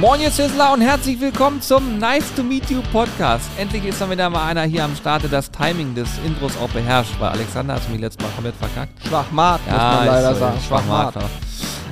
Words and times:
Moin, 0.00 0.18
ihr 0.22 0.30
Sizzler 0.30 0.72
und 0.72 0.80
herzlich 0.80 1.20
willkommen 1.20 1.60
zum 1.60 1.98
Nice 1.98 2.32
to 2.34 2.42
Meet 2.42 2.70
You 2.70 2.80
Podcast. 2.90 3.44
Endlich 3.58 3.84
ist 3.84 4.00
dann 4.00 4.08
wieder 4.10 4.30
mal 4.30 4.46
einer 4.48 4.62
hier 4.62 4.84
am 4.84 4.96
Start, 4.96 5.24
der 5.24 5.28
das 5.30 5.50
Timing 5.50 5.94
des 5.94 6.08
Intros 6.24 6.52
auch 6.56 6.70
beherrscht, 6.70 7.12
weil 7.18 7.28
Alexander 7.28 7.74
hat 7.74 7.82
es 7.82 7.88
mich 7.90 8.00
letztes 8.00 8.22
Mal 8.24 8.32
komplett 8.32 8.54
verkackt. 8.56 9.06
Schwachmat, 9.06 9.60
muss 9.66 9.76
man 9.76 10.06
leider 10.06 10.32
so, 10.32 10.40
sagen. 10.40 10.58
Schwachmat. 10.66 11.14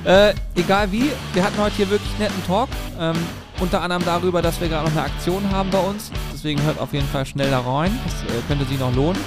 Äh, 0.05 0.33
egal 0.55 0.91
wie, 0.91 1.11
wir 1.33 1.43
hatten 1.43 1.57
heute 1.59 1.75
hier 1.75 1.89
wirklich 1.91 2.09
netten 2.17 2.43
Talk. 2.47 2.69
Ähm, 2.99 3.15
unter 3.59 3.79
anderem 3.83 4.03
darüber, 4.03 4.41
dass 4.41 4.59
wir 4.59 4.69
gerade 4.69 4.85
noch 4.89 4.97
eine 4.97 5.05
Aktion 5.05 5.43
haben 5.51 5.69
bei 5.69 5.79
uns. 5.79 6.11
Deswegen 6.33 6.63
hört 6.63 6.79
auf 6.79 6.91
jeden 6.93 7.07
Fall 7.09 7.27
schnell 7.27 7.51
da 7.51 7.59
rein. 7.59 7.95
Das 8.05 8.23
äh, 8.23 8.41
könnte 8.47 8.65
sich 8.65 8.79
noch 8.79 8.95
lohnen. 8.95 9.21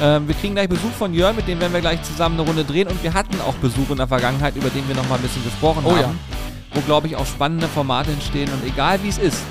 Ähm, 0.00 0.28
wir 0.28 0.36
kriegen 0.36 0.54
gleich 0.54 0.68
Besuch 0.68 0.92
von 0.96 1.12
Jörn, 1.14 1.34
mit 1.34 1.48
dem 1.48 1.58
werden 1.58 1.72
wir 1.72 1.80
gleich 1.80 2.00
zusammen 2.04 2.38
eine 2.38 2.46
Runde 2.46 2.62
drehen. 2.62 2.86
Und 2.86 3.02
wir 3.02 3.12
hatten 3.12 3.40
auch 3.40 3.54
Besuch 3.54 3.90
in 3.90 3.96
der 3.96 4.06
Vergangenheit, 4.06 4.54
über 4.54 4.68
den 4.70 4.86
wir 4.86 4.94
noch 4.94 5.08
mal 5.08 5.16
ein 5.16 5.22
bisschen 5.22 5.42
gesprochen 5.42 5.82
Oh 5.84 5.90
haben. 5.90 6.00
ja. 6.00 6.10
Wo, 6.72 6.80
glaube 6.82 7.06
ich, 7.06 7.16
auch 7.16 7.26
spannende 7.26 7.68
Formate 7.68 8.10
entstehen. 8.12 8.50
Und 8.52 8.64
egal 8.64 9.02
wie 9.02 9.08
es 9.08 9.18
ist, 9.18 9.42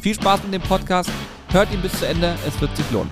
viel 0.00 0.14
Spaß 0.14 0.42
mit 0.44 0.54
dem 0.54 0.62
Podcast. 0.62 1.10
Hört 1.50 1.72
ihn 1.72 1.82
bis 1.82 1.92
zu 1.98 2.06
Ende, 2.06 2.34
es 2.46 2.58
wird 2.60 2.74
sich 2.76 2.90
lohnen. 2.90 3.10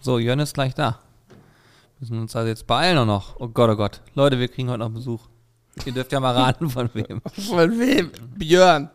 So, 0.00 0.18
Jörn 0.18 0.40
ist 0.40 0.54
gleich 0.54 0.74
da. 0.74 0.98
Müssen 2.00 2.18
uns 2.18 2.34
also 2.34 2.48
jetzt 2.48 2.66
beeilen 2.66 3.06
noch. 3.06 3.38
Oh 3.38 3.48
Gott, 3.48 3.70
oh 3.70 3.76
Gott. 3.76 4.00
Leute, 4.14 4.38
wir 4.38 4.48
kriegen 4.48 4.70
heute 4.70 4.80
noch 4.80 4.90
Besuch. 4.90 5.28
Ihr 5.84 5.92
dürft 5.92 6.12
ja 6.12 6.20
mal 6.20 6.34
raten, 6.34 6.68
von 6.70 6.88
wem. 6.94 7.20
Von 7.48 7.78
wem? 7.78 8.10
Björn. 8.36 8.90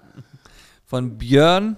Von 0.86 1.18
Björn. 1.18 1.78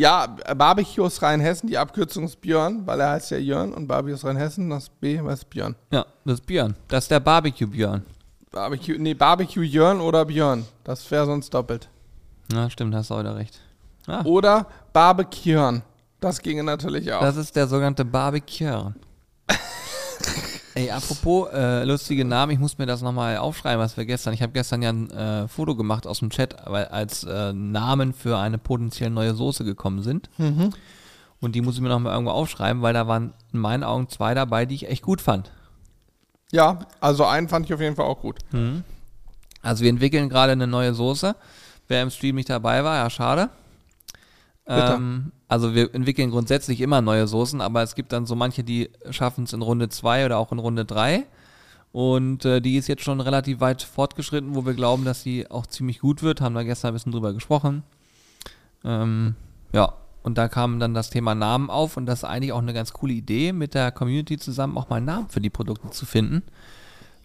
Ja, 0.00 0.34
Barbecue 0.56 1.04
aus 1.04 1.20
Rheinhessen, 1.20 1.68
die 1.68 1.76
Abkürzung 1.76 2.24
ist 2.24 2.40
Björn, 2.40 2.86
weil 2.86 3.00
er 3.00 3.10
heißt 3.10 3.32
ja 3.32 3.36
Jörn 3.36 3.74
und 3.74 3.86
Barbecue 3.86 4.14
aus 4.14 4.24
Rheinhessen, 4.24 4.70
das 4.70 4.88
B, 4.88 5.20
was 5.22 5.40
ist 5.40 5.50
Björn? 5.50 5.76
Ja, 5.92 6.06
das 6.24 6.40
ist 6.40 6.46
Björn. 6.46 6.74
Das 6.88 7.04
ist 7.04 7.10
der 7.10 7.20
Barbecue 7.20 7.66
Björn. 7.66 8.02
Barbecue, 8.50 8.96
nee, 8.98 9.12
Barbecue 9.12 9.62
Jörn 9.62 10.00
oder 10.00 10.24
Björn. 10.24 10.64
Das 10.84 11.10
wäre 11.10 11.26
sonst 11.26 11.52
doppelt. 11.52 11.90
Ja, 12.50 12.70
stimmt, 12.70 12.94
hast 12.94 13.10
du 13.10 13.16
heute 13.16 13.36
recht. 13.36 13.60
Ah, 14.06 14.24
Oder 14.24 14.66
Barbecue. 14.94 15.82
Das 16.18 16.40
ginge 16.40 16.64
natürlich 16.64 17.12
auch. 17.12 17.20
das 17.20 17.36
ist 17.36 17.54
der 17.54 17.68
sogenannte 17.68 18.06
Barbecue. 18.06 18.92
Ey, 20.74 20.90
apropos 20.90 21.48
äh, 21.52 21.84
lustige 21.84 22.24
Namen, 22.24 22.52
ich 22.52 22.58
muss 22.58 22.78
mir 22.78 22.86
das 22.86 23.02
nochmal 23.02 23.38
aufschreiben, 23.38 23.80
was 23.80 23.96
wir 23.96 24.04
gestern. 24.04 24.34
Ich 24.34 24.42
habe 24.42 24.52
gestern 24.52 24.82
ja 24.82 24.90
ein 24.90 25.10
äh, 25.10 25.48
Foto 25.48 25.74
gemacht 25.74 26.06
aus 26.06 26.20
dem 26.20 26.30
Chat, 26.30 26.54
weil 26.66 26.84
als 26.86 27.24
äh, 27.24 27.52
Namen 27.52 28.12
für 28.12 28.38
eine 28.38 28.58
potenziell 28.58 29.10
neue 29.10 29.34
Soße 29.34 29.64
gekommen 29.64 30.02
sind. 30.02 30.30
Mhm. 30.38 30.70
Und 31.40 31.54
die 31.54 31.60
muss 31.60 31.74
ich 31.74 31.80
mir 31.80 31.88
nochmal 31.88 32.12
irgendwo 32.12 32.32
aufschreiben, 32.32 32.82
weil 32.82 32.94
da 32.94 33.08
waren 33.08 33.32
in 33.52 33.58
meinen 33.58 33.82
Augen 33.82 34.08
zwei 34.08 34.34
dabei, 34.34 34.66
die 34.66 34.76
ich 34.76 34.88
echt 34.88 35.02
gut 35.02 35.20
fand. 35.20 35.50
ja, 36.52 36.80
also 37.00 37.24
einen 37.24 37.48
fand 37.48 37.66
ich 37.66 37.74
auf 37.74 37.80
jeden 37.80 37.96
Fall 37.96 38.06
auch 38.06 38.20
gut. 38.20 38.36
Also 39.62 39.82
wir 39.82 39.90
entwickeln 39.90 40.28
gerade 40.28 40.52
eine 40.52 40.66
neue 40.66 40.94
Soße. 40.94 41.34
Wer 41.88 42.02
im 42.02 42.10
Stream 42.10 42.36
nicht 42.36 42.48
dabei 42.50 42.84
war, 42.84 42.96
ja 42.96 43.10
schade. 43.10 43.50
Ähm, 44.66 45.32
also 45.48 45.74
wir 45.74 45.94
entwickeln 45.94 46.30
grundsätzlich 46.30 46.80
immer 46.80 47.00
neue 47.00 47.26
Soßen, 47.26 47.60
aber 47.60 47.82
es 47.82 47.94
gibt 47.94 48.12
dann 48.12 48.26
so 48.26 48.36
manche, 48.36 48.62
die 48.62 48.90
schaffen 49.10 49.44
es 49.44 49.52
in 49.52 49.62
Runde 49.62 49.88
2 49.88 50.26
oder 50.26 50.38
auch 50.38 50.52
in 50.52 50.58
Runde 50.58 50.84
3. 50.84 51.24
Und 51.92 52.44
äh, 52.44 52.60
die 52.60 52.76
ist 52.76 52.86
jetzt 52.86 53.02
schon 53.02 53.20
relativ 53.20 53.60
weit 53.60 53.82
fortgeschritten, 53.82 54.54
wo 54.54 54.64
wir 54.64 54.74
glauben, 54.74 55.04
dass 55.04 55.22
sie 55.22 55.50
auch 55.50 55.66
ziemlich 55.66 55.98
gut 55.98 56.22
wird. 56.22 56.40
Haben 56.40 56.54
da 56.54 56.62
gestern 56.62 56.90
ein 56.90 56.94
bisschen 56.94 57.12
drüber 57.12 57.32
gesprochen. 57.32 57.82
Ähm, 58.84 59.34
ja, 59.72 59.94
und 60.22 60.38
da 60.38 60.48
kam 60.48 60.78
dann 60.78 60.94
das 60.94 61.10
Thema 61.10 61.34
Namen 61.34 61.68
auf 61.68 61.96
und 61.96 62.06
das 62.06 62.20
ist 62.20 62.24
eigentlich 62.24 62.52
auch 62.52 62.60
eine 62.60 62.74
ganz 62.74 62.92
coole 62.92 63.14
Idee, 63.14 63.52
mit 63.52 63.74
der 63.74 63.90
Community 63.90 64.38
zusammen 64.38 64.78
auch 64.78 64.88
mal 64.88 64.96
einen 64.96 65.06
Namen 65.06 65.28
für 65.28 65.40
die 65.40 65.50
Produkte 65.50 65.90
zu 65.90 66.06
finden. 66.06 66.42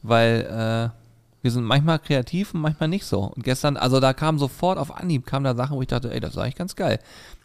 Weil 0.02 0.92
äh, 0.92 1.05
wir 1.46 1.52
sind 1.52 1.64
manchmal 1.64 2.00
kreativ 2.00 2.56
und 2.56 2.62
manchmal 2.62 2.90
nicht 2.90 3.06
so. 3.06 3.20
Und 3.20 3.44
gestern, 3.44 3.78
also 3.78 4.00
da 4.00 4.14
kam 4.14 4.40
sofort 4.40 4.80
auf 4.80 4.98
Anhieb, 4.98 5.28
kam 5.28 5.44
da 5.44 5.54
Sachen, 5.54 5.78
wo 5.78 5.82
ich 5.84 5.88
dachte, 5.88 6.12
ey, 6.12 6.20
das 6.20 6.32
ist 6.32 6.40
eigentlich 6.40 6.56
ganz 6.56 6.76
geil. 6.76 6.98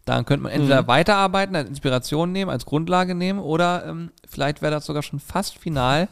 Daran 0.06 0.24
könnte 0.24 0.44
man 0.44 0.52
entweder 0.52 0.88
weiterarbeiten, 0.88 1.54
als 1.54 1.68
Inspiration 1.68 2.32
nehmen, 2.32 2.50
als 2.50 2.64
Grundlage 2.64 3.14
nehmen 3.14 3.40
oder 3.40 3.84
ähm, 3.84 4.10
vielleicht 4.26 4.62
wäre 4.62 4.72
das 4.72 4.86
sogar 4.86 5.02
schon 5.02 5.20
fast 5.20 5.58
final. 5.58 6.08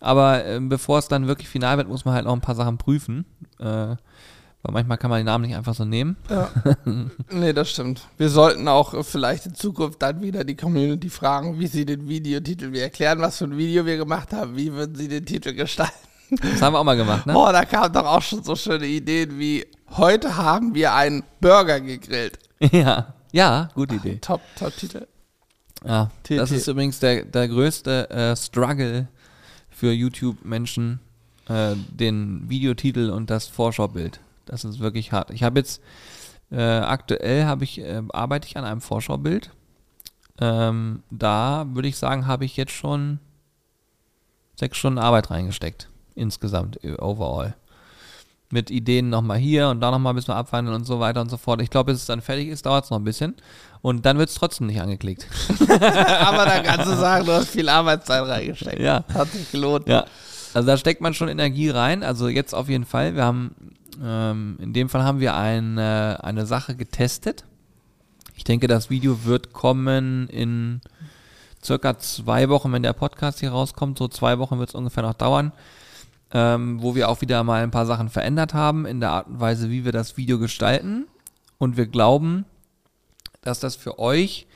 Aber 0.00 0.44
ähm, 0.46 0.68
bevor 0.68 0.98
es 0.98 1.06
dann 1.06 1.28
wirklich 1.28 1.48
final 1.48 1.76
wird, 1.76 1.86
muss 1.86 2.04
man 2.04 2.12
halt 2.12 2.24
noch 2.24 2.32
ein 2.32 2.40
paar 2.40 2.56
Sachen 2.56 2.76
prüfen. 2.76 3.24
Äh, 3.60 3.64
weil 3.64 4.72
manchmal 4.72 4.98
kann 4.98 5.10
man 5.10 5.20
den 5.20 5.26
Namen 5.26 5.46
nicht 5.46 5.56
einfach 5.56 5.76
so 5.76 5.84
nehmen. 5.84 6.16
Ja. 6.28 6.50
nee, 7.30 7.52
das 7.52 7.70
stimmt. 7.70 8.02
Wir 8.18 8.30
sollten 8.30 8.66
auch 8.66 8.94
äh, 8.94 9.04
vielleicht 9.04 9.46
in 9.46 9.54
Zukunft 9.54 10.02
dann 10.02 10.22
wieder 10.22 10.42
die 10.42 10.56
Community 10.56 11.08
fragen, 11.08 11.60
wie 11.60 11.68
sie 11.68 11.86
den 11.86 12.08
Videotitel, 12.08 12.72
wir 12.72 12.82
erklären, 12.82 13.20
was 13.20 13.38
für 13.38 13.44
ein 13.44 13.56
Video 13.56 13.86
wir 13.86 13.96
gemacht 13.96 14.32
haben, 14.32 14.56
wie 14.56 14.72
würden 14.72 14.96
sie 14.96 15.06
den 15.06 15.24
Titel 15.24 15.54
gestalten. 15.54 15.94
Das 16.30 16.62
haben 16.62 16.74
wir 16.74 16.80
auch 16.80 16.84
mal 16.84 16.96
gemacht, 16.96 17.26
ne? 17.26 17.32
Boah, 17.32 17.52
da 17.52 17.64
kamen 17.64 17.92
doch 17.92 18.04
auch 18.04 18.22
schon 18.22 18.42
so 18.42 18.56
schöne 18.56 18.86
Ideen 18.86 19.38
wie, 19.38 19.64
heute 19.96 20.36
haben 20.36 20.74
wir 20.74 20.94
einen 20.94 21.22
Burger 21.40 21.80
gegrillt. 21.80 22.38
Ja, 22.72 23.14
ja, 23.32 23.68
gute 23.74 23.96
Idee. 23.96 24.18
Top, 24.20 24.40
top 24.58 24.74
Titel. 24.76 25.06
Ja, 25.84 26.10
TT. 26.24 26.38
das 26.38 26.50
ist 26.50 26.66
übrigens 26.68 26.98
der, 26.98 27.24
der 27.24 27.48
größte 27.48 28.10
äh, 28.10 28.36
Struggle 28.36 29.08
für 29.68 29.92
YouTube-Menschen, 29.92 31.00
äh, 31.48 31.74
den 31.76 32.48
Videotitel 32.48 33.10
und 33.10 33.30
das 33.30 33.46
Vorschaubild. 33.46 34.20
Das 34.46 34.64
ist 34.64 34.80
wirklich 34.80 35.12
hart. 35.12 35.30
Ich 35.30 35.42
habe 35.42 35.60
jetzt, 35.60 35.82
äh, 36.50 36.62
aktuell 36.62 37.44
habe 37.44 37.64
ich, 37.64 37.78
äh, 37.80 38.02
arbeite 38.12 38.48
ich 38.48 38.56
an 38.56 38.64
einem 38.64 38.80
Vorschaubild. 38.80 39.50
Ähm, 40.40 41.02
da 41.10 41.66
würde 41.68 41.88
ich 41.88 41.96
sagen, 41.98 42.26
habe 42.26 42.44
ich 42.44 42.56
jetzt 42.56 42.72
schon 42.72 43.18
sechs 44.58 44.78
Stunden 44.78 44.98
Arbeit 44.98 45.30
reingesteckt. 45.30 45.88
Insgesamt, 46.16 46.82
äh, 46.82 46.94
overall. 46.98 47.54
Mit 48.50 48.70
Ideen 48.70 49.08
nochmal 49.08 49.38
hier 49.38 49.68
und 49.68 49.80
da 49.80 49.90
nochmal 49.90 50.12
ein 50.12 50.16
bisschen 50.16 50.34
abwandeln 50.34 50.74
und 50.76 50.84
so 50.84 51.00
weiter 51.00 51.20
und 51.20 51.30
so 51.30 51.36
fort. 51.36 51.60
Ich 51.62 51.70
glaube, 51.70 51.92
bis 51.92 52.02
es 52.02 52.06
dann 52.06 52.20
fertig 52.20 52.48
ist, 52.48 52.66
dauert 52.66 52.84
es 52.84 52.90
noch 52.90 52.98
ein 52.98 53.04
bisschen. 53.04 53.34
Und 53.82 54.06
dann 54.06 54.18
wird 54.18 54.28
es 54.28 54.36
trotzdem 54.36 54.68
nicht 54.68 54.80
angeklickt. 54.80 55.26
Aber 55.60 56.44
da 56.44 56.60
kannst 56.60 56.86
du 56.86 56.96
sagen, 56.96 57.26
du 57.26 57.32
hast 57.32 57.48
viel 57.48 57.68
Arbeitszeit 57.68 58.26
reingesteckt. 58.26 58.80
Ja. 58.80 59.04
Hat 59.12 59.30
sich 59.30 59.50
gelohnt. 59.50 59.88
Ja, 59.88 60.06
also 60.54 60.66
da 60.68 60.76
steckt 60.78 61.02
man 61.02 61.12
schon 61.12 61.28
Energie 61.28 61.68
rein. 61.68 62.02
Also 62.02 62.28
jetzt 62.28 62.54
auf 62.54 62.68
jeden 62.68 62.86
Fall. 62.86 63.14
Wir 63.14 63.24
haben, 63.24 63.54
ähm, 64.02 64.56
in 64.60 64.72
dem 64.72 64.88
Fall 64.88 65.02
haben 65.02 65.20
wir 65.20 65.36
eine, 65.36 66.20
eine 66.22 66.46
Sache 66.46 66.74
getestet. 66.74 67.44
Ich 68.36 68.44
denke, 68.44 68.66
das 68.66 68.88
Video 68.88 69.24
wird 69.24 69.52
kommen 69.52 70.28
in 70.28 70.80
circa 71.62 71.98
zwei 71.98 72.48
Wochen, 72.48 72.72
wenn 72.72 72.82
der 72.82 72.92
Podcast 72.92 73.40
hier 73.40 73.50
rauskommt. 73.50 73.98
So 73.98 74.08
zwei 74.08 74.38
Wochen 74.38 74.58
wird 74.58 74.70
es 74.70 74.74
ungefähr 74.74 75.02
noch 75.02 75.14
dauern. 75.14 75.52
Ähm, 76.32 76.82
wo 76.82 76.94
wir 76.94 77.08
auch 77.08 77.20
wieder 77.20 77.44
mal 77.44 77.62
ein 77.62 77.70
paar 77.70 77.86
Sachen 77.86 78.08
verändert 78.08 78.52
haben 78.52 78.84
in 78.84 79.00
der 79.00 79.10
Art 79.10 79.28
und 79.28 79.40
Weise, 79.40 79.70
wie 79.70 79.84
wir 79.84 79.92
das 79.92 80.16
Video 80.16 80.38
gestalten. 80.38 81.06
Und 81.58 81.76
wir 81.76 81.86
glauben, 81.86 82.44
dass 83.42 83.60
das 83.60 83.76
für 83.76 83.98
euch 83.98 84.46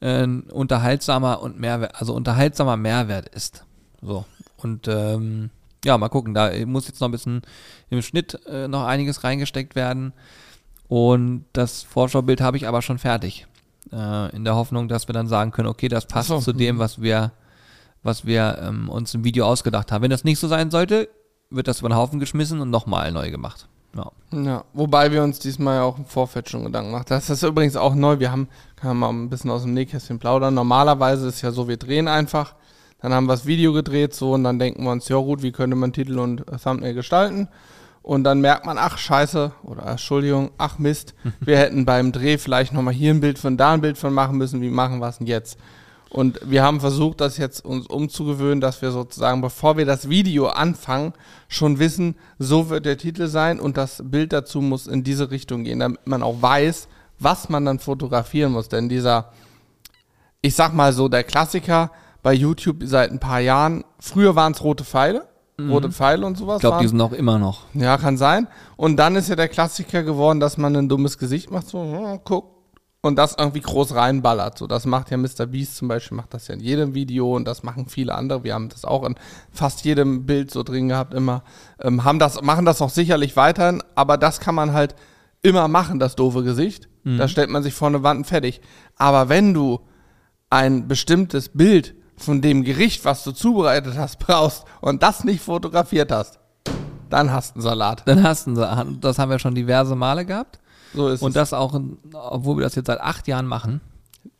äh, 0.00 0.24
ein 0.24 0.42
unterhaltsamer 0.42 1.40
und 1.40 1.60
Mehrwert, 1.60 1.94
also 1.94 2.12
unterhaltsamer 2.14 2.76
Mehrwert 2.76 3.28
ist. 3.28 3.64
So. 4.00 4.24
Und 4.56 4.88
ähm, 4.88 5.50
ja, 5.84 5.96
mal 5.98 6.08
gucken. 6.08 6.34
Da 6.34 6.50
muss 6.66 6.86
jetzt 6.86 7.00
noch 7.00 7.08
ein 7.08 7.12
bisschen 7.12 7.42
im 7.90 8.02
Schnitt 8.02 8.38
äh, 8.46 8.68
noch 8.68 8.84
einiges 8.84 9.24
reingesteckt 9.24 9.74
werden. 9.74 10.12
Und 10.88 11.44
das 11.52 11.82
Vorschaubild 11.82 12.40
habe 12.40 12.56
ich 12.56 12.68
aber 12.68 12.82
schon 12.82 12.98
fertig. 12.98 13.46
Äh, 13.92 14.34
in 14.34 14.44
der 14.44 14.54
Hoffnung, 14.54 14.88
dass 14.88 15.08
wir 15.08 15.12
dann 15.12 15.28
sagen 15.28 15.50
können, 15.50 15.68
okay, 15.68 15.88
das 15.88 16.06
passt 16.06 16.28
so, 16.28 16.38
zu 16.38 16.52
dem, 16.52 16.78
was 16.78 17.00
wir, 17.00 17.32
was 18.02 18.26
wir 18.26 18.58
ähm, 18.62 18.88
uns 18.88 19.14
im 19.14 19.24
Video 19.24 19.46
ausgedacht 19.46 19.92
haben. 19.92 20.02
Wenn 20.02 20.10
das 20.10 20.24
nicht 20.24 20.38
so 20.38 20.48
sein 20.48 20.70
sollte, 20.70 21.08
wird 21.50 21.68
das 21.68 21.80
über 21.80 21.88
den 21.88 21.96
Haufen 21.96 22.20
geschmissen 22.20 22.60
und 22.60 22.70
nochmal 22.70 23.12
neu 23.12 23.30
gemacht. 23.30 23.68
Ja. 23.94 24.10
Ja, 24.32 24.64
wobei 24.72 25.12
wir 25.12 25.22
uns 25.22 25.38
diesmal 25.38 25.76
ja 25.76 25.82
auch 25.82 25.98
im 25.98 26.06
Vorfeld 26.06 26.48
schon 26.48 26.64
Gedanken 26.64 26.92
gemacht 26.92 27.10
haben. 27.10 27.18
Das 27.18 27.28
ist 27.28 27.42
übrigens 27.42 27.76
auch 27.76 27.94
neu. 27.94 28.18
Wir 28.18 28.32
haben, 28.32 28.48
kann 28.76 28.96
man 28.96 29.16
mal 29.16 29.22
ein 29.22 29.28
bisschen 29.28 29.50
aus 29.50 29.62
dem 29.62 29.74
Nähkästchen 29.74 30.18
plaudern. 30.18 30.54
Normalerweise 30.54 31.28
ist 31.28 31.42
ja 31.42 31.50
so, 31.50 31.68
wir 31.68 31.76
drehen 31.76 32.08
einfach, 32.08 32.54
dann 33.00 33.12
haben 33.12 33.26
wir 33.26 33.34
das 33.34 33.46
Video 33.46 33.72
gedreht 33.72 34.14
so 34.14 34.32
und 34.32 34.44
dann 34.44 34.58
denken 34.58 34.84
wir 34.84 34.90
uns, 34.90 35.08
ja 35.08 35.16
gut, 35.16 35.42
wie 35.42 35.52
könnte 35.52 35.76
man 35.76 35.92
Titel 35.92 36.18
und 36.18 36.44
Thumbnail 36.62 36.94
gestalten? 36.94 37.48
Und 38.00 38.24
dann 38.24 38.40
merkt 38.40 38.66
man, 38.66 38.78
ach 38.78 38.98
scheiße, 38.98 39.52
oder 39.62 39.86
Entschuldigung, 39.86 40.50
ach 40.58 40.78
Mist, 40.78 41.14
wir 41.40 41.58
hätten 41.58 41.84
beim 41.84 42.12
Dreh 42.12 42.38
vielleicht 42.38 42.72
nochmal 42.72 42.94
hier 42.94 43.12
ein 43.12 43.20
Bild 43.20 43.38
von 43.38 43.56
da 43.56 43.74
ein 43.74 43.80
Bild 43.80 43.98
von 43.98 44.14
machen 44.14 44.38
müssen, 44.38 44.60
wie 44.60 44.70
machen 44.70 44.98
wir 45.00 45.08
es 45.08 45.18
denn 45.18 45.26
jetzt? 45.26 45.58
Und 46.12 46.40
wir 46.44 46.62
haben 46.62 46.78
versucht, 46.78 47.22
das 47.22 47.38
jetzt 47.38 47.64
uns 47.64 47.86
umzugewöhnen, 47.86 48.60
dass 48.60 48.82
wir 48.82 48.90
sozusagen, 48.90 49.40
bevor 49.40 49.78
wir 49.78 49.86
das 49.86 50.10
Video 50.10 50.48
anfangen, 50.48 51.14
schon 51.48 51.78
wissen, 51.78 52.16
so 52.38 52.68
wird 52.68 52.84
der 52.84 52.98
Titel 52.98 53.28
sein 53.28 53.58
und 53.58 53.78
das 53.78 54.02
Bild 54.04 54.34
dazu 54.34 54.60
muss 54.60 54.86
in 54.86 55.04
diese 55.04 55.30
Richtung 55.30 55.64
gehen, 55.64 55.78
damit 55.78 56.06
man 56.06 56.22
auch 56.22 56.42
weiß, 56.42 56.88
was 57.18 57.48
man 57.48 57.64
dann 57.64 57.78
fotografieren 57.78 58.52
muss. 58.52 58.68
Denn 58.68 58.90
dieser, 58.90 59.32
ich 60.42 60.54
sag 60.54 60.74
mal 60.74 60.92
so, 60.92 61.08
der 61.08 61.24
Klassiker 61.24 61.90
bei 62.22 62.34
YouTube 62.34 62.82
seit 62.84 63.10
ein 63.10 63.18
paar 63.18 63.40
Jahren, 63.40 63.82
früher 63.98 64.36
waren 64.36 64.52
es 64.52 64.62
rote 64.62 64.84
Pfeile, 64.84 65.26
rote 65.58 65.90
Pfeile 65.90 66.26
und 66.26 66.36
sowas. 66.36 66.56
Ich 66.56 66.60
glaube, 66.60 66.82
die 66.82 66.88
sind 66.88 67.00
auch 67.00 67.12
immer 67.12 67.38
noch. 67.38 67.62
Ja, 67.72 67.96
kann 67.96 68.18
sein. 68.18 68.48
Und 68.76 68.98
dann 68.98 69.16
ist 69.16 69.30
ja 69.30 69.36
der 69.36 69.48
Klassiker 69.48 70.02
geworden, 70.02 70.40
dass 70.40 70.58
man 70.58 70.76
ein 70.76 70.90
dummes 70.90 71.16
Gesicht 71.16 71.50
macht, 71.50 71.68
so, 71.68 71.80
hm, 71.80 72.20
guck. 72.22 72.51
Und 73.02 73.16
das 73.16 73.34
irgendwie 73.36 73.60
groß 73.60 73.94
reinballert. 73.94 74.56
So, 74.56 74.66
das 74.66 74.86
macht 74.86 75.10
ja 75.10 75.16
Mr. 75.16 75.46
Beast 75.46 75.76
zum 75.76 75.88
Beispiel, 75.88 76.16
macht 76.16 76.32
das 76.32 76.46
ja 76.46 76.54
in 76.54 76.60
jedem 76.60 76.94
Video 76.94 77.34
und 77.34 77.44
das 77.44 77.64
machen 77.64 77.88
viele 77.88 78.14
andere. 78.14 78.44
Wir 78.44 78.54
haben 78.54 78.68
das 78.68 78.84
auch 78.84 79.04
in 79.04 79.16
fast 79.50 79.84
jedem 79.84 80.24
Bild 80.24 80.50
so 80.52 80.62
drin 80.62 80.88
gehabt, 80.88 81.12
immer. 81.12 81.42
Ähm, 81.80 82.04
haben 82.04 82.20
das, 82.20 82.40
machen 82.42 82.64
das 82.64 82.80
auch 82.80 82.90
sicherlich 82.90 83.36
weiterhin, 83.36 83.82
aber 83.96 84.16
das 84.16 84.38
kann 84.38 84.54
man 84.54 84.72
halt 84.72 84.94
immer 85.42 85.66
machen, 85.66 85.98
das 85.98 86.14
doofe 86.14 86.44
Gesicht. 86.44 86.88
Mhm. 87.02 87.18
Da 87.18 87.26
stellt 87.26 87.50
man 87.50 87.64
sich 87.64 87.74
vor 87.74 87.88
eine 87.88 88.04
Wand 88.04 88.18
und 88.18 88.24
fertig. 88.24 88.60
Aber 88.96 89.28
wenn 89.28 89.52
du 89.52 89.80
ein 90.48 90.86
bestimmtes 90.86 91.48
Bild 91.48 91.96
von 92.16 92.40
dem 92.40 92.62
Gericht, 92.62 93.04
was 93.04 93.24
du 93.24 93.32
zubereitet 93.32 93.96
hast, 93.98 94.18
brauchst 94.20 94.64
und 94.80 95.02
das 95.02 95.24
nicht 95.24 95.42
fotografiert 95.42 96.12
hast, 96.12 96.38
dann 97.10 97.32
hast 97.32 97.50
du 97.50 97.54
einen 97.56 97.62
Salat. 97.62 98.02
Dann 98.06 98.22
hast 98.22 98.46
du, 98.46 98.54
das 98.54 99.18
haben 99.18 99.30
wir 99.30 99.40
schon 99.40 99.56
diverse 99.56 99.96
Male 99.96 100.24
gehabt. 100.24 100.60
So 100.94 101.08
ist 101.08 101.22
Und 101.22 101.30
es. 101.30 101.34
das 101.34 101.52
auch, 101.52 101.78
obwohl 102.12 102.56
wir 102.58 102.64
das 102.64 102.74
jetzt 102.74 102.86
seit 102.86 103.00
acht 103.00 103.26
Jahren 103.28 103.46
machen. 103.46 103.80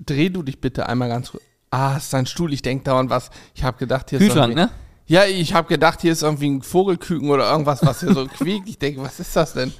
Dreh 0.00 0.28
du 0.28 0.42
dich 0.42 0.60
bitte 0.60 0.88
einmal 0.88 1.08
ganz 1.08 1.30
kurz. 1.30 1.42
Ah, 1.70 1.96
ist 1.96 2.12
dein 2.12 2.26
Stuhl, 2.26 2.52
ich 2.52 2.60
denk 2.62 2.84
dauernd 2.84 3.08
was. 3.10 3.30
Ich 3.54 3.64
habe 3.64 3.78
gedacht, 3.78 4.10
hier 4.10 4.18
Kühlschrank, 4.18 4.50
ist 4.50 4.56
ne? 4.56 4.62
irgendwie- 4.62 5.14
Ja, 5.14 5.24
ich 5.24 5.54
habe 5.54 5.68
gedacht, 5.68 6.02
hier 6.02 6.12
ist 6.12 6.22
irgendwie 6.22 6.50
ein 6.50 6.62
Vogelküken 6.62 7.30
oder 7.30 7.50
irgendwas, 7.50 7.84
was 7.84 8.00
hier 8.00 8.12
so 8.12 8.26
quiekt. 8.38 8.68
Ich 8.68 8.78
denke, 8.78 9.00
was 9.02 9.18
ist 9.20 9.34
das 9.34 9.54
denn? 9.54 9.72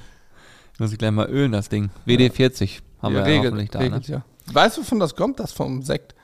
Muss 0.79 0.91
ich 0.91 0.97
gleich 0.97 1.11
mal 1.11 1.29
ölen, 1.29 1.51
das 1.51 1.69
Ding. 1.69 1.91
WD40 2.07 2.79
haben 3.01 3.13
wir 3.13 3.27
ja 3.29 3.37
hoffentlich 3.43 3.69
da. 3.69 3.79
Ne? 3.79 3.85
regelt, 3.85 4.07
ja. 4.07 4.23
Weißt 4.51 4.77
du, 4.77 4.81
wovon 4.81 4.99
das 4.99 5.15
kommt? 5.15 5.39
Das 5.39 5.51
vom 5.53 5.83
Sekt. 5.83 6.15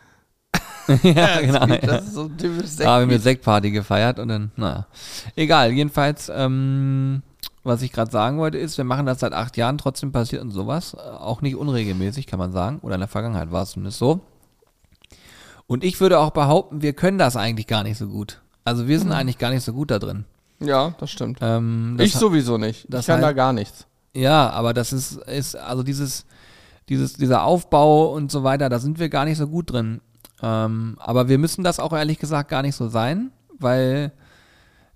ja, 1.03 1.39
genau. 1.41 1.67
Das 1.67 2.05
ist 2.05 2.13
so 2.15 2.23
ein 2.23 2.35
typisches 2.37 2.77
Sekt. 2.77 2.87
Da 2.89 2.99
haben 2.99 3.09
wir 3.11 3.19
Sektparty 3.19 3.69
gefeiert 3.69 4.17
und 4.17 4.27
dann, 4.29 4.51
naja. 4.55 4.87
Egal, 5.35 5.71
jedenfalls, 5.71 6.31
ähm, 6.33 7.21
was 7.69 7.81
ich 7.81 7.93
gerade 7.93 8.11
sagen 8.11 8.37
wollte, 8.37 8.57
ist, 8.57 8.77
wir 8.77 8.83
machen 8.83 9.05
das 9.05 9.21
seit 9.21 9.31
acht 9.31 9.55
Jahren, 9.55 9.77
trotzdem 9.77 10.11
passiert 10.11 10.41
uns 10.41 10.53
sowas. 10.53 10.93
Äh, 10.95 10.97
Auch 10.99 11.41
nicht 11.41 11.55
unregelmäßig, 11.55 12.27
kann 12.27 12.39
man 12.39 12.51
sagen. 12.51 12.79
Oder 12.81 12.95
in 12.95 13.01
der 13.01 13.07
Vergangenheit 13.07 13.51
war 13.51 13.63
es 13.63 13.71
zumindest 13.71 13.97
so. 13.99 14.19
Und 15.67 15.83
ich 15.83 16.01
würde 16.01 16.19
auch 16.19 16.31
behaupten, 16.31 16.81
wir 16.81 16.93
können 16.93 17.17
das 17.17 17.35
eigentlich 17.35 17.67
gar 17.67 17.83
nicht 17.83 17.97
so 17.97 18.07
gut. 18.07 18.41
Also 18.65 18.87
wir 18.87 18.99
sind 18.99 19.11
eigentlich 19.11 19.37
gar 19.37 19.51
nicht 19.51 19.63
so 19.63 19.73
gut 19.73 19.91
da 19.91 19.99
drin. 19.99 20.25
ja, 20.59 20.93
das 20.99 21.11
stimmt. 21.11 21.39
Ähm, 21.41 21.95
das 21.97 22.07
ich 22.07 22.13
sowieso 22.15 22.57
nicht. 22.57 22.85
das 22.89 23.01
ich 23.01 23.07
kann 23.07 23.21
da 23.21 23.29
heißt- 23.29 23.35
gar 23.35 23.53
nichts. 23.53 23.85
Ja, 24.15 24.49
aber 24.49 24.73
das 24.73 24.91
ist, 24.91 25.17
ist 25.17 25.55
also 25.55 25.83
dieses, 25.83 26.25
dieses, 26.89 27.13
dieser 27.13 27.43
Aufbau 27.43 28.11
und 28.13 28.31
so 28.31 28.43
weiter, 28.43 28.67
da 28.67 28.79
sind 28.79 28.97
wir 28.99 29.07
gar 29.09 29.25
nicht 29.25 29.37
so 29.37 29.47
gut 29.47 29.71
drin. 29.71 30.01
Ähm, 30.41 30.95
aber 30.99 31.29
wir 31.29 31.37
müssen 31.37 31.63
das 31.63 31.79
auch 31.79 31.93
ehrlich 31.93 32.17
gesagt 32.17 32.49
gar 32.49 32.63
nicht 32.63 32.75
so 32.75 32.89
sein, 32.89 33.31
weil, 33.59 34.11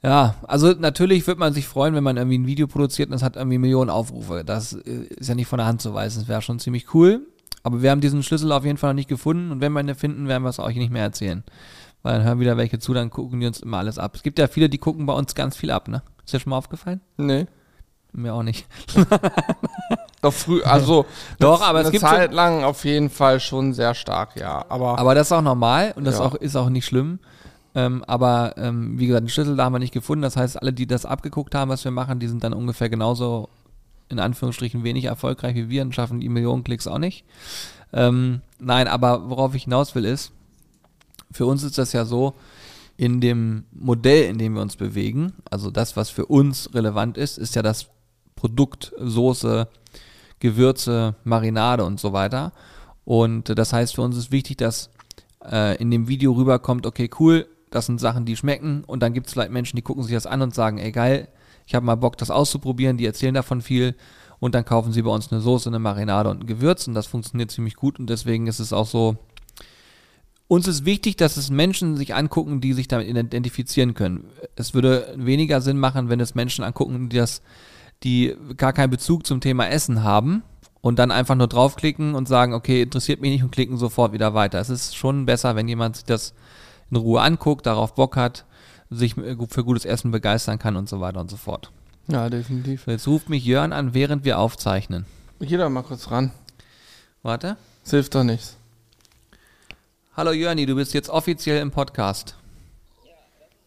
ja, 0.03 0.35
also 0.47 0.71
natürlich 0.73 1.25
wird 1.27 1.39
man 1.39 1.53
sich 1.53 1.67
freuen, 1.67 1.95
wenn 1.95 2.03
man 2.03 2.17
irgendwie 2.17 2.37
ein 2.37 2.45
Video 2.47 2.67
produziert 2.67 3.09
und 3.09 3.15
es 3.15 3.23
hat 3.23 3.35
irgendwie 3.37 3.57
Millionen 3.57 3.89
Aufrufe. 3.89 4.43
Das 4.45 4.73
äh, 4.73 5.05
ist 5.09 5.29
ja 5.29 5.35
nicht 5.35 5.47
von 5.47 5.57
der 5.57 5.65
Hand 5.67 5.81
zu 5.81 5.93
weisen, 5.93 6.19
das 6.21 6.27
wäre 6.27 6.41
schon 6.41 6.59
ziemlich 6.59 6.93
cool. 6.93 7.25
Aber 7.65 7.81
wir 7.81 7.91
haben 7.91 8.01
diesen 8.01 8.23
Schlüssel 8.23 8.51
auf 8.51 8.65
jeden 8.65 8.77
Fall 8.77 8.89
noch 8.89 8.95
nicht 8.95 9.07
gefunden 9.07 9.51
und 9.51 9.61
wenn 9.61 9.71
wir 9.71 9.79
ihn 9.79 9.95
finden, 9.95 10.27
werden 10.27 10.43
wir 10.43 10.49
es 10.49 10.59
euch 10.59 10.75
nicht 10.75 10.91
mehr 10.91 11.03
erzählen. 11.03 11.43
Weil 12.01 12.17
dann 12.17 12.23
hören 12.27 12.39
wieder 12.41 12.57
welche 12.57 12.79
zu, 12.79 12.93
dann 12.93 13.09
gucken 13.09 13.39
die 13.39 13.47
uns 13.47 13.61
immer 13.61 13.77
alles 13.77 13.97
ab. 13.97 14.11
Es 14.15 14.23
gibt 14.23 14.37
ja 14.37 14.47
viele, 14.47 14.67
die 14.67 14.77
gucken 14.77 15.05
bei 15.05 15.13
uns 15.13 15.35
ganz 15.35 15.55
viel 15.55 15.71
ab, 15.71 15.87
ne? 15.87 16.01
Ist 16.25 16.33
dir 16.33 16.41
schon 16.41 16.49
mal 16.49 16.57
aufgefallen? 16.57 16.99
Nee. 17.15 17.45
Mir 18.11 18.33
auch 18.33 18.43
nicht. 18.43 18.67
Doch 20.21 20.33
früh, 20.33 20.61
also 20.63 21.05
Doch, 21.39 21.61
aber 21.61 21.79
es 21.79 21.85
eine 21.85 21.91
gibt 21.91 22.01
Zeit 22.01 22.33
lang 22.33 22.63
auf 22.63 22.85
jeden 22.85 23.09
Fall 23.09 23.39
schon 23.39 23.73
sehr 23.73 23.93
stark, 23.95 24.35
ja. 24.35 24.65
Aber, 24.69 24.99
Aber 24.99 25.15
das 25.15 25.27
ist 25.27 25.31
auch 25.31 25.41
normal 25.41 25.93
und 25.95 26.03
das 26.03 26.19
Ja. 26.19 26.25
auch, 26.25 26.35
ist 26.35 26.55
auch 26.55 26.69
nicht 26.69 26.85
schlimm. 26.85 27.19
Ähm, 27.75 28.03
aber 28.05 28.53
ähm, 28.57 28.99
wie 28.99 29.07
gesagt, 29.07 29.23
den 29.23 29.29
Schlüssel 29.29 29.55
da 29.55 29.65
haben 29.65 29.73
wir 29.73 29.79
nicht 29.79 29.93
gefunden. 29.93 30.21
Das 30.21 30.37
heißt, 30.37 30.61
alle, 30.61 30.73
die 30.73 30.85
das 30.85 31.05
abgeguckt 31.05 31.55
haben, 31.55 31.69
was 31.69 31.83
wir 31.83 31.91
machen, 31.91 32.19
die 32.19 32.27
sind 32.27 32.43
dann 32.43 32.53
ungefähr 32.53 32.89
genauso 32.89 33.49
in 34.09 34.19
Anführungsstrichen 34.19 34.83
wenig 34.83 35.05
erfolgreich 35.05 35.55
wie 35.55 35.69
wir 35.69 35.81
und 35.81 35.95
schaffen 35.95 36.19
die 36.19 36.29
Millionen 36.29 36.63
Klicks 36.63 36.87
auch 36.87 36.99
nicht. 36.99 37.25
Ähm, 37.91 38.41
nein, 38.59 38.87
aber 38.87 39.29
worauf 39.29 39.55
ich 39.55 39.63
hinaus 39.63 39.95
will 39.95 40.05
ist, 40.05 40.31
für 41.31 41.45
uns 41.45 41.63
ist 41.63 41.77
das 41.77 41.93
ja 41.93 42.05
so, 42.05 42.35
in 42.95 43.21
dem 43.21 43.65
Modell, 43.71 44.29
in 44.29 44.37
dem 44.37 44.53
wir 44.53 44.61
uns 44.61 44.75
bewegen, 44.75 45.33
also 45.49 45.71
das, 45.71 45.97
was 45.97 46.09
für 46.09 46.27
uns 46.27 46.73
relevant 46.75 47.17
ist, 47.17 47.39
ist 47.39 47.55
ja 47.55 47.63
das 47.63 47.87
Produkt, 48.35 48.93
Soße, 48.99 49.67
Gewürze, 50.39 51.15
Marinade 51.23 51.85
und 51.85 51.99
so 51.99 52.13
weiter. 52.13 52.51
Und 53.05 53.49
äh, 53.49 53.55
das 53.55 53.73
heißt, 53.73 53.95
für 53.95 54.01
uns 54.01 54.17
ist 54.17 54.31
wichtig, 54.31 54.57
dass 54.57 54.89
äh, 55.49 55.75
in 55.77 55.89
dem 55.89 56.07
Video 56.07 56.33
rüberkommt, 56.33 56.85
okay, 56.85 57.09
cool, 57.19 57.47
das 57.73 57.87
sind 57.87 57.99
Sachen, 57.99 58.25
die 58.25 58.35
schmecken. 58.35 58.83
Und 58.85 59.01
dann 59.01 59.13
gibt 59.13 59.27
es 59.27 59.33
vielleicht 59.33 59.51
Menschen, 59.51 59.75
die 59.75 59.81
gucken 59.81 60.03
sich 60.03 60.13
das 60.13 60.25
an 60.25 60.41
und 60.41 60.53
sagen, 60.53 60.77
ey 60.77 60.91
geil, 60.91 61.27
ich 61.65 61.75
habe 61.75 61.85
mal 61.85 61.95
Bock, 61.95 62.17
das 62.17 62.29
auszuprobieren, 62.29 62.97
die 62.97 63.05
erzählen 63.05 63.33
davon 63.33 63.61
viel. 63.61 63.95
Und 64.39 64.55
dann 64.55 64.65
kaufen 64.65 64.91
sie 64.91 65.01
bei 65.01 65.09
uns 65.09 65.31
eine 65.31 65.41
Soße, 65.41 65.69
eine 65.69 65.79
Marinade 65.79 66.29
und 66.29 66.41
ein 66.41 66.47
Gewürz. 66.47 66.87
Und 66.87 66.93
das 66.93 67.07
funktioniert 67.07 67.51
ziemlich 67.51 67.75
gut. 67.75 67.99
Und 67.99 68.09
deswegen 68.09 68.47
ist 68.47 68.59
es 68.59 68.73
auch 68.73 68.87
so, 68.87 69.17
uns 70.47 70.67
ist 70.67 70.85
wichtig, 70.85 71.15
dass 71.15 71.37
es 71.37 71.49
Menschen 71.49 71.95
sich 71.95 72.13
angucken, 72.13 72.61
die 72.61 72.73
sich 72.73 72.87
damit 72.87 73.07
identifizieren 73.07 73.93
können. 73.93 74.25
Es 74.55 74.73
würde 74.73 75.13
weniger 75.15 75.61
Sinn 75.61 75.79
machen, 75.79 76.09
wenn 76.09 76.19
es 76.19 76.35
Menschen 76.35 76.63
angucken, 76.63 77.09
die 77.09 77.17
das, 77.17 77.41
die 78.03 78.35
gar 78.57 78.73
keinen 78.73 78.89
Bezug 78.89 79.25
zum 79.25 79.39
Thema 79.39 79.67
Essen 79.67 80.03
haben 80.03 80.43
und 80.81 80.99
dann 80.99 81.11
einfach 81.11 81.35
nur 81.35 81.47
draufklicken 81.47 82.13
und 82.13 82.27
sagen, 82.27 82.53
okay, 82.53 82.81
interessiert 82.81 83.21
mich 83.21 83.31
nicht 83.31 83.43
und 83.43 83.51
klicken 83.51 83.77
sofort 83.77 84.11
wieder 84.11 84.33
weiter. 84.33 84.59
Es 84.59 84.69
ist 84.69 84.95
schon 84.95 85.25
besser, 85.25 85.55
wenn 85.55 85.67
jemand 85.69 85.95
sich 85.95 86.05
das 86.05 86.33
in 86.93 87.01
Ruhe 87.01 87.21
anguckt, 87.21 87.65
darauf 87.65 87.95
Bock 87.95 88.15
hat, 88.15 88.45
sich 88.89 89.15
für 89.15 89.63
gutes 89.63 89.85
Essen 89.85 90.11
begeistern 90.11 90.59
kann 90.59 90.75
und 90.75 90.87
so 90.87 91.01
weiter 91.01 91.19
und 91.19 91.29
so 91.29 91.37
fort. 91.37 91.71
ja, 92.07 92.29
definitiv. 92.29 92.85
Jetzt 92.87 93.07
ruft 93.07 93.29
mich 93.29 93.43
Jörn 93.43 93.73
an, 93.73 93.93
während 93.93 94.23
wir 94.25 94.37
aufzeichnen. 94.37 95.05
Geh 95.39 95.57
doch 95.57 95.69
mal 95.69 95.81
kurz 95.81 96.11
ran. 96.11 96.31
Warte. 97.23 97.57
Das 97.83 97.91
hilft 97.91 98.13
doch 98.15 98.23
nichts. 98.23 98.57
Hallo 100.15 100.31
Jörni, 100.31 100.67
du 100.67 100.75
bist 100.75 100.93
jetzt 100.93 101.09
offiziell 101.09 101.59
im 101.59 101.71
Podcast. 101.71 102.35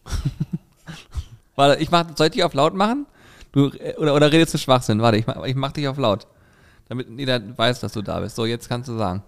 Warte, 1.55 1.81
ich 1.81 1.91
mach, 1.91 2.05
soll 2.15 2.27
ich 2.27 2.33
dich 2.33 2.43
auf 2.43 2.53
laut 2.53 2.73
machen? 2.73 3.05
Du, 3.51 3.67
äh, 3.71 3.95
oder, 3.97 4.15
oder 4.15 4.31
redest 4.31 4.53
du 4.53 4.57
Schwachsinn? 4.57 5.01
Warte, 5.01 5.17
ich 5.17 5.27
mach, 5.27 5.43
ich 5.43 5.55
mach 5.55 5.73
dich 5.73 5.87
auf 5.89 5.97
laut. 5.97 6.27
Damit 6.87 7.09
jeder 7.09 7.57
weiß, 7.57 7.81
dass 7.81 7.91
du 7.91 8.01
da 8.01 8.21
bist. 8.21 8.37
So, 8.37 8.45
jetzt 8.45 8.69
kannst 8.69 8.87
du 8.87 8.97
sagen. 8.97 9.23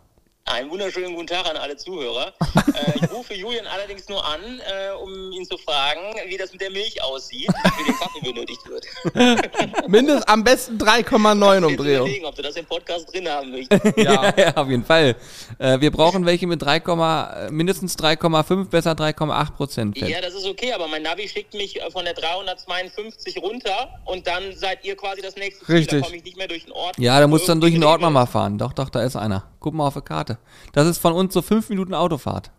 Einen 0.50 0.72
wunderschönen 0.72 1.13
guten 1.13 1.28
Tag 1.28 1.48
an 1.48 1.57
alle 1.57 1.78
Zuhörer. 1.78 2.34
äh, 2.56 2.92
ich 2.96 3.12
rufe 3.12 3.36
Julian 3.36 3.68
allerdings 3.68 4.10
nur 4.10 4.25
an, 4.25 4.40
äh, 4.42 4.96
um 4.96 5.31
ihn 5.31 5.46
zu 5.46 5.60
fragen, 5.60 6.01
wie 6.28 6.38
das 6.38 6.51
mit 6.51 6.60
der 6.60 6.72
Milch 6.72 7.04
aussieht, 7.04 7.51
für 7.54 7.84
den 7.84 7.96
Kaffee 7.96 8.22
benötigt 8.24 8.62
wird. 8.68 9.88
Mindest 9.88 10.28
am 10.28 10.44
besten 10.44 10.80
3,9 10.80 11.54
Jetzt 11.54 11.66
Umdrehung. 11.66 12.07
überlegen, 12.07 12.25
ob 12.25 12.36
du 12.36 12.42
das 12.42 12.56
im 12.56 12.66
Podcast 12.66 13.13
drin 13.13 13.30
haben 13.30 13.51
möchtest. 13.51 13.98
Ja, 14.00 14.34
ja, 14.36 14.56
auf 14.56 14.68
jeden 14.69 14.86
Fall. 14.86 15.16
Äh, 15.60 15.81
wir 15.81 15.92
brauchen 15.92 16.25
welche 16.25 16.48
mit 16.48 16.62
3, 16.63 16.78
äh, 16.78 17.52
mindestens 17.52 17.95
3,5, 17.98 18.69
besser 18.69 18.94
3,8 18.94 19.52
Prozent 19.52 20.00
Fett. 20.00 20.10
Ja, 20.10 20.19
das 20.19 20.34
ist 20.34 20.48
okay, 20.48 20.74
aber 20.74 20.88
mein 20.88 21.04
Navi 21.04 21.28
schickt 21.28 21.54
mich 21.54 21.80
äh, 21.80 21.92
von 21.92 22.06
der 22.06 22.16
352 22.16 23.38
runter 23.38 24.00
und 24.06 24.26
dann 24.26 24.56
seid 24.56 24.83
ihr 24.83 24.95
quasi 24.95 25.21
das 25.21 25.35
nächste 25.35 25.64
Ziel. 25.64 25.76
Richtig. 25.76 26.00
Da 26.00 26.06
komme 26.06 26.18
ich 26.18 26.24
nicht 26.24 26.38
mehr 26.38 26.47
durch 26.47 26.64
den 26.64 26.74
Ort. 26.74 26.97
Ja, 26.97 27.19
da 27.19 27.28
musst 27.28 27.44
du 27.44 27.52
dann 27.52 27.62
durch 27.62 27.74
den 27.74 27.83
Ort 27.83 28.02
nochmal 28.02 28.26
fahren. 28.26 28.57
Doch, 28.57 28.74
doch, 28.74 28.90
da 28.90 29.04
ist 29.04 29.16
einer. 29.16 29.45
Guck 29.59 29.74
mal 29.74 29.88
auf 29.88 29.94
die 29.94 30.02
Karte. 30.02 30.39
Das 30.74 30.88
ist 30.88 31.00
von 31.00 31.14
uns 31.14 31.34
so 31.34 31.42
fünf 31.42 31.69
Minuten 31.69 31.94
Autofahrt. 31.94 32.52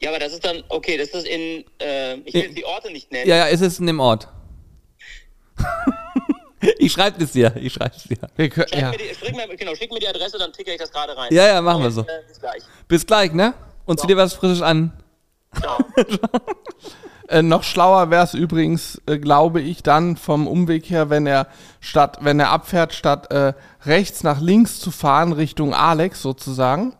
Ja, 0.00 0.10
aber 0.10 0.18
das 0.18 0.32
ist 0.32 0.44
dann, 0.44 0.64
okay, 0.68 0.96
das 0.96 1.10
ist 1.10 1.26
in, 1.26 1.64
äh, 1.80 2.16
ich 2.24 2.34
will 2.34 2.42
jetzt 2.42 2.58
die 2.58 2.64
Orte 2.64 2.90
nicht 2.90 3.12
nennen. 3.12 3.28
Ja, 3.28 3.36
ja, 3.36 3.46
ist 3.46 3.60
es 3.60 3.78
in 3.78 3.86
dem 3.86 4.00
Ort. 4.00 4.28
ich 6.78 6.90
schreibe 6.92 7.22
es 7.22 7.32
dir. 7.32 7.54
Ich 7.56 7.72
schreibe 7.72 7.94
es 7.96 8.02
dir. 8.02 8.16
Können, 8.16 8.68
Schick, 8.68 8.80
ja. 8.80 8.90
mir 8.90 8.98
die, 8.98 9.14
schick, 9.14 9.36
mir, 9.36 9.56
genau, 9.56 9.74
schick 9.76 9.92
mir 9.92 10.00
die 10.00 10.08
Adresse, 10.08 10.38
dann 10.38 10.52
ticker 10.52 10.72
ich 10.72 10.78
das 10.78 10.90
gerade 10.90 11.16
rein. 11.16 11.32
Ja, 11.32 11.46
ja, 11.46 11.62
machen 11.62 11.82
wir 11.82 11.90
so. 11.92 12.00
Äh, 12.02 12.22
bis 12.26 12.40
gleich. 12.40 12.62
Bis 12.88 13.06
gleich, 13.06 13.32
ne? 13.32 13.54
Und 13.84 14.00
zieh 14.00 14.08
dir 14.08 14.16
was 14.16 14.34
Frisches 14.34 14.60
an. 14.60 14.92
Ciao. 15.54 15.78
Äh, 17.32 17.42
noch 17.42 17.62
schlauer 17.62 18.10
wäre 18.10 18.24
es 18.24 18.34
übrigens, 18.34 19.00
äh, 19.06 19.18
glaube 19.18 19.62
ich, 19.62 19.82
dann 19.82 20.18
vom 20.18 20.46
Umweg 20.46 20.90
her, 20.90 21.08
wenn 21.08 21.26
er 21.26 21.46
statt, 21.80 22.18
wenn 22.20 22.38
er 22.38 22.50
abfährt, 22.50 22.92
statt 22.92 23.32
äh, 23.32 23.54
rechts 23.86 24.22
nach 24.22 24.38
links 24.38 24.78
zu 24.78 24.90
fahren, 24.90 25.32
Richtung 25.32 25.72
Alex 25.72 26.20
sozusagen. 26.20 26.92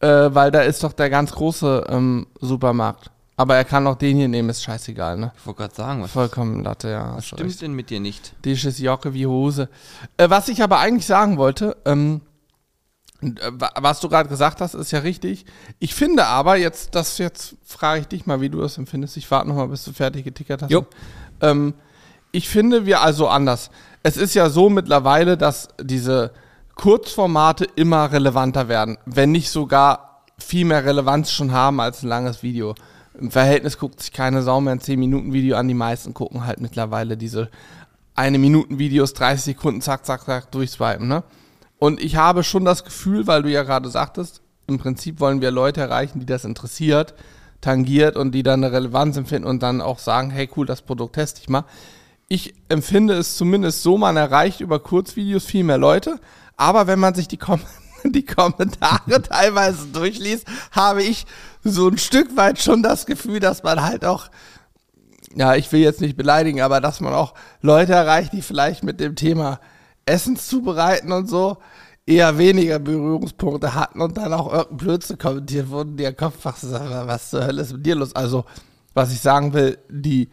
Äh, 0.00 0.30
weil 0.32 0.50
da 0.50 0.62
ist 0.62 0.82
doch 0.82 0.94
der 0.94 1.10
ganz 1.10 1.32
große 1.32 1.88
ähm, 1.90 2.26
Supermarkt. 2.40 3.10
Aber 3.36 3.54
er 3.56 3.64
kann 3.64 3.86
auch 3.86 3.96
den 3.96 4.16
hier 4.16 4.28
nehmen, 4.28 4.48
ist 4.48 4.62
scheißegal, 4.62 5.18
ne? 5.18 5.32
Ich 5.36 5.46
wollte 5.46 5.58
gerade 5.58 5.74
sagen, 5.74 6.02
was, 6.02 6.10
Vollkommen 6.10 6.64
Latte, 6.64 6.88
ja. 6.88 7.16
was 7.16 7.26
stimmt 7.26 7.42
recht. 7.42 7.60
denn 7.60 7.74
mit 7.74 7.90
dir 7.90 8.00
nicht? 8.00 8.32
Die 8.44 8.52
ist 8.52 8.78
Jocke 8.78 9.12
wie 9.12 9.26
Hose. 9.26 9.68
Äh, 10.16 10.30
was 10.30 10.48
ich 10.48 10.62
aber 10.62 10.78
eigentlich 10.78 11.06
sagen 11.06 11.36
wollte, 11.36 11.76
ähm, 11.84 12.22
äh, 12.22 12.29
was 13.22 14.00
du 14.00 14.08
gerade 14.08 14.28
gesagt 14.28 14.60
hast, 14.60 14.74
ist 14.74 14.90
ja 14.90 15.00
richtig. 15.00 15.44
Ich 15.78 15.94
finde 15.94 16.26
aber, 16.26 16.56
jetzt, 16.56 16.94
das 16.94 17.18
jetzt 17.18 17.56
frage 17.64 18.00
ich 18.00 18.06
dich 18.08 18.26
mal, 18.26 18.40
wie 18.40 18.48
du 18.48 18.60
das 18.60 18.78
empfindest. 18.78 19.16
Ich 19.16 19.30
warte 19.30 19.48
noch 19.48 19.56
mal, 19.56 19.68
bis 19.68 19.84
du 19.84 19.92
fertig 19.92 20.24
getickert 20.24 20.62
hast. 20.62 20.70
Ähm, 21.40 21.74
ich 22.32 22.48
finde 22.48 22.86
wir 22.86 23.02
also 23.02 23.28
anders. 23.28 23.70
Es 24.02 24.16
ist 24.16 24.34
ja 24.34 24.48
so 24.48 24.70
mittlerweile, 24.70 25.36
dass 25.36 25.68
diese 25.80 26.32
Kurzformate 26.74 27.66
immer 27.76 28.10
relevanter 28.10 28.68
werden, 28.68 28.96
wenn 29.04 29.32
nicht 29.32 29.50
sogar 29.50 30.22
viel 30.38 30.64
mehr 30.64 30.84
Relevanz 30.84 31.30
schon 31.30 31.52
haben 31.52 31.80
als 31.80 32.02
ein 32.02 32.08
langes 32.08 32.42
Video. 32.42 32.74
Im 33.18 33.30
Verhältnis 33.30 33.76
guckt 33.76 34.00
sich 34.00 34.12
keine 34.12 34.42
Sau 34.42 34.60
mehr 34.62 34.72
ein 34.72 34.80
10-Minuten-Video 34.80 35.56
an. 35.56 35.68
Die 35.68 35.74
meisten 35.74 36.14
gucken 36.14 36.46
halt 36.46 36.60
mittlerweile 36.60 37.18
diese 37.18 37.50
eine 38.14 38.38
Minuten 38.38 38.78
Videos, 38.78 39.12
30 39.14 39.56
Sekunden, 39.56 39.82
zack, 39.82 40.06
zack, 40.06 40.24
zack, 40.24 40.50
durchswipen, 40.52 41.06
ne? 41.08 41.22
Und 41.80 41.98
ich 41.98 42.16
habe 42.16 42.44
schon 42.44 42.66
das 42.66 42.84
Gefühl, 42.84 43.26
weil 43.26 43.42
du 43.42 43.50
ja 43.50 43.62
gerade 43.62 43.88
sagtest, 43.88 44.42
im 44.66 44.78
Prinzip 44.78 45.18
wollen 45.18 45.40
wir 45.40 45.50
Leute 45.50 45.80
erreichen, 45.80 46.20
die 46.20 46.26
das 46.26 46.44
interessiert, 46.44 47.14
tangiert 47.62 48.16
und 48.16 48.32
die 48.32 48.42
dann 48.42 48.62
eine 48.62 48.72
Relevanz 48.72 49.16
empfinden 49.16 49.48
und 49.48 49.62
dann 49.62 49.80
auch 49.80 49.98
sagen, 49.98 50.30
hey 50.30 50.48
cool, 50.56 50.66
das 50.66 50.82
Produkt 50.82 51.14
teste 51.14 51.40
ich 51.40 51.48
mal. 51.48 51.64
Ich 52.28 52.54
empfinde 52.68 53.14
es 53.14 53.38
zumindest 53.38 53.82
so, 53.82 53.96
man 53.96 54.18
erreicht 54.18 54.60
über 54.60 54.78
Kurzvideos 54.78 55.46
viel 55.46 55.64
mehr 55.64 55.78
Leute, 55.78 56.20
aber 56.58 56.86
wenn 56.86 56.98
man 56.98 57.14
sich 57.14 57.28
die, 57.28 57.38
Kom 57.38 57.60
die 58.04 58.26
Kommentare 58.26 59.22
teilweise 59.28 59.86
durchliest, 59.86 60.46
habe 60.72 61.02
ich 61.02 61.24
so 61.64 61.88
ein 61.88 61.96
Stück 61.96 62.36
weit 62.36 62.60
schon 62.60 62.82
das 62.82 63.06
Gefühl, 63.06 63.40
dass 63.40 63.62
man 63.62 63.82
halt 63.82 64.04
auch 64.04 64.28
ja, 65.34 65.54
ich 65.54 65.70
will 65.72 65.80
jetzt 65.80 66.00
nicht 66.00 66.16
beleidigen, 66.16 66.60
aber 66.60 66.80
dass 66.80 67.00
man 67.00 67.14
auch 67.14 67.34
Leute 67.62 67.92
erreicht, 67.94 68.32
die 68.34 68.42
vielleicht 68.42 68.82
mit 68.82 69.00
dem 69.00 69.14
Thema 69.14 69.60
Essens 70.10 70.48
zubereiten 70.48 71.12
und 71.12 71.28
so 71.28 71.58
eher 72.06 72.38
weniger 72.38 72.78
Berührungspunkte 72.78 73.74
hatten 73.74 74.00
und 74.00 74.16
dann 74.16 74.32
auch 74.32 74.52
irgendein 74.52 74.76
Blödsinn 74.76 75.18
kommentiert 75.18 75.70
wurden, 75.70 75.96
die 75.96 76.12
Kopf 76.12 76.34
was 76.42 77.30
zur 77.30 77.44
Hölle 77.44 77.62
ist 77.62 77.72
mit 77.72 77.86
dir 77.86 77.94
los? 77.94 78.14
Also, 78.14 78.44
was 78.94 79.12
ich 79.12 79.20
sagen 79.20 79.52
will, 79.52 79.78
die, 79.88 80.28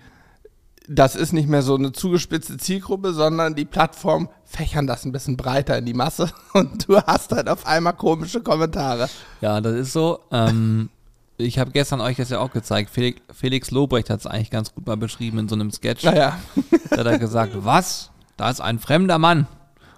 das 0.87 1.15
ist 1.15 1.33
nicht 1.33 1.47
mehr 1.47 1.61
so 1.61 1.75
eine 1.75 1.91
zugespitzte 1.91 2.57
Zielgruppe, 2.57 3.13
sondern 3.13 3.53
die 3.55 3.65
Plattform 3.65 4.29
fächern 4.43 4.87
das 4.87 5.05
ein 5.05 5.11
bisschen 5.11 5.37
breiter 5.37 5.77
in 5.77 5.85
die 5.85 5.93
Masse 5.93 6.31
und 6.53 6.87
du 6.87 6.99
hast 7.01 7.31
halt 7.31 7.49
auf 7.49 7.67
einmal 7.67 7.93
komische 7.93 8.41
Kommentare. 8.41 9.09
Ja, 9.41 9.61
das 9.61 9.75
ist 9.75 9.93
so. 9.93 10.19
Ähm, 10.31 10.89
ich 11.37 11.59
habe 11.59 11.71
gestern 11.71 12.01
euch 12.01 12.17
das 12.17 12.31
ja 12.31 12.39
auch 12.39 12.51
gezeigt. 12.51 12.89
Felix, 12.89 13.21
Felix 13.31 13.69
Lobrecht 13.69 14.09
hat 14.09 14.21
es 14.21 14.25
eigentlich 14.25 14.49
ganz 14.49 14.73
gut 14.73 14.87
mal 14.87 14.97
beschrieben 14.97 15.37
in 15.37 15.47
so 15.47 15.53
einem 15.53 15.69
Sketch. 15.69 16.03
Naja. 16.03 16.39
Da 16.89 16.97
hat 16.97 17.05
er 17.05 17.19
gesagt, 17.19 17.53
was? 17.63 18.09
Da 18.37 18.49
ist 18.49 18.61
ein 18.61 18.79
fremder 18.79 19.19
Mann. 19.19 19.45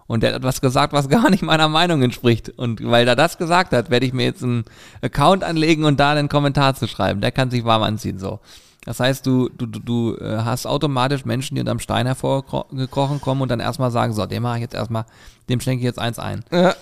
Und 0.10 0.24
der 0.24 0.32
hat 0.32 0.38
etwas 0.38 0.60
gesagt, 0.60 0.92
was 0.92 1.08
gar 1.10 1.30
nicht 1.30 1.44
meiner 1.44 1.70
Meinung 1.70 2.02
entspricht. 2.02 2.50
Und 2.50 2.84
weil 2.84 3.08
er 3.08 3.16
das 3.16 3.38
gesagt 3.38 3.74
hat, 3.74 3.92
werde 3.92 4.08
ich 4.08 4.12
mir 4.12 4.24
jetzt 4.24 4.44
einen 4.44 4.66
Account 5.04 5.44
anlegen 5.44 5.86
und 5.86 6.00
da 6.00 6.12
einen 6.12 6.30
Kommentar 6.30 6.74
zu 6.74 6.88
schreiben. 6.88 7.22
Der 7.22 7.32
kann 7.32 7.52
sich 7.52 7.64
warm 7.64 7.84
anziehen, 7.84 8.18
so. 8.18 8.40
Das 8.86 9.00
heißt, 9.00 9.24
du, 9.28 9.50
du, 9.50 9.68
du, 9.68 10.16
äh, 10.16 10.38
hast 10.38 10.66
automatisch 10.66 11.26
Menschen, 11.26 11.54
die 11.54 11.62
unterm 11.62 11.78
Stein 11.78 12.08
hervorgekrochen 12.08 13.22
kommen 13.22 13.42
und 13.42 13.52
dann 13.52 13.60
erstmal 13.60 13.92
sagen, 13.92 14.14
so, 14.14 14.26
dem 14.26 14.42
mache 14.42 14.56
ich 14.56 14.62
jetzt 14.62 14.74
erstmal, 14.74 15.06
dem 15.48 15.60
schenke 15.60 15.82
ich 15.82 15.86
jetzt 15.86 16.00
eins 16.00 16.18
ein. 16.18 16.44
Ja. 16.52 16.74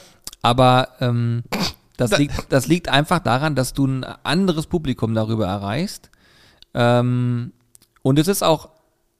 Aber 0.41 0.87
ähm, 1.01 1.43
das, 1.97 2.17
liegt, 2.17 2.49
das 2.49 2.67
liegt 2.67 2.87
einfach 2.87 3.19
daran, 3.19 3.55
dass 3.55 3.73
du 3.73 3.87
ein 3.87 4.05
anderes 4.23 4.67
Publikum 4.67 5.13
darüber 5.13 5.47
erreichst. 5.47 6.09
Ähm, 6.73 7.51
und 8.03 8.19
es 8.19 8.29
ist 8.29 8.41
auch, 8.41 8.69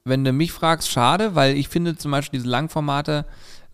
wenn 0.04 0.24
du 0.24 0.32
mich 0.32 0.52
fragst, 0.52 0.88
schade, 0.88 1.34
weil 1.34 1.58
ich 1.58 1.68
finde 1.68 1.98
zum 1.98 2.12
Beispiel 2.12 2.40
diese 2.40 2.50
Langformate 2.50 3.26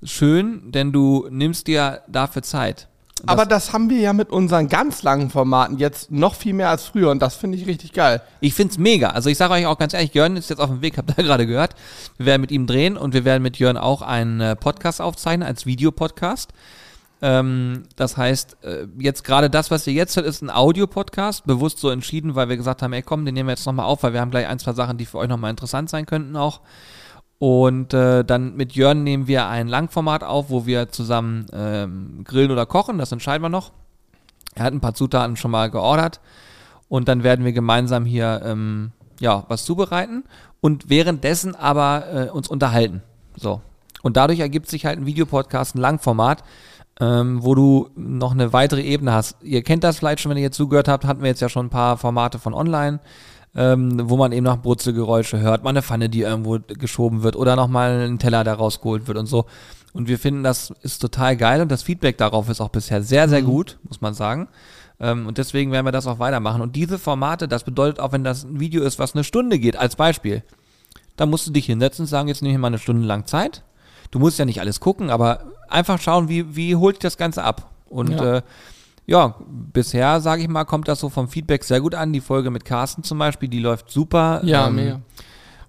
schön, 0.04 0.70
denn 0.70 0.92
du 0.92 1.26
nimmst 1.30 1.66
dir 1.66 2.02
dafür 2.08 2.42
Zeit. 2.42 2.88
Das 3.22 3.28
Aber 3.28 3.46
das 3.46 3.72
haben 3.72 3.88
wir 3.88 4.00
ja 4.00 4.12
mit 4.12 4.30
unseren 4.30 4.68
ganz 4.68 5.02
langen 5.02 5.30
Formaten 5.30 5.78
jetzt 5.78 6.10
noch 6.10 6.34
viel 6.34 6.52
mehr 6.52 6.68
als 6.68 6.84
früher 6.84 7.10
und 7.10 7.22
das 7.22 7.36
finde 7.36 7.56
ich 7.56 7.66
richtig 7.66 7.92
geil. 7.92 8.20
Ich 8.40 8.54
finde 8.54 8.72
es 8.72 8.78
mega. 8.78 9.10
Also 9.10 9.30
ich 9.30 9.38
sage 9.38 9.54
euch 9.54 9.66
auch 9.66 9.78
ganz 9.78 9.94
ehrlich, 9.94 10.12
Jörn 10.14 10.36
ist 10.36 10.50
jetzt 10.50 10.58
auf 10.58 10.68
dem 10.68 10.82
Weg, 10.82 10.98
habt 10.98 11.16
ihr 11.16 11.24
gerade 11.24 11.46
gehört. 11.46 11.74
Wir 12.18 12.26
werden 12.26 12.42
mit 12.42 12.50
ihm 12.50 12.66
drehen 12.66 12.96
und 12.96 13.14
wir 13.14 13.24
werden 13.24 13.42
mit 13.42 13.58
Jörn 13.58 13.78
auch 13.78 14.02
einen 14.02 14.40
äh, 14.40 14.56
Podcast 14.56 15.00
aufzeichnen 15.00 15.46
als 15.46 15.64
Videopodcast. 15.64 16.52
Ähm, 17.22 17.84
das 17.96 18.18
heißt, 18.18 18.58
äh, 18.62 18.86
jetzt 18.98 19.24
gerade 19.24 19.48
das, 19.48 19.70
was 19.70 19.86
ihr 19.86 19.94
jetzt 19.94 20.16
hört, 20.16 20.26
ist 20.26 20.42
ein 20.42 20.50
Audio-Podcast, 20.50 21.46
bewusst 21.46 21.78
so 21.78 21.88
entschieden, 21.88 22.34
weil 22.34 22.50
wir 22.50 22.58
gesagt 22.58 22.82
haben, 22.82 22.92
ey 22.92 23.02
komm, 23.02 23.24
den 23.24 23.32
nehmen 23.32 23.48
wir 23.48 23.54
jetzt 23.54 23.64
nochmal 23.64 23.86
auf, 23.86 24.02
weil 24.02 24.12
wir 24.12 24.20
haben 24.20 24.32
gleich 24.32 24.48
ein, 24.48 24.58
zwei 24.58 24.74
Sachen, 24.74 24.98
die 24.98 25.06
für 25.06 25.18
euch 25.18 25.28
nochmal 25.28 25.50
interessant 25.50 25.88
sein 25.88 26.04
könnten 26.04 26.36
auch. 26.36 26.60
Und 27.44 27.92
äh, 27.92 28.24
dann 28.24 28.56
mit 28.56 28.72
Jörn 28.72 29.04
nehmen 29.04 29.26
wir 29.26 29.48
ein 29.48 29.68
Langformat 29.68 30.24
auf, 30.24 30.48
wo 30.48 30.64
wir 30.64 30.88
zusammen 30.88 31.44
ähm, 31.52 32.24
grillen 32.24 32.50
oder 32.50 32.64
kochen, 32.64 32.96
das 32.96 33.12
entscheiden 33.12 33.42
wir 33.42 33.50
noch. 33.50 33.70
Er 34.54 34.64
hat 34.64 34.72
ein 34.72 34.80
paar 34.80 34.94
Zutaten 34.94 35.36
schon 35.36 35.50
mal 35.50 35.70
geordert 35.70 36.20
und 36.88 37.06
dann 37.06 37.22
werden 37.22 37.44
wir 37.44 37.52
gemeinsam 37.52 38.06
hier 38.06 38.40
ähm, 38.46 38.92
ja, 39.20 39.44
was 39.48 39.66
zubereiten 39.66 40.24
und 40.62 40.88
währenddessen 40.88 41.54
aber 41.54 42.04
äh, 42.14 42.30
uns 42.30 42.48
unterhalten. 42.48 43.02
So. 43.36 43.60
Und 44.00 44.16
dadurch 44.16 44.40
ergibt 44.40 44.70
sich 44.70 44.86
halt 44.86 44.98
ein 44.98 45.04
Videopodcast, 45.04 45.74
ein 45.74 45.80
Langformat, 45.80 46.44
ähm, 46.98 47.44
wo 47.44 47.54
du 47.54 47.90
noch 47.94 48.32
eine 48.32 48.54
weitere 48.54 48.80
Ebene 48.80 49.12
hast. 49.12 49.36
Ihr 49.42 49.62
kennt 49.62 49.84
das 49.84 49.98
vielleicht 49.98 50.20
schon, 50.20 50.30
wenn 50.30 50.38
ihr 50.38 50.44
jetzt 50.44 50.56
zugehört 50.56 50.88
habt, 50.88 51.04
hatten 51.04 51.20
wir 51.20 51.28
jetzt 51.28 51.42
ja 51.42 51.50
schon 51.50 51.66
ein 51.66 51.70
paar 51.70 51.98
Formate 51.98 52.38
von 52.38 52.54
online, 52.54 53.00
ähm, 53.56 54.08
wo 54.10 54.16
man 54.16 54.32
eben 54.32 54.44
noch 54.44 54.60
Brutzelgeräusche 54.60 55.38
hört, 55.40 55.62
mal 55.62 55.70
eine 55.70 55.82
Pfanne, 55.82 56.08
die 56.08 56.22
irgendwo 56.22 56.58
geschoben 56.66 57.22
wird 57.22 57.36
oder 57.36 57.56
nochmal 57.56 58.08
ein 58.08 58.18
Teller, 58.18 58.44
der 58.44 58.54
rausgeholt 58.54 59.06
wird 59.06 59.18
und 59.18 59.26
so. 59.26 59.46
Und 59.92 60.08
wir 60.08 60.18
finden, 60.18 60.42
das 60.42 60.72
ist 60.82 60.98
total 60.98 61.36
geil 61.36 61.60
und 61.60 61.70
das 61.70 61.84
Feedback 61.84 62.18
darauf 62.18 62.48
ist 62.48 62.60
auch 62.60 62.70
bisher 62.70 63.02
sehr, 63.02 63.28
sehr 63.28 63.42
mhm. 63.42 63.46
gut, 63.46 63.78
muss 63.88 64.00
man 64.00 64.12
sagen. 64.12 64.48
Ähm, 64.98 65.26
und 65.26 65.38
deswegen 65.38 65.70
werden 65.70 65.86
wir 65.86 65.92
das 65.92 66.06
auch 66.06 66.18
weitermachen. 66.18 66.62
Und 66.62 66.74
diese 66.74 66.98
Formate, 66.98 67.46
das 67.46 67.64
bedeutet 67.64 68.00
auch, 68.00 68.12
wenn 68.12 68.24
das 68.24 68.44
ein 68.44 68.58
Video 68.58 68.82
ist, 68.82 68.98
was 68.98 69.14
eine 69.14 69.22
Stunde 69.22 69.58
geht, 69.58 69.76
als 69.76 69.94
Beispiel, 69.94 70.42
dann 71.16 71.30
musst 71.30 71.46
du 71.46 71.52
dich 71.52 71.66
hinsetzen 71.66 72.04
und 72.04 72.08
sagen, 72.08 72.28
jetzt 72.28 72.42
nehme 72.42 72.54
ich 72.54 72.60
mal 72.60 72.68
eine 72.68 72.78
Stunde 72.78 73.06
lang 73.06 73.26
Zeit. 73.26 73.62
Du 74.10 74.18
musst 74.18 74.38
ja 74.38 74.44
nicht 74.44 74.60
alles 74.60 74.80
gucken, 74.80 75.10
aber 75.10 75.44
einfach 75.68 76.00
schauen, 76.00 76.28
wie, 76.28 76.56
wie 76.56 76.74
holt 76.74 77.02
das 77.04 77.16
Ganze 77.16 77.44
ab. 77.44 77.70
Und 77.88 78.10
ja, 78.10 78.38
äh, 78.38 78.42
ja 79.06 79.34
bisher, 79.48 80.20
sage 80.20 80.42
ich 80.42 80.48
mal, 80.48 80.64
kommt 80.64 80.88
das 80.88 81.00
so 81.00 81.08
vom 81.08 81.28
Feedback 81.28 81.64
sehr 81.64 81.80
gut 81.80 81.94
an. 81.94 82.12
Die 82.12 82.20
Folge 82.20 82.50
mit 82.50 82.64
Carsten 82.64 83.02
zum 83.02 83.18
Beispiel, 83.18 83.48
die 83.48 83.60
läuft 83.60 83.90
super. 83.90 84.40
Ja, 84.44 84.68
ähm, 84.68 84.76
mega. 84.76 85.00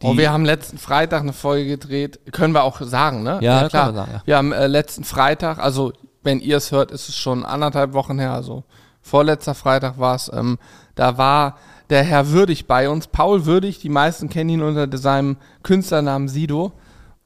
Oh, 0.03 0.17
wir 0.17 0.31
haben 0.31 0.45
letzten 0.45 0.77
Freitag 0.77 1.21
eine 1.21 1.33
Folge 1.33 1.77
gedreht, 1.77 2.19
können 2.31 2.53
wir 2.53 2.63
auch 2.63 2.81
sagen, 2.81 3.23
ne? 3.23 3.39
Ja, 3.41 3.61
ja 3.61 3.69
klar. 3.69 3.87
Wir, 3.87 3.93
sagen, 3.93 4.11
ja. 4.13 4.21
wir, 4.25 4.37
haben 4.37 4.51
äh, 4.51 4.67
letzten 4.67 5.03
Freitag, 5.03 5.57
also 5.57 5.93
wenn 6.21 6.39
ihr 6.39 6.57
es 6.57 6.71
hört, 6.71 6.91
ist 6.91 7.09
es 7.09 7.15
schon 7.15 7.45
anderthalb 7.45 7.93
Wochen 7.93 8.19
her, 8.19 8.33
also 8.33 8.63
vorletzter 9.01 9.55
Freitag 9.55 9.97
war 9.97 10.15
es, 10.15 10.29
ähm, 10.33 10.57
da 10.95 11.17
war 11.17 11.57
der 11.89 12.03
Herr 12.03 12.29
Würdig 12.29 12.67
bei 12.67 12.89
uns, 12.89 13.07
Paul 13.07 13.45
Würdig, 13.45 13.79
die 13.79 13.89
meisten 13.89 14.29
kennen 14.29 14.49
ihn 14.49 14.61
unter 14.61 14.95
seinem 14.97 15.37
Künstlernamen 15.63 16.27
Sido. 16.27 16.73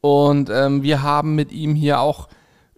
Und 0.01 0.49
ähm, 0.49 0.81
wir 0.83 1.01
haben 1.01 1.35
mit 1.35 1.51
ihm 1.51 1.75
hier 1.75 1.99
auch 1.99 2.29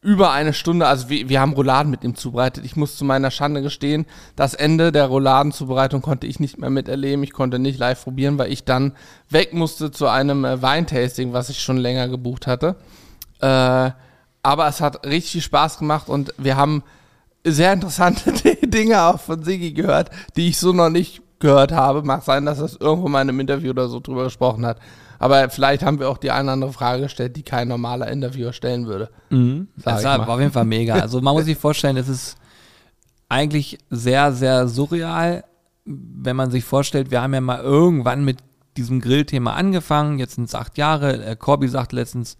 über 0.01 0.31
eine 0.31 0.53
Stunde, 0.53 0.87
also 0.87 1.09
wir, 1.09 1.29
wir 1.29 1.39
haben 1.39 1.53
Rouladen 1.53 1.91
mit 1.91 2.03
ihm 2.03 2.15
zubereitet. 2.15 2.65
Ich 2.65 2.75
muss 2.75 2.97
zu 2.97 3.05
meiner 3.05 3.29
Schande 3.29 3.61
gestehen, 3.61 4.07
das 4.35 4.55
Ende 4.55 4.91
der 4.91 5.05
Rouladenzubereitung 5.05 6.01
konnte 6.01 6.25
ich 6.25 6.39
nicht 6.39 6.57
mehr 6.57 6.71
miterleben. 6.71 7.23
Ich 7.23 7.33
konnte 7.33 7.59
nicht 7.59 7.77
live 7.77 8.03
probieren, 8.03 8.39
weil 8.39 8.51
ich 8.51 8.65
dann 8.65 8.93
weg 9.29 9.53
musste 9.53 9.91
zu 9.91 10.07
einem 10.07 10.43
äh, 10.43 10.61
Weintasting, 10.61 11.33
was 11.33 11.49
ich 11.49 11.61
schon 11.61 11.77
länger 11.77 12.07
gebucht 12.07 12.47
hatte. 12.47 12.77
Äh, 13.41 13.91
aber 14.43 14.67
es 14.67 14.81
hat 14.81 15.05
richtig 15.05 15.33
viel 15.33 15.41
Spaß 15.41 15.77
gemacht 15.77 16.09
und 16.09 16.33
wir 16.39 16.55
haben 16.57 16.83
sehr 17.45 17.71
interessante 17.71 18.31
Dinge 18.67 19.03
auch 19.03 19.19
von 19.19 19.43
Sigi 19.43 19.73
gehört, 19.73 20.09
die 20.35 20.49
ich 20.49 20.57
so 20.57 20.73
noch 20.73 20.89
nicht 20.89 21.21
gehört 21.39 21.71
habe. 21.71 22.01
Mag 22.01 22.23
sein, 22.23 22.45
dass 22.45 22.57
das 22.57 22.75
irgendwo 22.75 23.07
mal 23.07 23.21
in 23.21 23.29
einem 23.29 23.39
Interview 23.39 23.69
oder 23.69 23.87
so 23.87 23.99
drüber 23.99 24.23
gesprochen 24.23 24.65
hat. 24.65 24.79
Aber 25.21 25.51
vielleicht 25.51 25.83
haben 25.83 25.99
wir 25.99 26.09
auch 26.09 26.17
die 26.17 26.31
eine 26.31 26.45
oder 26.45 26.53
andere 26.53 26.73
Frage 26.73 27.03
gestellt, 27.03 27.35
die 27.35 27.43
kein 27.43 27.67
normaler 27.67 28.07
Interviewer 28.07 28.53
stellen 28.53 28.87
würde. 28.87 29.11
Mhm. 29.29 29.67
Das 29.77 30.03
war 30.03 30.27
auf 30.27 30.39
jeden 30.39 30.51
Fall 30.51 30.65
mega. 30.65 30.95
Also 30.95 31.21
man 31.21 31.35
muss 31.35 31.45
sich 31.45 31.59
vorstellen, 31.59 31.95
es 31.95 32.09
ist 32.09 32.37
eigentlich 33.29 33.77
sehr, 33.91 34.33
sehr 34.33 34.67
surreal, 34.67 35.43
wenn 35.85 36.35
man 36.35 36.49
sich 36.49 36.63
vorstellt, 36.63 37.11
wir 37.11 37.21
haben 37.21 37.35
ja 37.35 37.41
mal 37.41 37.59
irgendwann 37.59 38.25
mit 38.25 38.39
diesem 38.77 38.99
Grillthema 38.99 39.53
angefangen, 39.53 40.17
jetzt 40.17 40.35
sind 40.35 40.45
es 40.45 40.55
acht 40.55 40.79
Jahre. 40.79 41.23
Äh, 41.23 41.35
Corby 41.35 41.67
sagt 41.67 41.91
letztens, 41.91 42.37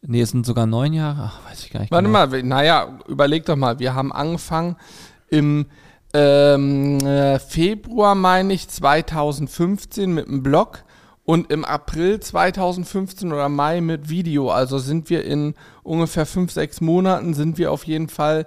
nee, 0.00 0.20
es 0.20 0.30
sind 0.30 0.46
sogar 0.46 0.66
neun 0.66 0.92
Jahre. 0.92 1.32
Ach, 1.32 1.50
weiß 1.50 1.64
ich 1.64 1.70
gar 1.70 1.80
nicht. 1.80 1.90
Warte 1.90 2.06
genau. 2.06 2.24
mal, 2.24 2.42
naja, 2.44 3.00
überleg 3.08 3.46
doch 3.46 3.56
mal, 3.56 3.80
wir 3.80 3.96
haben 3.96 4.12
angefangen 4.12 4.76
im 5.28 5.66
ähm, 6.14 6.98
äh, 7.00 7.40
Februar, 7.40 8.14
meine 8.14 8.52
ich, 8.52 8.68
2015 8.68 10.14
mit 10.14 10.28
einem 10.28 10.44
Blog 10.44 10.84
und 11.26 11.50
im 11.50 11.64
April 11.64 12.20
2015 12.20 13.32
oder 13.32 13.48
Mai 13.48 13.80
mit 13.80 14.08
Video. 14.08 14.50
Also 14.50 14.78
sind 14.78 15.10
wir 15.10 15.24
in 15.24 15.54
ungefähr 15.82 16.24
fünf, 16.24 16.52
sechs 16.52 16.80
Monaten, 16.80 17.34
sind 17.34 17.58
wir 17.58 17.72
auf 17.72 17.84
jeden 17.84 18.08
Fall, 18.08 18.46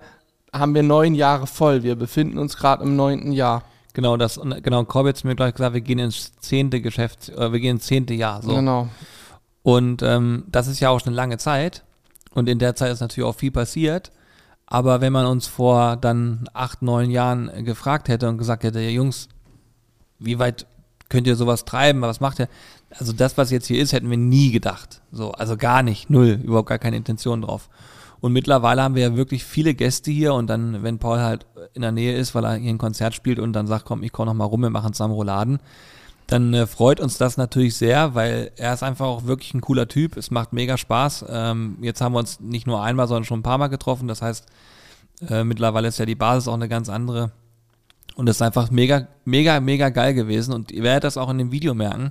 haben 0.53 0.73
wir 0.73 0.81
neun 0.81 1.13
Jahre 1.13 1.45
voll. 1.45 1.83
Wir 1.83 1.97
befinden 1.97 2.37
uns 2.37 2.55
gerade 2.55 2.83
im 2.83 2.95
neunten 2.95 3.33
Jahr. 3.33 3.63
Genau, 3.93 4.15
das, 4.15 4.39
genau, 4.63 4.85
Corbett 4.85 5.17
hat 5.17 5.25
mir 5.25 5.35
gleich 5.35 5.55
gesagt, 5.55 5.73
wir 5.73 5.81
gehen 5.81 5.99
ins 5.99 6.31
zehnte 6.39 6.79
Geschäft, 6.79 7.27
äh, 7.29 7.51
wir 7.51 7.59
gehen 7.59 7.75
ins 7.75 7.85
zehnte 7.85 8.13
Jahr. 8.13 8.41
So. 8.41 8.55
Genau. 8.55 8.87
Und 9.61 10.01
ähm, 10.01 10.45
das 10.47 10.67
ist 10.67 10.79
ja 10.79 10.89
auch 10.89 11.01
schon 11.01 11.09
eine 11.09 11.17
lange 11.17 11.37
Zeit. 11.37 11.83
Und 12.31 12.47
in 12.47 12.59
der 12.59 12.75
Zeit 12.75 12.93
ist 12.93 13.01
natürlich 13.01 13.27
auch 13.27 13.35
viel 13.35 13.51
passiert. 13.51 14.13
Aber 14.67 15.01
wenn 15.01 15.11
man 15.11 15.25
uns 15.25 15.47
vor 15.47 15.97
dann 15.97 16.47
acht, 16.53 16.81
neun 16.81 17.11
Jahren 17.11 17.65
gefragt 17.65 18.07
hätte 18.07 18.29
und 18.29 18.37
gesagt 18.37 18.63
hätte, 18.63 18.79
ja, 18.79 18.89
Jungs, 18.89 19.27
wie 20.17 20.39
weit 20.39 20.65
könnt 21.09 21.27
ihr 21.27 21.35
sowas 21.35 21.65
treiben, 21.65 22.01
was 22.01 22.19
macht 22.19 22.39
ihr? 22.39 22.47
Also 22.91 23.13
das, 23.13 23.37
was 23.37 23.51
jetzt 23.51 23.67
hier 23.67 23.81
ist, 23.81 23.93
hätten 23.93 24.09
wir 24.09 24.17
nie 24.17 24.51
gedacht. 24.51 25.01
So, 25.11 25.31
also 25.31 25.57
gar 25.57 25.83
nicht, 25.83 26.09
null, 26.09 26.39
überhaupt 26.43 26.69
gar 26.69 26.79
keine 26.79 26.97
Intention 26.97 27.41
drauf. 27.41 27.69
Und 28.21 28.33
mittlerweile 28.33 28.83
haben 28.83 28.95
wir 28.95 29.03
ja 29.03 29.15
wirklich 29.15 29.43
viele 29.45 29.73
Gäste 29.73 30.11
hier 30.11 30.33
und 30.33 30.47
dann, 30.47 30.83
wenn 30.83 30.99
Paul 30.99 31.19
halt 31.19 31.45
in 31.73 31.81
der 31.81 31.91
Nähe 31.91 32.17
ist, 32.17 32.35
weil 32.35 32.45
er 32.45 32.55
hier 32.55 32.69
ein 32.69 32.77
Konzert 32.77 33.13
spielt 33.13 33.39
und 33.39 33.53
dann 33.53 33.67
sagt, 33.67 33.85
komm, 33.85 34.03
ich 34.03 34.11
komme 34.11 34.27
noch 34.27 34.33
mal 34.33 34.45
rum, 34.45 34.61
wir 34.61 34.69
machen 34.69 34.93
zusammen 34.93 35.13
Rouladen, 35.13 35.59
dann 36.27 36.53
äh, 36.53 36.67
freut 36.67 36.99
uns 36.99 37.17
das 37.17 37.37
natürlich 37.37 37.75
sehr, 37.75 38.13
weil 38.13 38.51
er 38.55 38.73
ist 38.73 38.83
einfach 38.83 39.05
auch 39.05 39.25
wirklich 39.25 39.53
ein 39.53 39.61
cooler 39.61 39.87
Typ. 39.87 40.15
Es 40.15 40.31
macht 40.31 40.53
mega 40.53 40.77
Spaß. 40.77 41.25
Ähm, 41.27 41.77
jetzt 41.81 42.01
haben 42.01 42.13
wir 42.13 42.19
uns 42.19 42.39
nicht 42.39 42.67
nur 42.67 42.83
einmal, 42.83 43.07
sondern 43.07 43.23
schon 43.23 43.39
ein 43.39 43.43
paar 43.43 43.57
Mal 43.57 43.67
getroffen. 43.67 44.07
Das 44.07 44.21
heißt, 44.21 44.45
äh, 45.27 45.43
mittlerweile 45.43 45.87
ist 45.87 45.97
ja 45.97 46.05
die 46.05 46.15
Basis 46.15 46.47
auch 46.47 46.53
eine 46.53 46.69
ganz 46.69 46.87
andere. 46.87 47.31
Und 48.19 48.27
es 48.27 48.35
ist 48.35 48.41
einfach 48.41 48.69
mega, 48.69 49.07
mega, 49.23 49.61
mega 49.61 49.87
geil 49.87 50.13
gewesen. 50.13 50.53
Und 50.53 50.73
ihr 50.73 50.83
werdet 50.83 51.05
das 51.05 51.15
auch 51.15 51.29
in 51.29 51.37
dem 51.37 51.53
Video 51.53 51.73
merken. 51.73 52.09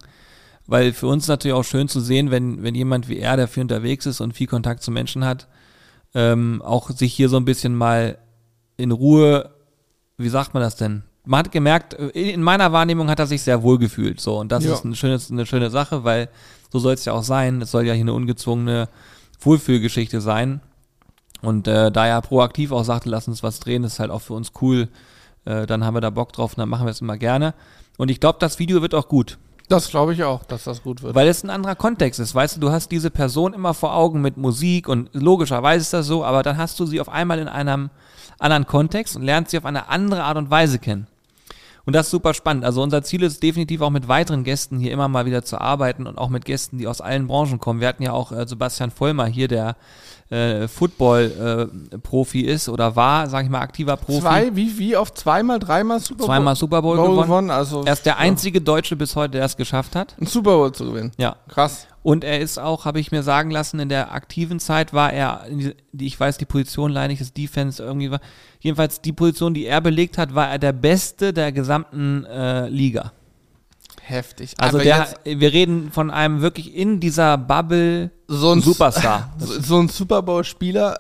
Weil 0.67 0.95
für 0.95 1.07
uns 1.07 1.29
natürlich 1.29 1.55
auch 1.55 1.65
schön 1.65 1.87
zu 1.87 2.01
sehen, 2.01 2.31
wenn, 2.31 2.63
wenn 2.63 2.75
jemand 2.75 3.11
wie 3.11 3.19
er, 3.19 3.37
der 3.37 3.47
viel 3.47 3.61
unterwegs 3.65 4.07
ist 4.07 4.23
und 4.23 4.33
viel 4.33 4.47
Kontakt 4.47 4.83
zu 4.83 4.91
Menschen 4.91 5.23
hat, 5.23 5.49
ähm, 6.15 6.63
auch 6.65 6.89
sich 6.89 7.13
hier 7.13 7.29
so 7.29 7.37
ein 7.37 7.45
bisschen 7.45 7.75
mal 7.75 8.17
in 8.79 8.91
Ruhe, 8.91 9.51
wie 10.17 10.31
sagt 10.31 10.55
man 10.55 10.63
das 10.63 10.77
denn? 10.77 11.03
Man 11.27 11.41
hat 11.41 11.53
gemerkt, 11.53 11.93
äh, 11.93 12.07
in 12.09 12.43
meiner 12.43 12.73
Wahrnehmung 12.73 13.11
hat 13.11 13.19
er 13.19 13.27
sich 13.27 13.43
sehr 13.43 13.63
wohl 13.63 13.79
gefühlt. 13.79 14.19
So, 14.19 14.39
und 14.39 14.51
das 14.51 14.65
Ja. 14.65 14.73
ist 14.73 14.85
ein 14.87 14.95
schönes, 14.95 15.31
eine 15.31 15.45
schöne 15.45 15.69
Sache, 15.69 16.05
weil 16.05 16.31
so 16.73 16.79
soll 16.79 16.95
es 16.95 17.05
ja 17.05 17.13
auch 17.13 17.23
sein. 17.23 17.61
Es 17.61 17.71
soll 17.71 17.85
ja 17.87 17.93
hier 17.93 18.05
eine 18.05 18.15
ungezwungene 18.15 18.89
Wohlfühlgeschichte 19.41 20.23
sein. 20.23 20.63
Und 21.43 21.69
äh, 21.69 21.93
da 21.93 22.07
er 22.07 22.23
proaktiv 22.23 22.73
auch 22.73 22.85
sagte, 22.85 23.11
lass 23.11 23.29
uns 23.29 23.43
was 23.43 23.61
drehen, 23.61 23.85
ist 23.85 24.01
halt 24.01 24.11
auch 24.11 24.23
für 24.23 24.33
uns 24.33 24.53
cool. 24.63 24.89
Äh, 25.49 25.67
dann 25.67 25.85
haben 25.85 25.95
wir 25.95 26.03
da 26.03 26.11
Bock 26.11 26.33
drauf 26.33 26.53
und 26.53 26.59
dann 26.59 26.69
machen 26.69 26.87
wir 26.87 26.91
es 26.91 27.01
immer 27.01 27.17
gerne. 27.17 27.55
Und 27.97 28.11
ich 28.11 28.21
glaube, 28.21 28.39
das 28.39 28.59
Video 28.59 28.83
wird 28.83 28.95
auch 28.95 29.09
gut. 29.09 29.39
Das 29.69 29.89
glaube 29.89 30.13
ich 30.13 30.23
auch, 30.23 30.45
dass 30.45 30.65
das 30.65 30.83
gut 30.83 31.03
wird. 31.03 31.15
Weil 31.15 31.29
es 31.29 31.43
ein 31.43 31.51
anderer 31.51 31.75
Kontext 31.75 32.21
ist. 32.21 32.35
Weißt 32.35 32.57
du, 32.57 32.61
du 32.61 32.71
hast 32.71 32.91
diese 32.91 33.11
Person 33.11 33.55
immer 33.55 33.75
vor 33.75 33.95
Augen 33.95 34.21
mit 34.21 34.37
Musik 34.37 34.89
und 34.89 35.11
logischerweise 35.13 35.83
ist 35.83 35.93
das 35.93 36.07
so, 36.07 36.25
aber 36.25 36.43
dann 36.43 36.57
hast 36.57 36.79
du 36.81 36.87
sie 36.87 37.01
auf 37.01 37.09
einmal 37.09 37.39
in 37.39 37.49
einem 37.49 37.91
anderen 38.39 38.67
Kontext 38.67 39.17
und 39.17 39.23
lernst 39.23 39.51
sie 39.51 39.59
auf 39.59 39.65
eine 39.65 39.89
andere 39.89 40.23
Art 40.23 40.37
und 40.37 40.51
Weise 40.51 40.79
kennen. 40.79 41.07
Und 41.85 41.95
das 41.95 42.07
ist 42.07 42.11
super 42.11 42.35
spannend. 42.35 42.65
Also 42.67 42.83
unser 42.83 43.03
Ziel 43.03 43.23
ist 43.23 43.43
definitiv 43.43 43.81
auch 43.81 43.91
mit 43.91 44.09
weiteren 44.09 44.45
Gästen 44.45 44.79
hier 44.79 44.93
immer 44.93 45.09
mal 45.09 45.25
wieder 45.25 45.43
zu 45.43 45.59
arbeiten 45.59 46.07
und 46.07 46.19
auch 46.19 46.29
mit 46.29 46.45
Gästen, 46.45 46.77
die 46.77 46.87
aus 46.87 47.01
allen 47.01 47.27
Branchen 47.27 47.59
kommen. 47.59 47.81
Wir 47.81 47.89
hatten 47.89 48.03
ja 48.03 48.13
auch 48.13 48.31
äh, 48.33 48.47
Sebastian 48.47 48.91
Vollmer 48.91 49.27
hier, 49.27 49.49
der 49.49 49.77
äh, 50.31 50.69
Football-Profi 50.69 52.43
ist 52.43 52.69
oder 52.69 52.97
war, 52.97 53.29
sag 53.29 53.45
ich 53.45 53.51
mal, 53.51 53.61
aktiver 53.61 53.97
Profi. 53.97 54.21
Zwei, 54.21 54.57
wie, 54.57 54.79
wie 54.79 54.97
oft? 54.97 55.17
Zweimal, 55.17 55.59
dreimal 55.59 56.01
Super 56.01 56.19
Bowl? 56.19 56.27
Zweimal 56.27 56.57
Super 56.57 56.83
Bowl 56.83 56.97
Bowl 56.97 57.23
gewonnen. 57.23 57.51
Also 57.51 57.85
Er 57.85 57.93
ist 57.95 58.07
der 58.07 58.19
einzige 58.19 58.61
Deutsche 58.61 58.97
bis 58.97 59.17
heute, 59.17 59.33
der 59.39 59.45
es 59.45 59.57
geschafft 59.57 59.97
hat. 59.97 60.15
einen 60.19 60.27
Super 60.27 60.57
Bowl 60.57 60.73
zu 60.73 60.85
gewinnen. 60.85 61.13
Ja. 61.17 61.37
Krass. 61.49 61.87
Und 62.03 62.25
er 62.25 62.41
ist 62.41 62.59
auch, 62.59 62.85
habe 62.85 63.01
ich 63.01 63.11
mir 63.11 63.23
sagen 63.23 63.51
lassen, 63.51 63.81
in 63.81 63.89
der 63.89 64.13
aktiven 64.13 64.61
Zeit 64.61 64.93
war 64.95 65.13
er, 65.13 65.45
ich 65.99 66.19
weiß 66.19 66.39
die 66.39 66.47
Position 66.47 66.91
leider 66.91 67.09
nicht, 67.09 67.21
das 67.21 67.33
Defense 67.33 67.83
irgendwie 67.83 68.11
war. 68.11 68.21
Jedenfalls 68.61 69.01
die 69.01 69.13
Position, 69.13 69.53
die 69.53 69.67
er 69.67 69.81
belegt 69.81 70.17
hat, 70.17 70.35
war 70.35 70.49
er 70.49 70.59
der 70.59 70.73
Beste 70.73 71.33
der 71.33 71.53
gesamten 71.53 72.25
äh, 72.25 72.69
Liga. 72.69 73.13
Heftig. 74.09 74.55
Also 74.59 74.79
der, 74.79 75.07
wir 75.25 75.53
reden 75.53 75.91
von 75.93 76.11
einem 76.11 76.41
wirklich 76.41 76.75
in 76.75 76.99
dieser 76.99 77.37
Bubble 77.37 78.11
so 78.27 78.53
ein 78.53 78.63
Superstar. 78.63 79.35
So, 79.39 79.61
so 79.61 79.79
ein 79.79 79.89
Super 79.89 80.23
Bowl-Spieler, 80.23 80.99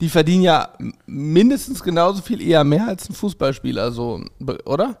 die 0.00 0.08
verdienen 0.08 0.42
ja 0.42 0.68
mindestens 1.06 1.82
genauso 1.82 2.20
viel, 2.22 2.42
eher 2.42 2.62
mehr 2.64 2.88
als 2.88 3.08
ein 3.08 3.14
Fußballspieler, 3.14 3.92
so, 3.92 4.20
oder? 4.64 4.98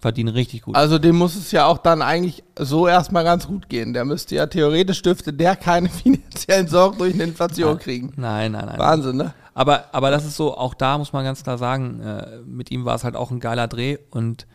verdienen 0.00 0.34
richtig 0.34 0.62
gut. 0.62 0.76
Also 0.76 0.98
dem 0.98 1.16
muss 1.16 1.34
es 1.34 1.50
ja 1.50 1.64
auch 1.64 1.78
dann 1.78 2.02
eigentlich 2.02 2.44
so 2.58 2.86
erstmal 2.86 3.24
ganz 3.24 3.46
gut 3.46 3.70
gehen. 3.70 3.94
Der 3.94 4.04
müsste 4.04 4.34
ja 4.34 4.46
theoretisch 4.46 5.00
dürfte 5.00 5.32
der 5.32 5.56
keine 5.56 5.88
finanziellen 6.02 6.68
Sorgen 6.68 6.98
durch 6.98 7.14
eine 7.14 7.22
Inflation 7.24 7.78
kriegen. 7.78 8.12
Nein, 8.16 8.52
nein, 8.52 8.66
nein. 8.66 8.78
Wahnsinn, 8.78 9.16
ne? 9.16 9.32
Aber, 9.54 9.84
aber 9.92 10.10
das 10.10 10.26
ist 10.26 10.36
so, 10.36 10.58
auch 10.58 10.74
da 10.74 10.98
muss 10.98 11.14
man 11.14 11.24
ganz 11.24 11.42
klar 11.42 11.56
sagen, 11.56 12.00
äh, 12.00 12.38
mit 12.44 12.70
ihm 12.70 12.84
war 12.84 12.96
es 12.96 13.04
halt 13.04 13.16
auch 13.16 13.30
ein 13.30 13.40
geiler 13.40 13.66
Dreh 13.66 13.96
und 14.10 14.46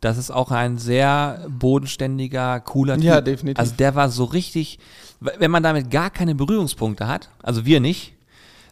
das 0.00 0.18
ist 0.18 0.30
auch 0.30 0.50
ein 0.50 0.78
sehr 0.78 1.46
bodenständiger, 1.48 2.60
cooler 2.60 2.96
Typ. 2.96 3.04
Ja, 3.04 3.20
definitiv. 3.20 3.58
Also 3.58 3.74
der 3.74 3.94
war 3.94 4.08
so 4.08 4.24
richtig, 4.24 4.78
wenn 5.20 5.50
man 5.50 5.62
damit 5.62 5.90
gar 5.90 6.10
keine 6.10 6.34
Berührungspunkte 6.34 7.06
hat, 7.06 7.28
also 7.42 7.66
wir 7.66 7.80
nicht, 7.80 8.14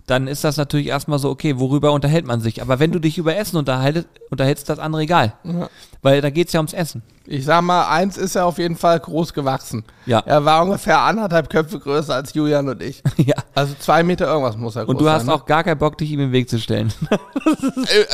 dann 0.09 0.27
ist 0.27 0.43
das 0.43 0.57
natürlich 0.57 0.87
erstmal 0.87 1.19
so, 1.19 1.29
okay, 1.29 1.59
worüber 1.59 1.93
unterhält 1.93 2.27
man 2.27 2.41
sich? 2.41 2.63
Aber 2.63 2.79
wenn 2.81 2.93
du 2.93 2.99
dich 2.99 3.19
über 3.19 3.37
Essen 3.37 3.57
unterhältst, 3.59 4.09
unterhältst 4.31 4.69
das 4.69 4.79
andere 4.79 5.03
egal. 5.03 5.35
Ja. 5.45 5.69
Weil 6.03 6.21
da 6.21 6.31
geht's 6.31 6.53
ja 6.53 6.61
ums 6.61 6.73
Essen. 6.73 7.03
Ich 7.27 7.45
sag 7.45 7.61
mal, 7.61 7.89
eins 7.89 8.17
ist 8.17 8.37
er 8.37 8.47
auf 8.47 8.57
jeden 8.57 8.77
Fall 8.77 8.99
groß 8.99 9.35
gewachsen. 9.35 9.85
Ja. 10.07 10.21
Er 10.21 10.47
war 10.47 10.63
ungefähr 10.63 11.01
anderthalb 11.01 11.51
Köpfe 11.51 11.79
größer 11.79 12.15
als 12.15 12.33
Julian 12.33 12.71
und 12.71 12.83
ich. 12.83 13.03
ja. 13.19 13.35
Also 13.55 13.75
zwei 13.79 14.03
Meter 14.03 14.27
irgendwas 14.27 14.57
muss 14.57 14.77
er 14.77 14.87
groß 14.87 14.95
Und 14.95 15.01
du 15.03 15.11
hast 15.11 15.27
sein. 15.27 15.27
ne? 15.27 15.35
auch 15.35 15.45
gar 15.45 15.63
keinen 15.63 15.79
Bock, 15.79 15.99
dich 15.99 16.11
ihm 16.11 16.21
im 16.21 16.33
Weg 16.33 16.49
zu 16.49 16.59
stellen. 16.59 16.93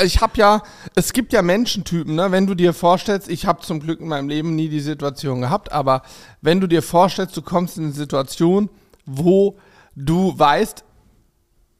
Äh, 0.00 0.04
Ich 0.04 0.20
habe 0.20 0.32
ja, 0.36 0.62
es 0.94 1.12
gibt 1.12 1.32
ja 1.32 1.42
Menschentypen, 1.42 2.14
ne? 2.14 2.32
wenn 2.32 2.46
du 2.46 2.54
dir 2.54 2.72
vorstellst, 2.72 3.28
ich 3.28 3.46
habe 3.46 3.60
zum 3.60 3.80
Glück 3.80 4.00
in 4.00 4.08
meinem 4.08 4.28
Leben 4.28 4.54
nie 4.54 4.68
die 4.68 4.80
Situation 4.80 5.40
gehabt, 5.40 5.72
aber 5.72 6.02
wenn 6.42 6.60
du 6.60 6.66
dir 6.66 6.82
vorstellst, 6.82 7.36
du 7.36 7.42
kommst 7.42 7.78
in 7.78 7.84
eine 7.84 7.92
Situation, 7.92 8.68
wo 9.06 9.56
du 9.96 10.36
weißt, 10.36 10.84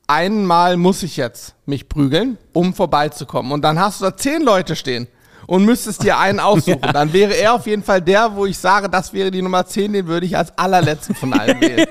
einmal 0.06 0.76
muss 0.76 1.02
ich 1.02 1.16
jetzt 1.16 1.54
mich 1.66 1.88
prügeln, 1.88 2.38
um 2.52 2.74
vorbeizukommen. 2.74 3.52
Und 3.52 3.62
dann 3.62 3.78
hast 3.78 4.00
du 4.00 4.04
da 4.06 4.16
zehn 4.16 4.42
Leute 4.42 4.76
stehen 4.76 5.08
und 5.46 5.64
müsstest 5.64 6.02
dir 6.02 6.18
einen 6.18 6.40
aussuchen. 6.40 6.80
Dann 6.94 7.12
wäre 7.12 7.34
er 7.36 7.52
auf 7.52 7.66
jeden 7.66 7.82
Fall 7.82 8.00
der, 8.00 8.34
wo 8.34 8.46
ich 8.46 8.56
sage, 8.56 8.88
das 8.88 9.12
wäre 9.12 9.30
die 9.30 9.42
Nummer 9.42 9.66
10, 9.66 9.92
den 9.92 10.06
würde 10.06 10.24
ich 10.24 10.34
als 10.38 10.56
allerletzten 10.56 11.14
von 11.14 11.34
allen 11.34 11.60
wählen. 11.60 11.86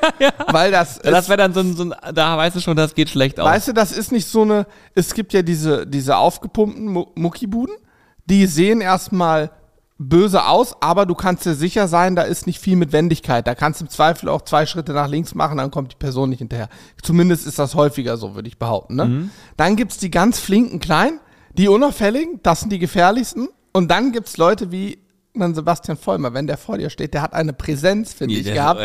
Weil 0.48 0.72
das, 0.72 0.98
das 1.00 1.26
ist- 1.26 1.30
wäre 1.30 1.38
dann 1.38 1.54
so 1.54 1.60
ein, 1.60 1.76
so 1.76 1.84
ein, 1.84 1.94
da 2.16 2.36
weißt 2.36 2.56
du 2.56 2.60
schon, 2.62 2.76
das 2.76 2.96
geht 2.96 3.10
schlecht 3.12 3.40
aus. 3.40 3.46
Weißt 3.48 3.68
du, 3.68 3.74
das 3.74 3.92
ist 3.92 4.12
nicht 4.12 4.28
so 4.28 4.42
eine. 4.42 4.66
Es 4.96 5.14
gibt 5.14 5.34
ja 5.34 5.44
diese, 5.44 5.86
diese 5.86 6.18
aufgepumpten 6.18 6.88
Mu 6.88 7.06
Muckibuden, 7.14 7.76
die 8.26 8.48
sehen 8.48 8.82
erstmal 8.82 9.52
böse 9.98 10.46
aus, 10.46 10.76
aber 10.82 11.06
du 11.06 11.16
kannst 11.16 11.46
dir 11.46 11.54
sicher 11.54 11.88
sein, 11.88 12.16
da 12.16 12.24
ist 12.24 12.48
nicht 12.48 12.60
viel 12.60 12.76
mit 12.76 12.92
Wendigkeit. 12.92 13.46
Da 13.48 13.56
kannst 13.56 13.80
du 13.80 13.86
im 13.86 13.90
Zweifel 13.90 14.28
auch 14.30 14.42
zwei 14.42 14.66
Schritte 14.66 14.92
nach 14.94 15.08
links 15.08 15.36
machen, 15.36 15.58
dann 15.58 15.72
kommt 15.72 15.92
die 15.92 15.98
Person 15.98 16.30
nicht 16.30 16.40
hinterher. 16.40 16.70
Zumindest 17.02 17.46
ist 17.48 17.60
das 17.60 17.76
häufiger 17.76 18.18
so, 18.18 18.36
würde 18.36 18.48
ich 18.48 18.58
behaupten. 18.58 18.96
Ne? 18.96 19.30
Dann 19.56 19.76
gibt's 19.76 19.98
die 19.98 20.12
ganz 20.12 20.40
flinken 20.40 20.80
Kleinen, 20.80 21.20
die 21.54 21.68
unauffälligen, 21.68 22.40
das 22.44 22.62
sind 22.62 22.72
die 22.72 22.80
gefährlichsten. 22.80 23.48
Und 23.72 23.90
dann 23.90 24.12
gibt's 24.12 24.38
Leute 24.38 24.72
wie 24.72 25.00
dann 25.36 25.56
Sebastian 25.56 25.98
Vollmer, 25.98 26.34
wenn 26.34 26.48
der 26.48 26.58
vor 26.58 26.78
dir 26.78 26.90
steht, 26.90 27.14
der 27.14 27.22
hat 27.22 27.34
eine 27.34 27.54
Präsenz, 27.54 28.14
finde 28.14 28.36
Nee, 28.36 28.42
ich, 28.42 28.54
gehabt. 28.54 28.80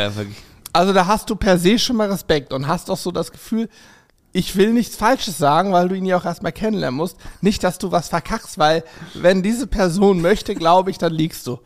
Also 0.72 0.92
da 0.92 1.06
hast 1.06 1.28
du 1.30 1.36
per 1.36 1.58
se 1.58 1.78
schon 1.78 1.96
mal 1.96 2.10
Respekt 2.10 2.52
und 2.52 2.68
hast 2.68 2.90
auch 2.90 2.96
so 2.96 3.10
das 3.10 3.32
Gefühl, 3.32 3.68
ich 4.32 4.56
will 4.56 4.72
nichts 4.72 4.96
Falsches 4.96 5.38
sagen, 5.38 5.72
weil 5.72 5.88
du 5.88 5.94
ihn 5.96 6.04
ja 6.04 6.16
auch 6.18 6.24
erstmal 6.24 6.52
kennenlernen 6.52 6.96
musst. 6.96 7.16
Nicht, 7.40 7.64
dass 7.64 7.78
du 7.78 7.90
was 7.92 8.08
verkackst, 8.08 8.58
weil 8.58 8.84
wenn 9.14 9.42
diese 9.42 9.66
Person 9.66 10.20
möchte, 10.20 10.54
glaube 10.54 10.90
ich, 10.90 10.98
dann 10.98 11.12
liegst 11.12 11.46
du. 11.46 11.58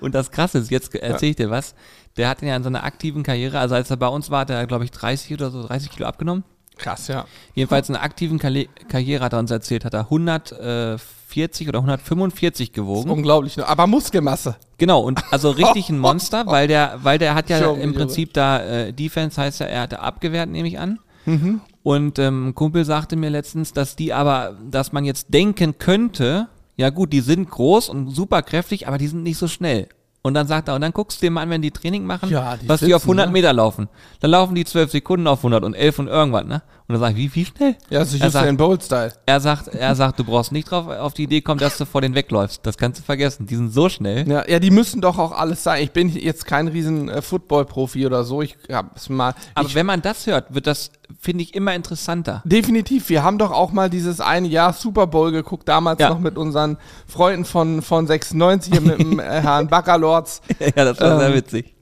Und 0.00 0.14
das 0.14 0.30
Krasse 0.30 0.58
ist, 0.58 0.70
jetzt 0.70 0.94
erzähle 0.94 1.30
ich 1.30 1.36
dir 1.36 1.50
was, 1.50 1.74
der 2.16 2.28
hat 2.28 2.42
ja 2.42 2.56
in 2.56 2.62
seiner 2.64 2.82
aktiven 2.84 3.22
Karriere, 3.22 3.58
also 3.60 3.74
als 3.76 3.90
er 3.90 3.96
bei 3.96 4.08
uns 4.08 4.30
war, 4.30 4.40
hat 4.40 4.50
er, 4.50 4.66
glaube 4.66 4.84
ich, 4.84 4.90
30 4.90 5.32
oder 5.34 5.50
so, 5.50 5.66
30 5.66 5.90
Kilo 5.90 6.06
abgenommen. 6.06 6.44
Krass, 6.76 7.08
ja. 7.08 7.24
Jedenfalls 7.54 7.88
in 7.88 7.96
einer 7.96 8.04
aktiven 8.04 8.38
Karri- 8.38 8.68
Karriere 8.88 9.24
hat 9.24 9.32
er 9.32 9.38
uns 9.40 9.50
erzählt, 9.50 9.84
hat 9.84 9.94
er 9.94 10.04
140 10.04 11.68
oder 11.68 11.78
145 11.80 12.72
gewogen. 12.72 13.10
Unglaublich. 13.10 13.56
ne? 13.56 13.66
Aber 13.66 13.86
Muskelmasse. 13.86 14.56
Genau, 14.78 15.00
und 15.00 15.20
also 15.32 15.50
richtig 15.50 15.88
ein 15.90 15.98
Monster, 16.00 16.46
weil 16.46 16.68
der, 16.68 16.98
weil 17.02 17.18
der 17.18 17.34
hat 17.34 17.50
ja 17.50 17.58
im 17.72 17.94
Prinzip 17.94 18.32
da, 18.32 18.60
äh, 18.64 18.92
Defense 18.92 19.40
heißt 19.40 19.60
ja, 19.60 19.66
er 19.66 19.82
hatte 19.82 20.00
abgewehrt, 20.00 20.48
nehme 20.48 20.68
ich 20.68 20.78
an. 20.78 20.98
Mhm. 21.26 21.60
Und 21.88 22.18
ähm, 22.18 22.48
ein 22.48 22.54
Kumpel 22.54 22.84
sagte 22.84 23.16
mir 23.16 23.30
letztens, 23.30 23.72
dass 23.72 23.96
die 23.96 24.12
aber, 24.12 24.58
dass 24.70 24.92
man 24.92 25.06
jetzt 25.06 25.32
denken 25.32 25.78
könnte, 25.78 26.48
ja 26.76 26.90
gut, 26.90 27.14
die 27.14 27.22
sind 27.22 27.48
groß 27.48 27.88
und 27.88 28.10
super 28.10 28.42
kräftig, 28.42 28.86
aber 28.86 28.98
die 28.98 29.06
sind 29.06 29.22
nicht 29.22 29.38
so 29.38 29.48
schnell. 29.48 29.88
Und 30.20 30.34
dann 30.34 30.46
sagt 30.46 30.68
er, 30.68 30.74
und 30.74 30.82
dann 30.82 30.92
guckst 30.92 31.22
du 31.22 31.26
dir 31.26 31.30
mal 31.30 31.40
an, 31.42 31.48
wenn 31.48 31.62
die 31.62 31.70
Training 31.70 32.04
machen, 32.04 32.28
Ja, 32.28 32.58
die 32.58 32.68
was 32.68 32.80
die 32.80 32.92
auf 32.92 33.00
sitzen, 33.02 33.12
100 33.20 33.26
ne? 33.28 33.32
Meter 33.32 33.52
laufen. 33.54 33.88
Dann 34.20 34.32
laufen 34.32 34.54
die 34.54 34.66
12 34.66 34.90
Sekunden 34.90 35.26
auf 35.26 35.38
100 35.38 35.64
und 35.64 35.72
11 35.72 35.98
und 36.00 36.08
irgendwas, 36.08 36.44
ne? 36.44 36.62
Und 36.88 36.94
dann 36.94 37.00
sag 37.00 37.10
ich, 37.12 37.16
wie, 37.16 37.34
wie 37.34 37.44
schnell? 37.46 37.76
Ja, 37.88 38.00
er, 38.00 38.04
sagt, 38.04 38.24
Usain 38.24 38.56
Bolt-Style. 38.58 39.12
er 39.24 39.40
sagt, 39.40 39.68
er 39.68 39.94
sagt, 39.94 40.18
du 40.18 40.24
brauchst 40.24 40.52
nicht 40.52 40.70
drauf 40.70 40.88
auf 40.88 41.14
die 41.14 41.22
Idee 41.22 41.40
kommen, 41.40 41.60
dass 41.60 41.78
du 41.78 41.86
vor 41.86 42.02
denen 42.02 42.14
wegläufst. 42.14 42.66
Das 42.66 42.76
kannst 42.76 43.00
du 43.00 43.04
vergessen. 43.04 43.46
Die 43.46 43.56
sind 43.56 43.72
so 43.72 43.88
schnell. 43.88 44.28
Ja, 44.28 44.46
ja, 44.46 44.58
die 44.58 44.70
müssen 44.70 45.00
doch 45.00 45.18
auch 45.18 45.32
alles 45.32 45.62
sein. 45.62 45.82
Ich 45.82 45.92
bin 45.92 46.10
jetzt 46.10 46.44
kein 46.44 46.68
riesen 46.68 47.08
äh, 47.08 47.22
Football-Profi 47.22 48.04
oder 48.04 48.24
so. 48.24 48.42
Ich 48.42 48.58
hab's 48.70 49.08
mal. 49.08 49.34
Aber 49.54 49.68
ich, 49.68 49.74
wenn 49.74 49.86
man 49.86 50.02
das 50.02 50.26
hört, 50.26 50.52
wird 50.52 50.66
das, 50.66 50.90
finde 51.20 51.42
ich, 51.42 51.54
immer 51.54 51.74
interessanter. 51.74 52.42
Definitiv. 52.44 53.08
Wir 53.08 53.22
haben 53.22 53.38
doch 53.38 53.50
auch 53.50 53.72
mal 53.72 53.88
dieses 53.90 54.20
eine 54.20 54.48
Jahr 54.48 54.72
Super 54.72 55.06
Bowl 55.06 55.32
geguckt, 55.32 55.68
damals 55.68 56.00
Ja. 56.00 56.10
noch 56.10 56.20
mit 56.20 56.36
unseren 56.36 56.76
Freunden 57.06 57.44
von, 57.44 57.82
von 57.82 58.06
96, 58.06 58.72
hier 58.72 58.80
mit 58.80 58.98
dem 59.00 59.18
äh, 59.18 59.22
Herrn 59.42 59.68
Baccalords. 59.68 60.42
ja, 60.60 60.84
das 60.84 61.00
war 61.00 61.18
sehr 61.18 61.28
Ähm, 61.28 61.34
witzig. 61.34 61.74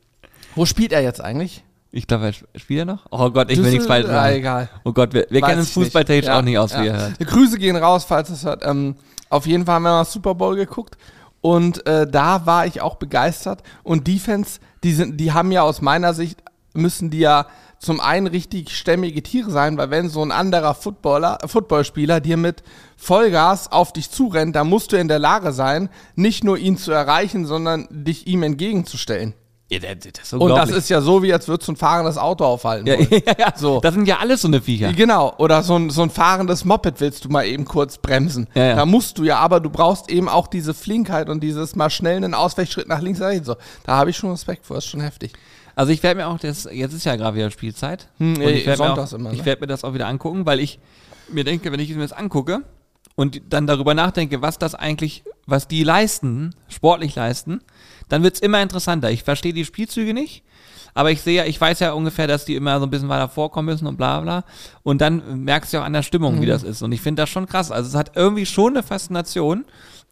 Wo 0.54 0.64
spielt 0.64 0.92
er 0.92 1.02
jetzt 1.02 1.20
eigentlich? 1.20 1.62
Ich 1.92 2.06
glaube, 2.06 2.24
er 2.26 2.30
sp- 2.36 2.48
spielt 2.56 2.80
er 2.80 2.84
noch? 2.86 3.06
Oh 3.10 3.30
Gott, 3.30 3.50
ich 3.50 3.62
will 3.62 3.70
nichts 3.70 3.86
falsch 3.86 4.06
sagen. 4.06 4.36
egal. 4.36 4.68
Oh 4.84 4.92
Gott, 4.92 5.12
wir, 5.14 5.26
wir 5.30 5.40
kennen 5.40 5.60
uns 5.60 5.70
fußballtechnisch 5.70 6.26
nicht. 6.28 6.36
auch 6.36 6.42
nicht 6.42 6.58
aus, 6.58 6.72
ja. 6.72 6.82
wie 6.82 6.86
ihr 6.86 6.92
hört. 6.96 7.18
Grüße 7.18 7.58
gehen 7.58 7.76
raus, 7.76 8.04
falls 8.04 8.28
es 8.30 8.44
hört. 8.44 8.64
Ähm, 8.66 8.96
auf 9.30 9.46
jeden 9.46 9.64
Fall 9.66 9.76
haben 9.76 9.82
wir 9.84 9.90
mal 9.92 10.04
Super 10.04 10.34
Bowl 10.34 10.56
geguckt 10.56 10.96
und 11.40 11.86
äh, 11.86 12.06
da 12.10 12.44
war 12.46 12.66
ich 12.66 12.80
auch 12.80 12.96
begeistert. 12.96 13.62
Und 13.82 14.06
Defense, 14.06 14.60
die 14.84 14.92
sind, 14.92 15.18
die 15.18 15.32
haben 15.32 15.52
ja 15.52 15.62
aus 15.62 15.80
meiner 15.80 16.12
Sicht 16.14 16.42
müssen 16.74 17.08
die 17.10 17.20
ja 17.20 17.46
zum 17.78 18.00
einen 18.00 18.26
richtig 18.26 18.70
stämmige 18.70 19.22
Tiere 19.22 19.50
sein, 19.50 19.76
weil 19.76 19.90
wenn 19.90 20.08
so 20.08 20.22
ein 20.22 20.32
anderer 20.32 20.74
Footballer, 20.74 21.38
Footballspieler 21.46 22.20
dir 22.20 22.36
mit 22.36 22.62
Vollgas 22.96 23.70
auf 23.70 23.92
dich 23.92 24.10
zurennt, 24.10 24.56
dann 24.56 24.68
musst 24.68 24.92
du 24.92 24.96
in 24.96 25.08
der 25.08 25.18
Lage 25.18 25.52
sein, 25.52 25.88
nicht 26.14 26.44
nur 26.44 26.58
ihn 26.58 26.78
zu 26.78 26.92
erreichen, 26.92 27.46
sondern 27.46 27.86
dich 27.90 28.26
ihm 28.26 28.42
entgegenzustellen. 28.42 29.34
Ja, 29.68 29.80
das, 29.80 30.32
Und 30.32 30.50
das 30.50 30.70
ist 30.70 30.88
ja 30.90 31.00
so, 31.00 31.24
wie 31.24 31.32
als 31.32 31.48
würdest 31.48 31.66
du 31.66 31.72
ein 31.72 31.76
fahrendes 31.76 32.18
Auto 32.18 32.44
aufhalten. 32.44 32.86
ja, 32.86 32.98
wollen. 32.98 33.10
ja, 33.26 33.34
ja. 33.36 33.52
So. 33.56 33.80
Das 33.80 33.94
sind 33.94 34.06
ja 34.06 34.18
alles 34.18 34.42
so 34.42 34.48
eine 34.48 34.60
Viecher. 34.60 34.92
Genau, 34.92 35.34
oder 35.38 35.64
so 35.64 35.74
ein, 35.74 35.90
so 35.90 36.02
ein 36.02 36.10
fahrendes 36.10 36.64
Moped 36.64 37.00
willst 37.00 37.24
du 37.24 37.28
mal 37.28 37.44
eben 37.44 37.64
kurz 37.64 37.98
bremsen. 37.98 38.46
Ja, 38.54 38.64
ja. 38.64 38.76
Da 38.76 38.86
musst 38.86 39.18
du 39.18 39.24
ja, 39.24 39.38
aber 39.38 39.58
du 39.58 39.68
brauchst 39.68 40.08
eben 40.08 40.28
auch 40.28 40.46
diese 40.46 40.72
Flinkheit 40.72 41.28
und 41.28 41.42
dieses 41.42 41.74
mal 41.74 41.90
schnell 41.90 42.16
einen 42.16 42.34
Ausweichschritt 42.34 42.86
nach 42.86 43.00
links, 43.00 43.18
nach 43.18 43.26
rechts. 43.26 43.46
So, 43.46 43.56
da 43.82 43.96
habe 43.96 44.10
ich 44.10 44.16
schon 44.16 44.30
Respekt 44.30 44.66
vor, 44.66 44.76
das 44.76 44.84
ist 44.84 44.90
schon 44.90 45.00
heftig. 45.00 45.32
Also 45.76 45.92
ich 45.92 46.02
werde 46.02 46.18
mir 46.20 46.26
auch 46.26 46.38
das, 46.38 46.66
jetzt 46.72 46.94
ist 46.94 47.04
ja 47.04 47.14
gerade 47.16 47.36
wieder 47.36 47.50
Spielzeit. 47.50 48.08
Hm, 48.18 48.32
ich 48.40 48.66
werde 48.66 48.68
mir, 48.70 48.76
sonntags 48.76 49.12
auch- 49.14 49.18
immer, 49.18 49.30
ich 49.32 49.38
ne? 49.40 49.44
werd 49.46 49.60
mir 49.60 49.66
das 49.68 49.84
auch 49.84 49.94
wieder 49.94 50.08
angucken, 50.08 50.44
weil 50.46 50.58
ich 50.58 50.78
mir 51.30 51.44
denke, 51.44 51.70
wenn 51.70 51.78
ich 51.80 51.90
mir 51.94 52.00
das 52.02 52.12
angucke 52.12 52.62
und 53.14 53.40
dann 53.50 53.66
darüber 53.66 53.94
nachdenke, 53.94 54.40
was 54.42 54.58
das 54.58 54.74
eigentlich, 54.74 55.22
was 55.46 55.68
die 55.68 55.84
leisten, 55.84 56.54
sportlich 56.68 57.14
leisten, 57.14 57.60
dann 58.08 58.22
wird's 58.22 58.40
immer 58.40 58.60
interessanter. 58.62 59.10
Ich 59.10 59.22
verstehe 59.22 59.52
die 59.52 59.64
Spielzüge 59.66 60.14
nicht, 60.14 60.42
aber 60.94 61.10
ich 61.10 61.20
sehe 61.20 61.34
ja, 61.36 61.44
ich 61.44 61.60
weiß 61.60 61.80
ja 61.80 61.92
ungefähr, 61.92 62.26
dass 62.26 62.46
die 62.46 62.54
immer 62.54 62.78
so 62.80 62.86
ein 62.86 62.90
bisschen 62.90 63.10
weiter 63.10 63.28
vorkommen 63.28 63.66
müssen 63.66 63.86
und 63.86 63.98
bla 63.98 64.20
bla. 64.20 64.44
Und 64.82 65.02
dann 65.02 65.44
merkst 65.44 65.72
du 65.72 65.76
ja 65.76 65.82
auch 65.82 65.86
an 65.86 65.92
der 65.92 66.02
Stimmung, 66.02 66.36
Mhm. 66.36 66.40
wie 66.42 66.46
das 66.46 66.62
ist. 66.62 66.80
Und 66.80 66.92
ich 66.92 67.02
finde 67.02 67.22
das 67.22 67.28
schon 67.28 67.44
krass. 67.46 67.70
Also 67.70 67.88
es 67.90 67.94
hat 67.94 68.12
irgendwie 68.16 68.46
schon 68.46 68.72
eine 68.74 68.82
Faszination. 68.82 69.66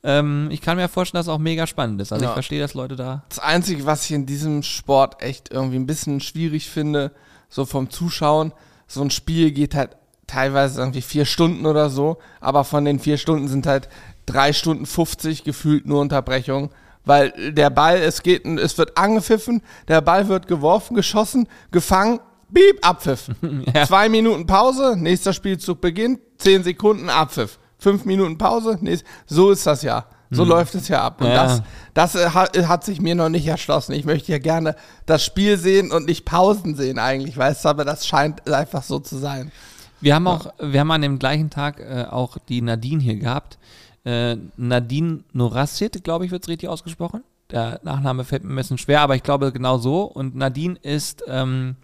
Ähm, 0.05 0.49
ich 0.53 0.61
kann 0.61 0.77
mir 0.77 0.88
vorstellen, 0.88 1.19
dass 1.21 1.27
es 1.27 1.33
auch 1.33 1.38
mega 1.38 1.67
spannend 1.67 2.01
ist. 2.01 2.12
Also 2.12 2.25
Ja. 2.25 2.31
ich 2.31 2.35
verstehe, 2.35 2.61
dass 2.61 2.75
Leute 2.75 2.95
da. 2.95 3.25
Das 3.31 3.38
Einzige, 3.38 3.87
was 3.87 4.05
ich 4.05 4.12
in 4.12 4.27
diesem 4.27 4.62
Sport 4.62 5.23
echt 5.23 5.51
irgendwie 5.51 5.77
ein 5.77 5.87
bisschen 5.87 6.21
schwierig 6.21 6.69
finde, 6.69 7.11
so 7.49 7.64
vom 7.64 7.88
Zuschauen, 7.90 8.53
so 8.87 9.01
ein 9.03 9.11
Spiel 9.11 9.51
geht 9.51 9.75
halt 9.75 9.97
teilweise 10.27 10.81
irgendwie 10.81 11.01
vier 11.03 11.25
Stunden 11.25 11.64
oder 11.67 11.88
so, 11.90 12.19
aber 12.40 12.64
von 12.64 12.85
den 12.85 12.99
vier 12.99 13.17
Stunden 13.19 13.49
sind 13.49 13.67
halt 13.67 13.88
drei 14.27 14.53
Stunden 14.53 14.87
50 14.87 15.43
gefühlt 15.45 15.87
nur 15.87 16.01
Unterbrechung. 16.01 16.71
Weil 17.07 17.53
der 17.53 17.69
Ball, 17.69 17.99
es 17.99 18.23
geht, 18.23 18.47
es 18.47 18.79
wird 18.79 18.97
angepfiffen, 18.97 19.61
der 19.88 20.01
Ball 20.01 20.29
wird 20.29 20.47
geworfen, 20.47 20.95
geschossen, 20.97 21.49
gefangen, 21.71 22.21
bieb, 22.49 22.79
Abpfiff. 22.83 23.29
Ja. 23.75 23.87
Zwei 23.87 24.09
Minuten 24.09 24.47
Pause, 24.47 24.97
nächster 24.99 25.33
Spielzug 25.35 25.81
beginnt, 25.83 26.21
zehn 26.38 26.62
Sekunden 26.62 27.11
Abpfiff. 27.11 27.59
Fünf 27.85 28.05
Minuten 28.07 28.38
Pause, 28.38 28.79
nächst, 28.81 29.05
so 29.27 29.51
ist 29.51 29.66
das 29.66 29.83
ja. 29.83 30.07
So 30.31 30.42
läuft 30.42 30.75
es 30.75 30.88
ja 30.88 31.03
ab. 31.03 31.20
Und 31.20 31.29
Mhm. 31.29 31.33
Ja. 31.35 31.44
das, 31.44 31.62
das 31.92 32.14
äh, 32.16 32.31
hat, 32.31 32.57
hat 32.66 32.83
sich 32.83 33.01
mir 33.01 33.14
noch 33.14 33.29
nicht 33.29 33.47
erschlossen. 33.47 33.92
Ich 33.92 34.05
möchte 34.05 34.33
ja 34.33 34.38
gerne 34.38 34.75
das 35.07 35.23
Spiel 35.23 35.59
sehen 35.59 35.92
und 35.92 36.07
nicht 36.07 36.25
Pausen 36.25 36.75
sehen 36.75 36.99
eigentlich, 36.99 37.37
weißt 37.37 37.64
du, 37.64 37.68
aber 37.68 37.85
das 37.85 38.07
scheint 38.07 38.51
einfach 38.51 38.83
so 38.83 38.99
zu 38.99 39.16
sein. 39.18 39.53
Wir 40.01 40.14
haben 40.14 40.27
auch, 40.27 40.47
wir 40.59 40.81
haben 40.81 40.90
an 40.90 41.03
dem 41.03 41.18
gleichen 41.18 41.51
Tag 41.51 41.79
äh, 41.79 42.07
auch 42.11 42.38
die 42.49 42.62
Nadine 42.62 43.01
hier 43.03 43.16
gehabt. 43.16 43.59
Äh, 44.05 44.37
Nadine 44.57 45.20
Norassit, 45.33 46.03
glaube 46.03 46.25
ich, 46.25 46.31
wird 46.33 46.42
es 46.42 46.49
richtig 46.49 46.68
ausgesprochen. 46.70 47.23
Der 47.51 47.79
Nachname 47.85 48.25
fällt 48.25 48.42
mir 48.44 48.53
ein 48.55 48.57
bisschen 48.57 48.79
schwer, 48.79 49.03
aber 49.03 49.14
ich 49.16 49.23
glaube 49.23 49.53
genau 49.53 49.79
so. 49.79 50.03
Und 50.03 50.35
Nadine 50.35 50.77
ist 50.83 51.23
ähm, 51.29 51.77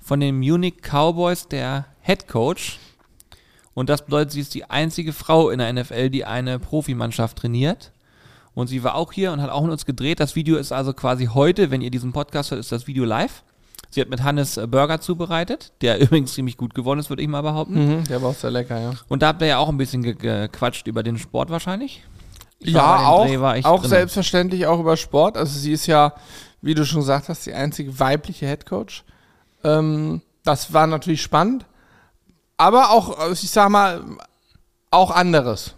von 0.00 0.20
den 0.20 0.36
Munich 0.38 0.82
Cowboys 0.82 1.48
der 1.48 1.86
Head 2.02 2.28
Coach. 2.28 2.78
Und 3.78 3.88
das 3.88 4.02
bedeutet, 4.02 4.32
sie 4.32 4.40
ist 4.40 4.54
die 4.54 4.68
einzige 4.68 5.12
Frau 5.12 5.50
in 5.50 5.60
der 5.60 5.72
NFL, 5.72 6.10
die 6.10 6.24
eine 6.24 6.58
Profimannschaft 6.58 7.38
trainiert. 7.38 7.92
Und 8.52 8.66
sie 8.66 8.82
war 8.82 8.96
auch 8.96 9.12
hier 9.12 9.30
und 9.30 9.40
hat 9.40 9.50
auch 9.50 9.62
mit 9.62 9.70
uns 9.70 9.86
gedreht. 9.86 10.18
Das 10.18 10.34
Video 10.34 10.56
ist 10.56 10.72
also 10.72 10.92
quasi 10.92 11.26
heute, 11.26 11.70
wenn 11.70 11.80
ihr 11.80 11.92
diesen 11.92 12.10
Podcast 12.10 12.50
hört, 12.50 12.58
ist 12.58 12.72
das 12.72 12.88
Video 12.88 13.04
live. 13.04 13.44
Sie 13.88 14.00
hat 14.00 14.08
mit 14.08 14.24
Hannes 14.24 14.56
äh, 14.56 14.66
Burger 14.66 15.00
zubereitet, 15.00 15.70
der 15.80 16.00
übrigens 16.02 16.34
ziemlich 16.34 16.56
gut 16.56 16.74
geworden 16.74 16.98
ist, 16.98 17.08
würde 17.08 17.22
ich 17.22 17.28
mal 17.28 17.42
behaupten. 17.42 18.00
Mhm, 18.00 18.04
der 18.08 18.20
war 18.20 18.30
auch 18.30 18.34
sehr 18.34 18.50
lecker, 18.50 18.80
ja. 18.80 18.94
Und 19.06 19.22
da 19.22 19.28
habt 19.28 19.42
ihr 19.42 19.46
ja 19.46 19.58
auch 19.58 19.68
ein 19.68 19.76
bisschen 19.76 20.02
ge 20.02 20.14
gequatscht 20.14 20.88
über 20.88 21.04
den 21.04 21.16
Sport 21.16 21.50
wahrscheinlich. 21.50 22.02
Ich 22.58 22.72
Ja, 22.72 23.06
auch, 23.06 23.28
auch 23.62 23.80
drin. 23.82 23.90
selbstverständlich 23.90 24.66
auch 24.66 24.80
über 24.80 24.96
Sport. 24.96 25.36
Also 25.36 25.56
sie 25.56 25.70
ist 25.70 25.86
ja, 25.86 26.14
wie 26.62 26.74
du 26.74 26.84
schon 26.84 27.02
gesagt 27.02 27.28
hast, 27.28 27.46
die 27.46 27.54
einzige 27.54 28.00
weibliche 28.00 28.44
Headcoach. 28.44 29.04
Ähm, 29.62 30.20
das 30.42 30.72
war 30.72 30.88
natürlich 30.88 31.22
spannend. 31.22 31.64
Aber 32.58 32.90
auch, 32.90 33.18
also 33.18 33.32
ich 33.42 33.50
sag 33.50 33.70
mal, 33.70 34.02
auch 34.90 35.10
anderes. 35.10 35.74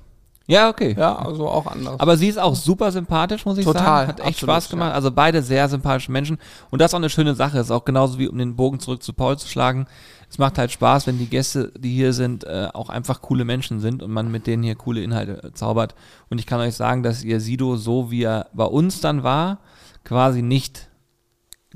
Ja, 0.46 0.68
okay. 0.68 0.96
Ja, 0.98 1.14
also 1.16 1.46
auch 1.48 1.66
anderes. 1.68 2.00
Aber 2.00 2.16
sie 2.16 2.26
ist 2.26 2.38
auch 2.38 2.56
super 2.56 2.90
sympathisch, 2.90 3.44
muss 3.44 3.56
ich 3.58 3.64
Total, 3.64 3.84
sagen. 3.84 4.08
Hat 4.08 4.18
echt 4.20 4.28
absolut, 4.30 4.54
Spaß 4.54 4.68
gemacht. 4.70 4.88
ja. 4.88 4.94
Also 4.94 5.12
beide 5.12 5.42
sehr 5.42 5.68
sympathische 5.68 6.10
Menschen. 6.10 6.38
Und 6.70 6.80
das 6.80 6.90
ist 6.90 6.94
auch 6.94 6.98
eine 6.98 7.08
schöne 7.10 7.36
Sache. 7.36 7.58
Ist 7.60 7.70
auch 7.70 7.84
genauso 7.84 8.18
wie 8.18 8.26
um 8.26 8.36
den 8.36 8.56
Bogen 8.56 8.80
zurück 8.80 9.00
zu 9.00 9.12
Paul 9.12 9.38
zu 9.38 9.46
schlagen. 9.46 9.86
Es 10.28 10.38
macht 10.38 10.58
halt 10.58 10.72
Spaß, 10.72 11.06
wenn 11.06 11.18
die 11.18 11.26
Gäste, 11.28 11.70
die 11.78 11.92
hier 11.94 12.12
sind, 12.12 12.42
äh, 12.44 12.68
auch 12.72 12.88
einfach 12.88 13.20
coole 13.20 13.44
Menschen 13.44 13.78
sind 13.78 14.02
und 14.02 14.10
man 14.10 14.30
mit 14.30 14.48
denen 14.48 14.62
hier 14.64 14.74
coole 14.74 15.02
Inhalte 15.02 15.40
äh, 15.44 15.52
zaubert. 15.52 15.94
Und 16.30 16.38
ich 16.38 16.46
kann 16.46 16.58
euch 16.60 16.74
sagen, 16.74 17.04
dass 17.04 17.22
ihr 17.22 17.40
Sido 17.40 17.76
so, 17.76 18.10
wie 18.10 18.24
er 18.24 18.46
bei 18.52 18.64
uns 18.64 19.00
dann 19.00 19.22
war, 19.22 19.58
quasi 20.04 20.42
nicht, 20.42 20.88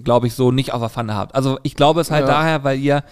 glaube 0.02 0.26
ich, 0.26 0.34
so 0.34 0.50
nicht 0.50 0.72
auf 0.72 0.80
der 0.80 0.88
Pfanne 0.90 1.14
habt. 1.14 1.34
Also 1.36 1.58
ich 1.62 1.76
glaube 1.76 2.00
es 2.00 2.10
halt 2.10 2.26
Ja. 2.26 2.32
daher, 2.34 2.64
weil 2.64 2.78
ihr, 2.80 3.04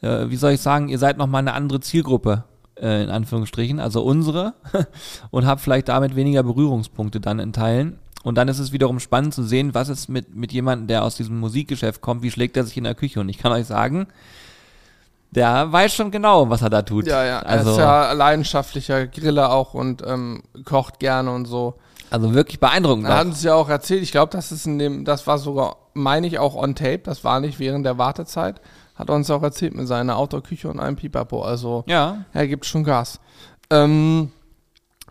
äh, 0.00 0.28
wie 0.30 0.36
soll 0.36 0.52
ich 0.52 0.60
sagen, 0.60 0.88
ihr 0.88 0.98
seid 0.98 1.18
nochmal 1.18 1.40
eine 1.40 1.54
andere 1.54 1.80
Zielgruppe, 1.80 2.44
äh, 2.80 3.02
in 3.04 3.10
Anführungsstrichen, 3.10 3.80
also 3.80 4.02
unsere, 4.02 4.54
und 5.30 5.46
habt 5.46 5.60
vielleicht 5.60 5.88
damit 5.88 6.16
weniger 6.16 6.42
Berührungspunkte 6.42 7.20
dann 7.20 7.38
in 7.38 7.52
Teilen. 7.52 7.98
Und 8.24 8.34
dann 8.36 8.48
ist 8.48 8.58
es 8.58 8.72
wiederum 8.72 8.98
spannend 9.00 9.32
zu 9.32 9.42
sehen, 9.44 9.74
was 9.74 9.88
ist 9.88 10.08
mit, 10.08 10.34
mit 10.34 10.52
jemandem, 10.52 10.88
der 10.88 11.04
aus 11.04 11.16
diesem 11.16 11.38
Musikgeschäft 11.38 12.00
kommt, 12.00 12.22
wie 12.22 12.30
schlägt 12.30 12.56
er 12.56 12.64
sich 12.64 12.76
in 12.76 12.84
der 12.84 12.94
Küche. 12.96 13.20
Und 13.20 13.28
ich 13.28 13.38
kann 13.38 13.52
euch 13.52 13.66
sagen, 13.66 14.08
der 15.30 15.70
weiß 15.70 15.94
schon 15.94 16.10
genau, 16.10 16.48
was 16.50 16.62
er 16.62 16.70
da 16.70 16.82
tut. 16.82 17.06
ja, 17.06 17.24
ja, 17.24 17.38
er 17.40 17.46
Also, 17.46 17.72
ist 17.72 17.78
ja 17.78 18.12
leidenschaftlicher 18.12 19.06
Griller 19.06 19.52
auch 19.52 19.74
und 19.74 20.02
ähm, 20.06 20.42
kocht 20.64 20.98
gerne 20.98 21.30
und 21.30 21.44
so. 21.46 21.74
also 22.10 22.34
wirklich 22.34 22.60
beeindruckend. 22.60 23.06
Er 23.06 23.14
auch. 23.14 23.18
hat 23.18 23.26
uns 23.26 23.42
ja 23.42 23.54
auch 23.54 23.68
erzählt, 23.68 24.02
ich 24.02 24.10
glaube, 24.10 24.32
das 24.32 24.52
ist 24.52 24.66
in 24.66 24.78
dem, 24.78 25.04
das 25.04 25.26
war 25.26 25.38
sogar, 25.38 25.76
meine 25.94 26.26
ich, 26.26 26.38
auch 26.38 26.54
on 26.54 26.74
tape, 26.74 26.98
das 27.04 27.24
war 27.24 27.40
nicht 27.40 27.58
während 27.58 27.84
der 27.86 27.98
Wartezeit. 27.98 28.60
Hat 28.98 29.10
uns 29.10 29.30
auch 29.30 29.42
erzählt 29.42 29.74
mit 29.74 29.86
seiner 29.86 30.16
Outdoor-Küche 30.16 30.68
und 30.68 30.80
einem 30.80 30.96
Pipapo. 30.96 31.42
Also 31.42 31.84
Ja, 31.86 32.24
er 32.32 32.48
gibt 32.48 32.66
schon 32.66 32.82
Gas. 32.84 33.20
Ähm, 33.70 34.32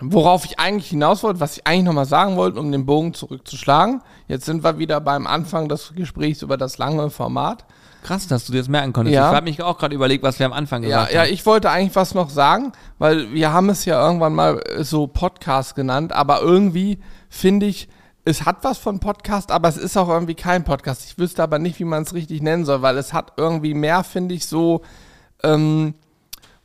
worauf 0.02 0.46
ich 0.46 0.60
eigentlich 0.60 0.90
hinaus 0.90 1.24
wollte, 1.24 1.40
was 1.40 1.58
ich 1.58 1.66
eigentlich 1.68 1.86
nochmal 1.86 2.06
sagen 2.06 2.36
wollte, 2.36 2.60
um 2.60 2.72
den 2.72 2.86
Bogen 2.86 3.14
zurückzuschlagen. 3.14 4.02
Jetzt 4.28 4.46
sind 4.46 4.64
wir 4.64 4.78
wieder 4.78 5.00
beim 5.02 5.26
Anfang 5.26 5.70
des 5.70 5.94
Gesprächs 5.96 6.42
über 6.42 6.58
das 6.58 6.78
lange 6.78 7.10
Format. 7.10 7.66
krass, 8.04 8.28
dass 8.28 8.46
du 8.46 8.52
dir 8.52 8.60
das 8.60 8.68
merken 8.68 8.94
konntest. 8.94 9.16
Ja. 9.16 9.30
Ich 9.30 9.36
habe 9.36 9.46
mich 9.46 9.62
auch 9.64 9.78
gerade 9.78 9.96
überlegt, 9.96 10.24
was 10.24 10.38
wir 10.40 10.46
am 10.46 10.54
Anfang 10.54 10.84
Ja, 10.84 10.90
gesagt 11.04 11.14
ja, 11.14 11.22
haben. 11.22 11.34
ich 11.34 11.46
wollte 11.46 11.70
eigentlich 11.70 11.96
was 11.96 12.14
noch 12.14 12.30
sagen, 12.30 12.72
weil 13.00 13.32
wir 13.34 13.52
haben 13.54 13.70
es 13.70 13.86
ja 13.86 14.06
irgendwann 14.06 14.34
mal 14.36 14.62
so 14.80 15.08
Podcast 15.08 15.76
genannt, 15.76 16.14
aber 16.14 16.42
irgendwie 16.42 17.00
finde 17.30 17.66
ich, 17.66 17.90
es 18.28 18.46
hat 18.46 18.58
was 18.64 18.78
von 18.78 19.00
Podcast, 19.00 19.52
aber 19.52 19.70
es 19.70 19.78
ist 19.78 19.96
auch 19.96 20.10
irgendwie 20.10 20.36
kein 20.36 20.66
Podcast. 20.66 21.06
Ich 21.06 21.18
wüsste 21.18 21.42
aber 21.42 21.60
nicht, 21.60 21.80
wie 21.80 21.86
man 21.86 22.04
es 22.04 22.14
richtig 22.14 22.42
nennen 22.42 22.66
soll, 22.66 22.82
weil 22.82 22.98
es 22.98 23.14
hat 23.14 23.34
irgendwie 23.38 23.74
mehr, 23.74 24.04
finde 24.04 24.36
ich, 24.36 24.46
so, 24.46 24.82
ähm, 25.44 25.94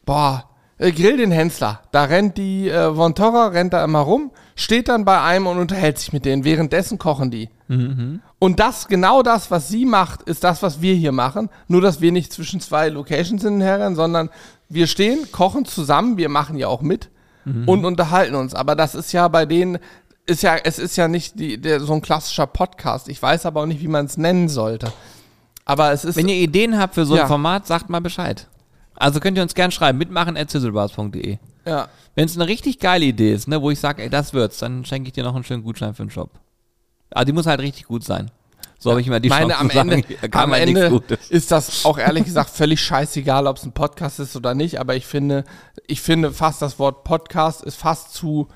boah, 0.05 0.49
äh, 0.79 0.91
Grill 0.91 1.19
den 1.19 1.31
Hensler. 1.31 1.81
Da 1.93 2.05
rennt 2.05 2.37
die 2.37 2.69
äh, 2.69 2.93
Von 2.93 3.15
Torra, 3.15 3.49
rennt 3.49 3.73
da 3.73 3.85
immer 3.85 4.01
rum, 4.01 4.33
steht 4.57 4.89
dann 4.89 5.05
bei 5.05 5.21
einem 5.21 5.47
und 5.47 5.59
unterhält 5.59 5.99
sich 5.99 6.13
mit 6.13 6.25
denen. 6.25 6.43
Währenddessen 6.43 6.99
kochen 6.99 7.31
die. 7.31 7.49
Und 8.41 8.59
das, 8.59 8.89
genau 8.89 9.23
das, 9.23 9.53
was 9.53 9.69
sie 9.69 9.85
macht, 9.85 10.23
ist 10.23 10.43
das, 10.43 10.65
was 10.65 10.83
wir 10.83 10.95
hier 10.95 11.13
machen. 11.13 11.49
Nur, 11.69 11.81
dass 11.81 12.01
wir 12.01 12.11
nicht 12.11 12.33
zwischen 12.33 12.61
zwei 12.61 12.89
Locations 12.89 13.43
hin 13.43 13.55
und 13.55 13.61
her 13.61 13.79
rennen, 13.79 13.95
sondern 13.95 14.31
wir 14.69 14.89
stehen, 14.89 15.31
kochen 15.31 15.65
zusammen, 15.65 16.17
wir 16.17 16.29
machen 16.29 16.59
ja 16.59 16.67
auch 16.67 16.83
mit 16.83 17.09
und 17.45 17.85
unterhalten 17.85 18.35
uns. 18.37 18.55
Aber 18.55 18.77
das 18.77 18.95
ist 18.95 19.13
ja 19.13 19.27
bei 19.29 19.47
denen, 19.47 19.79
ist 20.27 20.43
ja, 20.43 20.57
es 20.57 20.79
ist 20.79 20.97
ja 20.97 21.09
nicht 21.09 21.39
die, 21.39 21.61
der, 21.61 21.81
so 21.81 21.93
ein 21.93 22.01
klassischer 22.03 22.47
Podcast. 22.47 23.09
Ich 23.09 23.21
weiß 23.21 23.47
aber 23.47 23.63
auch 23.63 23.67
nicht, 23.67 23.81
wie 23.83 23.89
man 23.89 24.07
es 24.07 24.17
nennen 24.17 24.49
sollte. 24.49 24.93
Aber 25.65 25.93
es 25.93 26.05
ist. 26.05 26.17
Wenn 26.17 26.29
ihr 26.29 26.37
Ideen 26.37 26.79
habt 26.79 26.95
für 26.95 27.05
so 27.07 27.15
ein 27.15 27.19
Ja. 27.21 27.27
Format, 27.27 27.67
sagt 27.67 27.91
mal 27.91 28.01
Bescheid. 28.01 28.49
Also 28.95 29.21
könnt 29.21 29.37
ihr 29.37 29.43
uns 29.43 29.55
gern 29.55 29.71
schreiben, 29.73 29.99
mitmachen 29.99 30.37
at 30.37 30.51
sizzlebars.de. 30.51 31.39
ja. 31.67 31.89
Wenn 32.15 32.27
es 32.27 32.37
eine 32.37 32.47
richtig 32.47 32.79
geile 32.79 33.07
Idee 33.07 33.33
ist, 33.33 33.49
ne, 33.49 33.63
wo 33.63 33.71
ich 33.71 33.81
sage, 33.81 34.03
ey, 34.03 34.11
das 34.11 34.35
wird's, 34.35 34.59
dann 34.59 34.85
schenke 34.85 35.07
ich 35.09 35.15
dir 35.15 35.25
noch 35.25 35.35
einen 35.35 35.45
schönen 35.45 35.63
Gutschein 35.63 35.95
für 35.95 36.05
den 36.05 36.11
Shop. 36.11 36.29
Aber 37.11 37.25
die 37.25 37.33
muss 37.33 37.47
halt 37.47 37.61
richtig 37.61 37.87
gut 37.87 38.05
sein. 38.05 38.31
So 38.79 38.91
habe 38.91 39.01
ich 39.01 39.07
immer 39.07 39.19
die 39.19 39.31
meine, 39.31 39.53
Chance 39.55 39.59
am 39.61 39.71
zu 39.71 39.77
sagen, 39.77 39.91
Ende, 39.93 40.09
da 40.21 40.29
kann 40.29 40.43
am 40.43 40.51
man 40.51 40.61
Ende 40.61 40.91
Gutes. 40.91 41.31
ist 41.31 41.51
das 41.51 41.87
auch 41.87 41.97
ehrlich 41.97 42.25
gesagt 42.25 42.51
völlig 42.51 42.83
scheißegal, 42.83 43.47
ob 43.47 43.57
es 43.57 43.65
ein 43.65 43.73
Podcast 43.73 44.21
ist 44.21 44.37
oder 44.37 44.55
nicht. 44.55 44.79
Aber 44.79 44.95
ich 44.95 45.07
finde, 45.07 45.45
ich 45.87 46.03
finde 46.03 46.33
fast 46.33 46.61
das 46.61 46.79
Wort 46.79 47.03
Podcast 47.05 47.63
ist 47.63 47.77
fast 47.77 48.13
zu, 48.13 48.49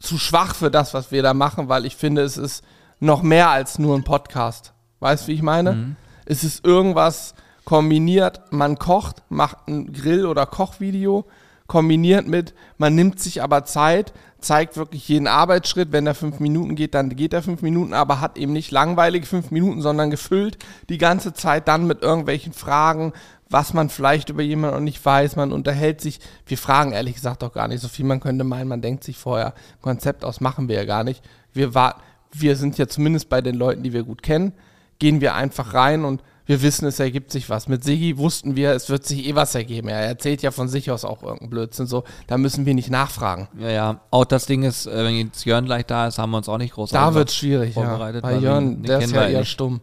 zu 0.00 0.18
schwach 0.18 0.54
für 0.54 0.70
das, 0.70 0.94
was 0.94 1.10
wir 1.10 1.22
da 1.22 1.34
machen, 1.34 1.68
weil 1.68 1.84
ich 1.84 1.96
finde, 1.96 2.22
es 2.22 2.36
ist 2.36 2.64
noch 3.00 3.22
mehr 3.22 3.50
als 3.50 3.78
nur 3.78 3.96
ein 3.96 4.04
Podcast. 4.04 4.72
Weißt 5.00 5.24
du, 5.24 5.28
wie 5.28 5.34
ich 5.34 5.42
meine? 5.42 5.72
Mhm. 5.72 5.96
Es 6.26 6.44
ist 6.44 6.64
irgendwas 6.64 7.34
kombiniert. 7.64 8.40
Man 8.50 8.78
kocht, 8.78 9.22
macht 9.28 9.68
ein 9.68 9.92
Grill- 9.92 10.26
oder 10.26 10.46
Kochvideo, 10.46 11.26
kombiniert 11.66 12.26
mit, 12.26 12.54
man 12.78 12.94
nimmt 12.94 13.20
sich 13.20 13.42
aber 13.42 13.64
Zeit, 13.66 14.14
zeigt 14.40 14.76
wirklich 14.76 15.06
jeden 15.08 15.26
Arbeitsschritt. 15.26 15.92
Wenn 15.92 16.06
er 16.06 16.14
fünf 16.14 16.40
Minuten 16.40 16.76
geht, 16.76 16.94
dann 16.94 17.14
geht 17.14 17.34
er 17.34 17.42
fünf 17.42 17.60
Minuten, 17.62 17.92
aber 17.92 18.20
hat 18.20 18.38
eben 18.38 18.52
nicht 18.52 18.70
langweilige 18.70 19.26
fünf 19.26 19.50
Minuten, 19.50 19.82
sondern 19.82 20.10
gefüllt 20.10 20.58
die 20.88 20.98
ganze 20.98 21.34
Zeit 21.34 21.68
dann 21.68 21.86
mit 21.86 22.02
irgendwelchen 22.02 22.52
Fragen, 22.52 23.12
was 23.50 23.72
man 23.74 23.88
vielleicht 23.88 24.28
über 24.28 24.42
jemanden 24.42 24.76
noch 24.76 24.82
nicht 24.82 25.04
weiß. 25.04 25.36
Man 25.36 25.52
unterhält 25.52 26.00
sich. 26.00 26.20
Wir 26.46 26.58
fragen 26.58 26.92
ehrlich 26.92 27.14
gesagt 27.14 27.42
auch 27.42 27.52
gar 27.52 27.68
nicht 27.68 27.80
so 27.80 27.88
viel. 27.88 28.04
Man 28.04 28.20
könnte 28.20 28.44
meinen, 28.44 28.68
man 28.68 28.82
denkt 28.82 29.04
sich 29.04 29.16
vorher 29.16 29.54
Konzept 29.80 30.24
aus, 30.24 30.40
machen 30.40 30.68
wir 30.68 30.76
ja 30.76 30.84
gar 30.84 31.04
nicht. 31.04 31.22
Wir 31.52 31.74
warten, 31.74 32.00
wir 32.32 32.56
sind 32.56 32.78
ja 32.78 32.86
zumindest 32.88 33.28
bei 33.28 33.40
den 33.40 33.54
Leuten, 33.54 33.82
die 33.82 33.92
wir 33.92 34.02
gut 34.02 34.22
kennen, 34.22 34.52
gehen 34.98 35.20
wir 35.20 35.34
einfach 35.34 35.74
rein 35.74 36.04
und 36.04 36.22
wir 36.48 36.62
wissen, 36.62 36.86
es 36.86 36.98
ergibt 36.98 37.30
sich 37.30 37.50
was. 37.50 37.68
Mit 37.68 37.84
Sigi 37.84 38.16
wussten 38.16 38.56
wir, 38.56 38.72
es 38.72 38.88
wird 38.88 39.04
sich 39.04 39.26
eh 39.26 39.34
was 39.34 39.54
ergeben. 39.54 39.88
Er 39.88 40.00
erzählt 40.00 40.40
ja 40.40 40.50
von 40.50 40.66
sich 40.66 40.90
aus 40.90 41.04
auch 41.04 41.22
irgendeinen 41.22 41.50
Blödsinn. 41.50 41.86
So, 41.86 42.04
da 42.26 42.38
müssen 42.38 42.64
wir 42.64 42.72
nicht 42.72 42.90
nachfragen. 42.90 43.48
Ja, 43.58 43.68
ja. 43.68 44.00
Auch 44.10 44.24
das 44.24 44.46
Ding 44.46 44.62
ist, 44.62 44.86
äh, 44.86 45.04
wenn 45.04 45.14
jetzt 45.14 45.44
Jörn 45.44 45.66
gleich 45.66 45.84
da 45.84 46.06
ist, 46.06 46.18
haben 46.18 46.30
wir 46.30 46.38
uns 46.38 46.48
auch 46.48 46.56
nicht 46.56 46.72
groß 46.72 46.88
Da 46.88 47.12
wird 47.12 47.28
es 47.28 47.36
schwierig, 47.36 47.76
ja. 47.76 47.98
Bei 48.22 48.38
Jörn, 48.38 48.82
der 48.82 49.00
ist 49.00 49.12
ja 49.12 49.28
eher 49.28 49.40
nicht. 49.40 49.50
stumm. 49.50 49.82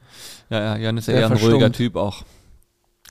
Ja, 0.49 0.60
ja, 0.60 0.78
Jörn 0.78 0.97
ist 0.97 1.08
ja 1.08 1.13
eher 1.13 1.28
ein 1.28 1.38
ruhiger 1.38 1.71
Typ 1.71 1.95
auch. 1.95 2.23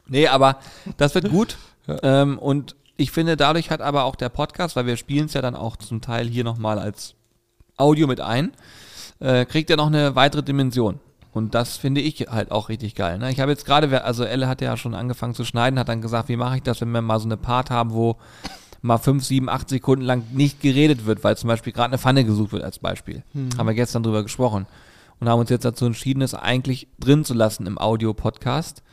Nee, 0.06 0.28
aber 0.28 0.58
das 0.96 1.14
wird 1.14 1.30
gut. 1.30 1.56
ähm, 2.02 2.38
und 2.38 2.76
ich 2.96 3.10
finde, 3.10 3.36
dadurch 3.36 3.70
hat 3.70 3.80
aber 3.80 4.04
auch 4.04 4.16
der 4.16 4.28
Podcast, 4.28 4.76
weil 4.76 4.86
wir 4.86 4.96
spielen 4.96 5.26
es 5.26 5.34
ja 5.34 5.42
dann 5.42 5.56
auch 5.56 5.76
zum 5.76 6.00
Teil 6.00 6.28
hier 6.28 6.44
nochmal 6.44 6.78
als 6.78 7.14
Audio 7.76 8.06
mit 8.06 8.20
ein, 8.20 8.52
äh, 9.20 9.44
kriegt 9.44 9.70
ja 9.70 9.76
noch 9.76 9.88
eine 9.88 10.14
weitere 10.14 10.42
Dimension. 10.42 11.00
Und 11.32 11.56
das 11.56 11.76
finde 11.76 12.00
ich 12.00 12.28
halt 12.30 12.52
auch 12.52 12.68
richtig 12.68 12.94
geil. 12.94 13.18
Ne? 13.18 13.32
Ich 13.32 13.40
habe 13.40 13.50
jetzt 13.50 13.66
gerade, 13.66 14.04
also 14.04 14.22
Elle 14.24 14.46
hat 14.46 14.60
ja 14.60 14.76
schon 14.76 14.94
angefangen 14.94 15.34
zu 15.34 15.44
schneiden, 15.44 15.80
hat 15.80 15.88
dann 15.88 16.00
gesagt, 16.00 16.28
wie 16.28 16.36
mache 16.36 16.56
ich 16.56 16.62
das, 16.62 16.80
wenn 16.80 16.92
wir 16.92 17.02
mal 17.02 17.18
so 17.18 17.26
eine 17.26 17.36
Part 17.36 17.70
haben, 17.70 17.92
wo 17.92 18.16
mal 18.82 18.98
fünf, 18.98 19.24
sieben, 19.24 19.48
acht 19.48 19.68
Sekunden 19.68 20.04
lang 20.04 20.22
nicht 20.32 20.60
geredet 20.60 21.06
wird, 21.06 21.24
weil 21.24 21.36
zum 21.36 21.48
Beispiel 21.48 21.72
gerade 21.72 21.88
eine 21.88 21.98
Pfanne 21.98 22.24
gesucht 22.24 22.52
wird 22.52 22.62
als 22.62 22.78
Beispiel. 22.78 23.24
Haben 23.58 23.66
wir 23.66 23.74
gestern 23.74 24.04
drüber 24.04 24.22
gesprochen. 24.22 24.66
Und 25.18 25.28
haben 25.28 25.40
uns 25.40 25.50
jetzt 25.50 25.64
dazu 25.64 25.86
entschieden, 25.86 26.22
es 26.22 26.34
eigentlich 26.34 26.86
drin 27.00 27.24
zu 27.24 27.34
lassen 27.34 27.66
im 27.66 27.78
Audio-Podcast, 27.78 28.83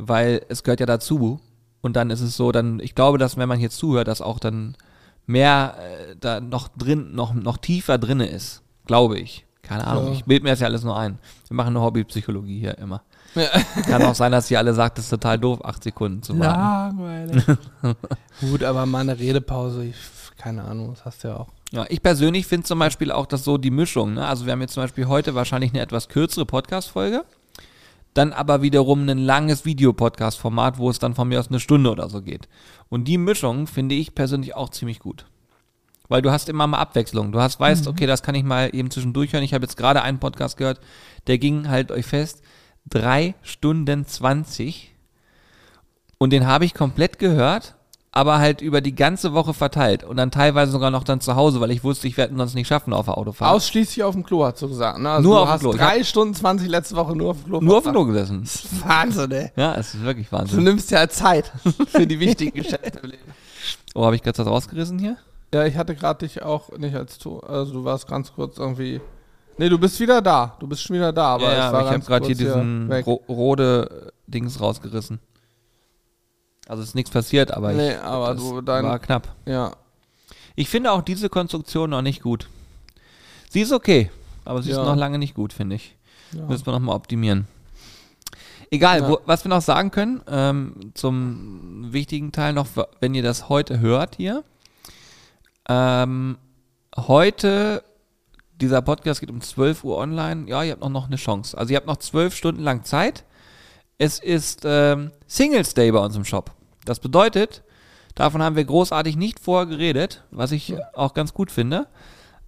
weil 0.00 0.44
es 0.48 0.62
gehört 0.62 0.80
ja 0.80 0.86
dazu. 0.86 1.40
Und 1.82 1.96
dann 1.96 2.10
ist 2.10 2.20
es 2.20 2.36
so, 2.36 2.52
dann, 2.52 2.80
ich 2.80 2.94
glaube, 2.94 3.18
dass 3.18 3.36
wenn 3.36 3.48
man 3.48 3.58
hier 3.58 3.70
zuhört, 3.70 4.08
dass 4.08 4.20
auch 4.20 4.38
dann 4.38 4.76
mehr 5.26 5.76
äh, 5.78 6.16
da 6.18 6.40
noch 6.40 6.68
drin, 6.68 7.14
noch, 7.14 7.32
noch 7.34 7.56
tiefer 7.56 7.98
drinne 7.98 8.26
ist. 8.26 8.62
Glaube 8.86 9.18
ich. 9.18 9.46
Keine 9.62 9.86
Ahnung. 9.86 10.08
Ja. 10.08 10.12
Ich 10.14 10.24
bilde 10.24 10.42
mir 10.42 10.50
das 10.50 10.60
ja 10.60 10.66
alles 10.66 10.82
nur 10.82 10.98
ein. 10.98 11.18
Wir 11.46 11.54
machen 11.54 11.68
eine 11.68 11.80
Hobbypsychologie 11.80 12.58
hier 12.58 12.76
immer. 12.78 13.02
Kann 13.86 14.02
auch 14.02 14.14
sein, 14.16 14.32
dass 14.32 14.50
ihr 14.50 14.58
alle 14.58 14.74
sagt, 14.74 14.98
das 14.98 15.04
ist 15.04 15.10
total 15.10 15.38
doof, 15.38 15.64
acht 15.64 15.84
Sekunden 15.84 16.22
zu 16.22 16.36
warten. 16.38 16.98
Langweilig. 16.98 17.44
Gut, 18.40 18.64
aber 18.64 18.86
mal 18.86 19.00
eine 19.00 19.16
Redepause, 19.16 19.84
ich, 19.84 19.94
keine 20.36 20.64
Ahnung, 20.64 20.90
das 20.90 21.04
hast 21.04 21.22
du 21.22 21.28
ja 21.28 21.36
auch. 21.36 21.48
Ja, 21.70 21.86
ich 21.88 22.02
persönlich 22.02 22.48
finde 22.48 22.66
zum 22.66 22.80
Beispiel 22.80 23.12
auch, 23.12 23.26
dass 23.26 23.44
so 23.44 23.58
die 23.58 23.70
Mischung, 23.70 24.14
ne? 24.14 24.26
also 24.26 24.44
wir 24.44 24.52
haben 24.52 24.60
jetzt 24.60 24.74
zum 24.74 24.82
Beispiel 24.82 25.06
heute 25.06 25.36
wahrscheinlich 25.36 25.70
eine 25.70 25.80
etwas 25.80 26.08
kürzere 26.08 26.44
Podcast-Folge, 26.44 27.24
dann 28.14 28.32
aber 28.32 28.62
wiederum 28.62 29.08
ein 29.08 29.18
langes 29.18 29.64
Videopodcast-Format, 29.64 30.78
wo 30.78 30.90
es 30.90 30.98
dann 30.98 31.14
von 31.14 31.28
mir 31.28 31.38
aus 31.38 31.48
eine 31.48 31.60
Stunde 31.60 31.90
oder 31.90 32.08
so 32.08 32.22
geht. 32.22 32.48
Und 32.88 33.04
die 33.04 33.18
Mischung 33.18 33.66
finde 33.66 33.94
ich 33.94 34.14
persönlich 34.14 34.54
auch 34.56 34.70
ziemlich 34.70 34.98
gut. 34.98 35.26
Weil 36.08 36.22
du 36.22 36.32
hast 36.32 36.48
immer 36.48 36.66
mal 36.66 36.78
Abwechslung. 36.78 37.30
Du 37.30 37.40
hast, 37.40 37.60
weißt, 37.60 37.86
okay, 37.86 38.06
das 38.06 38.22
kann 38.24 38.34
ich 38.34 38.42
mal 38.42 38.74
eben 38.74 38.90
zwischendurch 38.90 39.32
hören. 39.32 39.44
Ich 39.44 39.54
habe 39.54 39.64
jetzt 39.64 39.76
gerade 39.76 40.02
einen 40.02 40.18
Podcast 40.18 40.56
gehört, 40.56 40.80
der 41.28 41.38
ging 41.38 41.68
halt 41.68 41.92
euch 41.92 42.04
fest, 42.04 42.42
drei 42.84 43.36
Stunden 43.42 44.04
20. 44.04 44.92
Und 46.18 46.32
den 46.32 46.48
habe 46.48 46.64
ich 46.64 46.74
komplett 46.74 47.20
gehört, 47.20 47.76
aber 48.12 48.38
halt 48.38 48.60
über 48.60 48.80
die 48.80 48.94
ganze 48.94 49.32
Woche 49.34 49.54
verteilt. 49.54 50.02
Und 50.02 50.16
dann 50.16 50.30
teilweise 50.30 50.72
sogar 50.72 50.90
noch 50.90 51.04
dann 51.04 51.20
zu 51.20 51.36
Hause, 51.36 51.60
weil 51.60 51.70
ich 51.70 51.84
wusste, 51.84 52.08
ich 52.08 52.16
werde 52.16 52.36
sonst 52.36 52.54
nicht 52.54 52.66
schaffen 52.66 52.92
auf 52.92 53.06
der 53.06 53.16
Autofahrt. 53.16 53.54
Ausschließlich 53.54 54.02
auf 54.02 54.14
dem 54.14 54.24
Klo, 54.24 54.44
hast 54.44 54.60
du 54.62 54.68
gesagt. 54.68 54.98
Ne? 54.98 55.10
Also 55.10 55.28
Nur 55.28 55.36
du 55.36 55.42
auf 55.42 55.48
dem 55.48 55.52
hast 55.52 55.60
Klo. 55.60 55.70
Ich 55.72 55.76
drei 55.78 56.04
Stunden 56.04 56.34
20 56.34 56.68
letzte 56.68 56.96
Woche 56.96 57.14
nur 57.14 57.30
auf 57.30 57.36
dem 57.38 57.44
Klo. 57.46 57.60
Nur 57.60 57.76
auf 57.78 57.84
dem. 57.84 57.92
Klo 57.92 58.04
gesessen. 58.06 58.42
Wahnsinn, 58.86 59.30
ey. 59.30 59.52
Ja, 59.56 59.74
es 59.76 59.94
ist 59.94 60.02
wirklich 60.02 60.28
Du 60.28 60.36
Wahnsinn. 60.36 60.64
nimmst 60.64 60.90
ja 60.90 61.08
Zeit 61.08 61.52
für 61.88 62.06
die 62.06 62.18
wichtigen 62.18 62.52
Geschäfte 62.62 62.98
im 63.00 63.10
Leben. 63.10 63.22
Oh, 63.94 64.04
habe 64.04 64.16
ich 64.16 64.22
gerade 64.22 64.38
was 64.38 64.46
rausgerissen 64.46 64.98
hier? 64.98 65.16
Ja, 65.54 65.64
ich 65.66 65.76
hatte 65.76 65.94
gerade 65.94 66.26
dich 66.26 66.42
auch 66.42 66.70
nicht 66.78 66.94
als 66.94 67.18
Tu, 67.18 67.38
also 67.40 67.72
du 67.72 67.84
warst 67.84 68.06
ganz 68.08 68.32
kurz 68.32 68.58
irgendwie. 68.58 69.00
Nee, 69.58 69.68
du 69.68 69.78
bist 69.78 69.98
wieder 70.00 70.22
da. 70.22 70.56
Du 70.58 70.66
bist 70.66 70.82
schon 70.82 70.96
wieder 70.96 71.12
da, 71.12 71.34
aber 71.34 71.44
ja, 71.44 71.50
ich 71.52 71.58
war 71.58 71.66
aber 71.68 71.82
ich 71.88 71.94
habe 71.94 72.04
gerade 72.04 72.26
hier 72.26 72.36
diesen 72.36 72.88
weg. 72.88 73.06
ro 73.06 73.20
rode 73.28 74.12
Dings 74.26 74.60
rausgerissen. 74.60 75.20
Also 76.70 76.84
ist 76.84 76.94
nichts 76.94 77.10
passiert, 77.10 77.50
aber 77.50 77.72
Nee, 77.72 77.90
ich, 77.94 77.98
aber 77.98 78.36
du, 78.36 78.60
dein- 78.60 78.84
war 78.84 79.00
knapp. 79.00 79.34
Ja. 79.44 79.72
Ich 80.54 80.68
finde 80.68 80.92
auch 80.92 81.02
diese 81.02 81.28
Konstruktion 81.28 81.90
noch 81.90 82.00
nicht 82.02 82.22
gut. 82.22 82.48
Sie 83.48 83.60
ist 83.62 83.72
okay, 83.72 84.08
aber 84.44 84.62
sie 84.62 84.70
Ja. 84.70 84.78
ist 84.80 84.86
noch 84.86 84.94
lange 84.94 85.18
nicht 85.18 85.34
gut, 85.34 85.52
finde 85.52 85.74
ich. 85.76 85.96
ja. 86.32 86.46
Müssen 86.46 86.64
wir 86.66 86.72
nochmal 86.72 86.94
optimieren. 86.94 87.48
Egal, 88.70 89.00
Ja. 89.00 89.08
wo, 89.08 89.18
was 89.26 89.44
wir 89.44 89.48
noch 89.48 89.62
sagen 89.62 89.90
können, 89.90 90.22
ähm, 90.28 90.92
zum 90.94 91.88
wichtigen 91.92 92.30
Teil 92.30 92.52
noch, 92.52 92.68
wenn 93.00 93.14
ihr 93.16 93.24
das 93.24 93.48
heute 93.48 93.80
hört 93.80 94.14
hier. 94.14 94.44
Ähm, 95.68 96.38
heute, 96.96 97.82
dieser 98.60 98.80
Podcast 98.82 99.18
geht 99.18 99.30
um 99.30 99.40
12 99.40 99.82
Uhr 99.82 99.96
online. 99.96 100.48
Ja, 100.48 100.62
ihr 100.62 100.70
habt 100.70 100.82
noch, 100.82 100.88
noch 100.90 101.06
eine 101.08 101.16
Chance. 101.16 101.58
Also 101.58 101.72
ihr 101.72 101.78
habt 101.78 101.88
noch 101.88 101.96
zwölf 101.96 102.32
Stunden 102.36 102.62
lang 102.62 102.84
Zeit. 102.84 103.24
Es 103.98 104.20
ist 104.20 104.60
ähm, 104.64 105.10
Singles 105.26 105.74
Day 105.74 105.90
bei 105.90 105.98
uns 105.98 106.14
im 106.14 106.24
Shop. 106.24 106.52
Das 106.84 107.00
bedeutet, 107.00 107.62
davon 108.14 108.42
haben 108.42 108.56
wir 108.56 108.64
großartig 108.64 109.16
nicht 109.16 109.40
vorher 109.40 109.66
geredet, 109.66 110.24
was 110.30 110.52
ich 110.52 110.74
auch 110.94 111.14
ganz 111.14 111.34
gut 111.34 111.50
finde. 111.50 111.86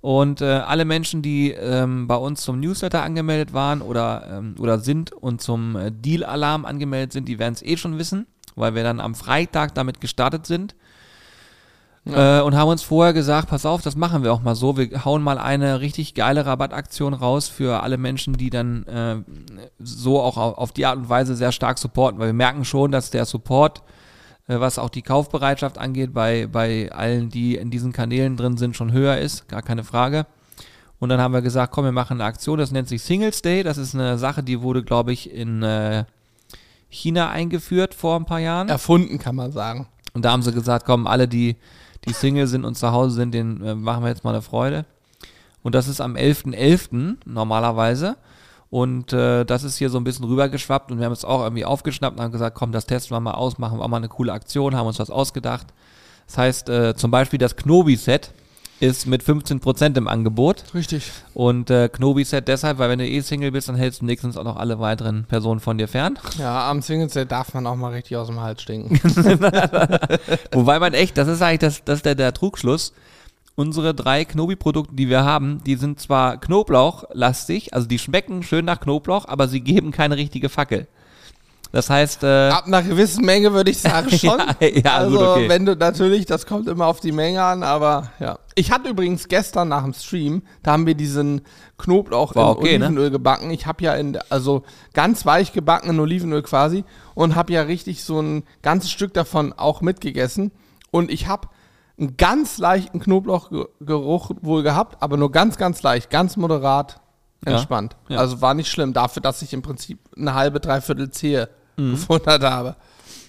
Und 0.00 0.40
äh, 0.40 0.46
alle 0.46 0.84
Menschen, 0.84 1.22
die 1.22 1.52
ähm, 1.52 2.08
bei 2.08 2.16
uns 2.16 2.42
zum 2.42 2.58
Newsletter 2.58 3.04
angemeldet 3.04 3.52
waren 3.52 3.80
oder, 3.80 4.26
ähm, 4.38 4.56
oder 4.58 4.80
sind 4.80 5.12
und 5.12 5.40
zum 5.40 5.76
äh, 5.76 5.92
Deal-Alarm 5.92 6.64
angemeldet 6.64 7.12
sind, 7.12 7.28
die 7.28 7.38
werden 7.38 7.54
es 7.54 7.62
eh 7.62 7.76
schon 7.76 7.98
wissen, 7.98 8.26
weil 8.56 8.74
wir 8.74 8.82
dann 8.82 8.98
am 8.98 9.14
Freitag 9.14 9.76
damit 9.76 10.00
gestartet 10.00 10.44
sind. 10.44 10.74
Äh, 12.04 12.40
und 12.40 12.56
haben 12.56 12.68
uns 12.68 12.82
vorher 12.82 13.12
gesagt, 13.12 13.48
pass 13.48 13.64
auf, 13.64 13.80
das 13.80 13.94
machen 13.94 14.24
wir 14.24 14.32
auch 14.32 14.42
mal 14.42 14.56
so. 14.56 14.76
Wir 14.76 15.04
hauen 15.04 15.22
mal 15.22 15.38
eine 15.38 15.80
richtig 15.80 16.14
geile 16.14 16.44
Rabattaktion 16.46 17.14
raus 17.14 17.46
für 17.48 17.80
alle 17.80 17.96
Menschen, 17.96 18.34
die 18.34 18.50
dann 18.50 18.84
äh, 18.86 19.22
so 19.78 20.20
auch 20.20 20.36
auf, 20.36 20.58
auf 20.58 20.72
die 20.72 20.84
Art 20.84 20.96
und 20.96 21.08
Weise 21.08 21.36
sehr 21.36 21.52
stark 21.52 21.78
supporten. 21.78 22.18
Weil 22.18 22.28
wir 22.28 22.34
merken 22.34 22.64
schon, 22.64 22.90
dass 22.90 23.10
der 23.10 23.24
Support, 23.24 23.84
was 24.60 24.78
auch 24.78 24.90
die 24.90 25.02
Kaufbereitschaft 25.02 25.78
angeht, 25.78 26.12
bei, 26.12 26.46
bei 26.46 26.90
allen, 26.92 27.28
die 27.28 27.56
in 27.56 27.70
diesen 27.70 27.92
Kanälen 27.92 28.36
drin 28.36 28.56
sind, 28.56 28.76
schon 28.76 28.92
höher 28.92 29.18
ist. 29.18 29.48
Gar 29.48 29.62
keine 29.62 29.84
Frage. 29.84 30.26
Und 30.98 31.08
dann 31.08 31.20
haben 31.20 31.34
wir 31.34 31.42
gesagt, 31.42 31.72
komm, 31.72 31.84
wir 31.84 31.92
machen 31.92 32.20
eine 32.20 32.24
Aktion, 32.24 32.58
das 32.58 32.70
nennt 32.70 32.88
sich 32.88 33.02
Singles 33.02 33.42
Day. 33.42 33.62
Das 33.62 33.76
ist 33.76 33.94
eine 33.94 34.18
Sache, 34.18 34.42
die 34.42 34.62
wurde, 34.62 34.84
glaube 34.84 35.12
ich, 35.12 35.32
in 35.32 35.62
äh, 35.62 36.04
China 36.88 37.30
eingeführt 37.30 37.94
vor 37.94 38.16
ein 38.16 38.26
paar 38.26 38.38
Jahren. 38.38 38.68
Erfunden, 38.68 39.18
kann 39.18 39.34
man 39.34 39.50
sagen. 39.50 39.88
Und 40.12 40.24
da 40.24 40.32
haben 40.32 40.42
sie 40.42 40.52
gesagt, 40.52 40.84
komm, 40.86 41.06
alle, 41.06 41.26
die, 41.26 41.56
die 42.06 42.12
Single 42.12 42.46
sind 42.46 42.64
und 42.64 42.76
zu 42.76 42.92
Hause 42.92 43.16
sind, 43.16 43.32
denen 43.34 43.64
äh, 43.64 43.74
machen 43.74 44.04
wir 44.04 44.10
jetzt 44.10 44.24
mal 44.24 44.30
eine 44.30 44.42
Freude. 44.42 44.84
Und 45.62 45.74
das 45.74 45.88
ist 45.88 46.00
am 46.00 46.14
11.11. 46.14 47.16
normalerweise. 47.24 48.16
Und 48.72 49.12
äh, 49.12 49.44
das 49.44 49.64
ist 49.64 49.76
hier 49.76 49.90
so 49.90 49.98
ein 49.98 50.04
bisschen 50.04 50.24
rübergeschwappt 50.24 50.90
und 50.90 50.98
wir 50.98 51.04
haben 51.04 51.12
es 51.12 51.26
auch 51.26 51.42
irgendwie 51.42 51.66
aufgeschnappt 51.66 52.16
und 52.16 52.24
haben 52.24 52.32
gesagt, 52.32 52.56
komm, 52.56 52.72
das 52.72 52.86
testen 52.86 53.14
wir 53.14 53.20
mal 53.20 53.34
aus, 53.34 53.58
machen 53.58 53.78
wir 53.78 53.84
auch 53.84 53.88
mal 53.88 53.98
eine 53.98 54.08
coole 54.08 54.32
Aktion, 54.32 54.74
haben 54.74 54.86
uns 54.86 54.98
was 54.98 55.10
ausgedacht. 55.10 55.66
Das 56.26 56.38
heißt, 56.38 56.68
äh, 56.70 56.96
zum 56.96 57.10
Beispiel 57.10 57.38
das 57.38 57.54
Knobi-Set 57.54 58.30
ist 58.80 59.06
mit 59.06 59.22
15% 59.22 59.98
im 59.98 60.08
Angebot. 60.08 60.64
Richtig. 60.72 61.12
Und 61.34 61.68
äh, 61.68 61.90
Knobi-Set 61.90 62.48
deshalb, 62.48 62.78
weil 62.78 62.88
wenn 62.88 62.98
du 62.98 63.06
eh 63.06 63.20
Single 63.20 63.50
bist, 63.50 63.68
dann 63.68 63.76
hältst 63.76 64.00
du 64.00 64.06
nächstens 64.06 64.38
auch 64.38 64.44
noch 64.44 64.56
alle 64.56 64.80
weiteren 64.80 65.26
Personen 65.26 65.60
von 65.60 65.76
dir 65.76 65.86
fern. 65.86 66.18
Ja, 66.38 66.70
am 66.70 66.80
Singles 66.80 67.12
Day 67.12 67.26
darf 67.26 67.52
man 67.52 67.66
auch 67.66 67.76
mal 67.76 67.92
richtig 67.92 68.16
aus 68.16 68.28
dem 68.28 68.40
Hals 68.40 68.62
stinken. 68.62 68.98
Wobei 70.52 70.78
man 70.78 70.94
echt, 70.94 71.18
das 71.18 71.28
ist 71.28 71.42
eigentlich 71.42 71.58
das, 71.58 71.84
das 71.84 71.96
ist 71.96 72.06
der, 72.06 72.14
der 72.14 72.32
Trugschluss. 72.32 72.94
Unsere 73.54 73.94
drei 73.94 74.24
Knobi-Produkte, 74.24 74.94
die 74.94 75.08
wir 75.10 75.24
haben, 75.24 75.62
die 75.64 75.76
sind 75.76 76.00
zwar 76.00 76.38
Knoblauchlastig, 76.38 77.74
also 77.74 77.86
die 77.86 77.98
schmecken 77.98 78.42
schön 78.42 78.64
nach 78.64 78.80
Knoblauch, 78.80 79.26
aber 79.28 79.46
sie 79.46 79.60
geben 79.60 79.90
keine 79.90 80.16
richtige 80.16 80.48
Fackel. 80.48 80.86
Das 81.72 81.88
heißt, 81.88 82.22
äh, 82.22 82.50
Ab 82.50 82.66
einer 82.66 82.82
gewissen 82.82 83.24
Menge 83.24 83.52
würde 83.54 83.70
ich 83.70 83.78
sagen 83.78 84.10
schon. 84.18 84.38
Ja, 84.60 84.68
ja, 84.68 84.96
also 84.96 85.18
gut, 85.18 85.26
okay. 85.26 85.48
wenn 85.48 85.64
du 85.64 85.74
natürlich, 85.74 86.26
das 86.26 86.46
kommt 86.46 86.68
immer 86.68 86.86
auf 86.86 87.00
die 87.00 87.12
Menge 87.12 87.42
an, 87.42 87.62
aber 87.62 88.12
ja. 88.20 88.38
Ich 88.54 88.70
hatte 88.70 88.90
übrigens 88.90 89.28
gestern 89.28 89.68
nach 89.68 89.82
dem 89.82 89.94
Stream, 89.94 90.42
da 90.62 90.72
haben 90.72 90.86
wir 90.86 90.94
diesen 90.94 91.40
Knoblauch 91.78 92.34
War 92.34 92.52
in 92.52 92.58
okay, 92.58 92.78
ne? 92.78 92.86
Olivenöl 92.86 93.10
gebacken. 93.10 93.50
Ich 93.50 93.66
habe 93.66 93.82
ja 93.82 93.94
in, 93.94 94.18
also 94.28 94.62
ganz 94.92 95.24
weich 95.24 95.52
gebacken 95.52 95.90
in 95.90 95.98
Olivenöl 95.98 96.42
quasi 96.42 96.84
und 97.14 97.34
habe 97.34 97.54
ja 97.54 97.62
richtig 97.62 98.04
so 98.04 98.20
ein 98.20 98.44
ganzes 98.60 98.90
Stück 98.90 99.14
davon 99.14 99.54
auch 99.54 99.80
mitgegessen. 99.80 100.52
Und 100.90 101.10
ich 101.10 101.26
habe 101.26 101.48
einen 102.02 102.16
ganz 102.16 102.58
leichten 102.58 103.00
Knoblauchgeruch 103.00 104.30
wohl 104.42 104.62
gehabt, 104.62 105.02
aber 105.02 105.16
nur 105.16 105.30
ganz, 105.30 105.56
ganz 105.56 105.82
leicht, 105.82 106.10
ganz 106.10 106.36
moderat 106.36 107.00
Ja, 107.46 107.52
entspannt. 107.52 107.96
ja. 108.08 108.18
Also 108.18 108.40
war 108.40 108.54
nicht 108.54 108.70
schlimm 108.70 108.92
dafür, 108.92 109.22
dass 109.22 109.42
ich 109.42 109.52
im 109.52 109.62
Prinzip 109.62 109.98
eine 110.16 110.34
halbe, 110.34 110.60
dreiviertel 110.60 111.10
Zehe 111.10 111.48
Mhm. 111.76 111.92
gefuttert 111.92 112.42
habe. 112.42 112.76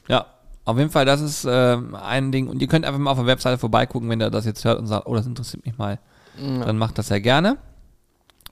ja, 0.10 0.26
auf 0.66 0.78
jeden 0.78 0.90
Fall, 0.90 1.06
das 1.06 1.22
ist 1.22 1.46
äh, 1.46 1.78
ein 2.04 2.32
Ding. 2.32 2.48
Und 2.48 2.62
ihr 2.62 2.68
könnt 2.68 2.86
einfach 2.86 3.00
mal 3.00 3.12
auf 3.12 3.18
der 3.18 3.26
Webseite 3.28 3.58
vorbeigucken, 3.58 4.10
wenn 4.10 4.22
ihr 4.22 4.30
das 4.30 4.46
jetzt 4.46 4.64
hört 4.66 4.80
und 4.80 4.88
sagt, 4.88 5.08
oh, 5.08 5.16
das 5.16 5.26
interessiert 5.26 5.66
mich 5.66 5.78
mal. 5.78 6.00
Dann 6.38 6.78
macht 6.78 6.98
das 6.98 7.10
ja 7.10 7.20
gerne. 7.20 7.58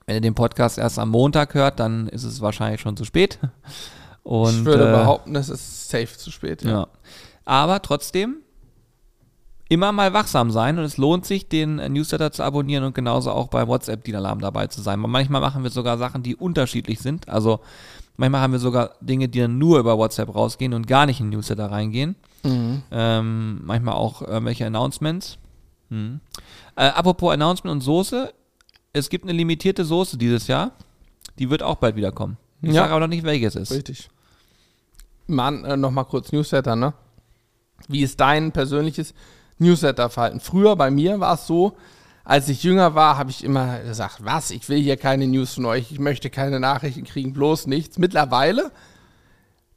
Wenn 0.06 0.16
ihr 0.16 0.20
den 0.20 0.34
Podcast 0.34 0.78
erst 0.78 0.98
am 0.98 1.08
Montag 1.10 1.54
hört, 1.54 1.80
dann 1.80 2.08
ist 2.08 2.24
es 2.24 2.40
wahrscheinlich 2.40 2.80
schon 2.80 2.96
zu 2.96 3.04
spät. 3.04 3.38
Und, 4.22 4.50
ich 4.60 4.64
würde 4.64 4.88
äh, 4.88 4.92
behaupten, 4.92 5.34
es 5.36 5.48
ist 5.48 5.88
safe 5.90 6.16
zu 6.18 6.30
spät. 6.30 6.62
Ja. 6.62 6.86
Aber 7.44 7.80
trotzdem 7.82 8.36
immer 9.72 9.90
mal 9.90 10.12
wachsam 10.12 10.50
sein 10.50 10.78
und 10.78 10.84
es 10.84 10.98
lohnt 10.98 11.24
sich, 11.24 11.48
den 11.48 11.76
Newsletter 11.76 12.30
zu 12.30 12.42
abonnieren 12.42 12.84
und 12.84 12.94
genauso 12.94 13.30
auch 13.30 13.48
bei 13.48 13.66
WhatsApp 13.66 14.04
die 14.04 14.14
Alarm 14.14 14.40
dabei 14.40 14.66
zu 14.66 14.82
sein. 14.82 15.00
Manchmal 15.00 15.40
machen 15.40 15.62
wir 15.62 15.70
sogar 15.70 15.96
Sachen, 15.96 16.22
die 16.22 16.36
unterschiedlich 16.36 16.98
sind. 17.00 17.26
Also 17.30 17.60
manchmal 18.18 18.42
haben 18.42 18.52
wir 18.52 18.58
sogar 18.58 18.90
Dinge, 19.00 19.30
die 19.30 19.40
dann 19.40 19.56
nur 19.56 19.78
über 19.78 19.96
WhatsApp 19.96 20.34
rausgehen 20.34 20.74
und 20.74 20.86
gar 20.86 21.06
nicht 21.06 21.20
in 21.20 21.30
den 21.30 21.38
Newsletter 21.38 21.70
reingehen. 21.70 22.16
Mhm. 22.42 22.82
Ähm, 22.90 23.60
manchmal 23.64 23.94
auch 23.94 24.20
irgendwelche 24.20 24.66
Announcements. 24.66 25.38
Hm. 25.88 26.20
Äh, 26.76 26.88
apropos 26.88 27.32
Announcement 27.32 27.72
und 27.72 27.80
Soße, 27.80 28.32
es 28.92 29.08
gibt 29.08 29.24
eine 29.24 29.32
limitierte 29.32 29.84
Soße 29.86 30.18
dieses 30.18 30.48
Jahr. 30.48 30.72
Die 31.38 31.48
wird 31.48 31.62
auch 31.62 31.76
bald 31.76 31.96
wieder 31.96 32.12
kommen. 32.12 32.36
Ich 32.60 32.68
Ja. 32.74 32.82
sage 32.82 32.92
aber 32.92 33.00
noch 33.00 33.08
nicht, 33.08 33.24
welche 33.24 33.46
es 33.46 33.56
ist. 33.56 33.70
Richtig. 33.72 34.10
Mann, 35.26 35.64
äh, 35.64 35.76
nochmal 35.78 36.04
kurz 36.04 36.30
Newsletter, 36.30 36.76
ne? 36.76 36.92
Wie 37.88 38.02
ist 38.02 38.20
dein 38.20 38.52
persönliches 38.52 39.14
Newsletter-Verhalten? 39.62 40.40
Früher 40.40 40.76
bei 40.76 40.90
mir 40.90 41.20
war 41.20 41.34
es 41.34 41.46
so, 41.46 41.76
als 42.24 42.48
ich 42.48 42.62
jünger 42.62 42.94
war, 42.94 43.18
habe 43.18 43.30
ich 43.30 43.42
immer 43.42 43.80
gesagt, 43.80 44.24
was, 44.24 44.50
ich 44.50 44.68
will 44.68 44.80
hier 44.80 44.96
keine 44.96 45.26
News 45.26 45.54
von 45.54 45.66
euch, 45.66 45.90
ich 45.90 45.98
möchte 45.98 46.30
keine 46.30 46.60
Nachrichten 46.60 47.04
kriegen, 47.04 47.32
bloß 47.32 47.66
nichts. 47.66 47.98
Mittlerweile 47.98 48.70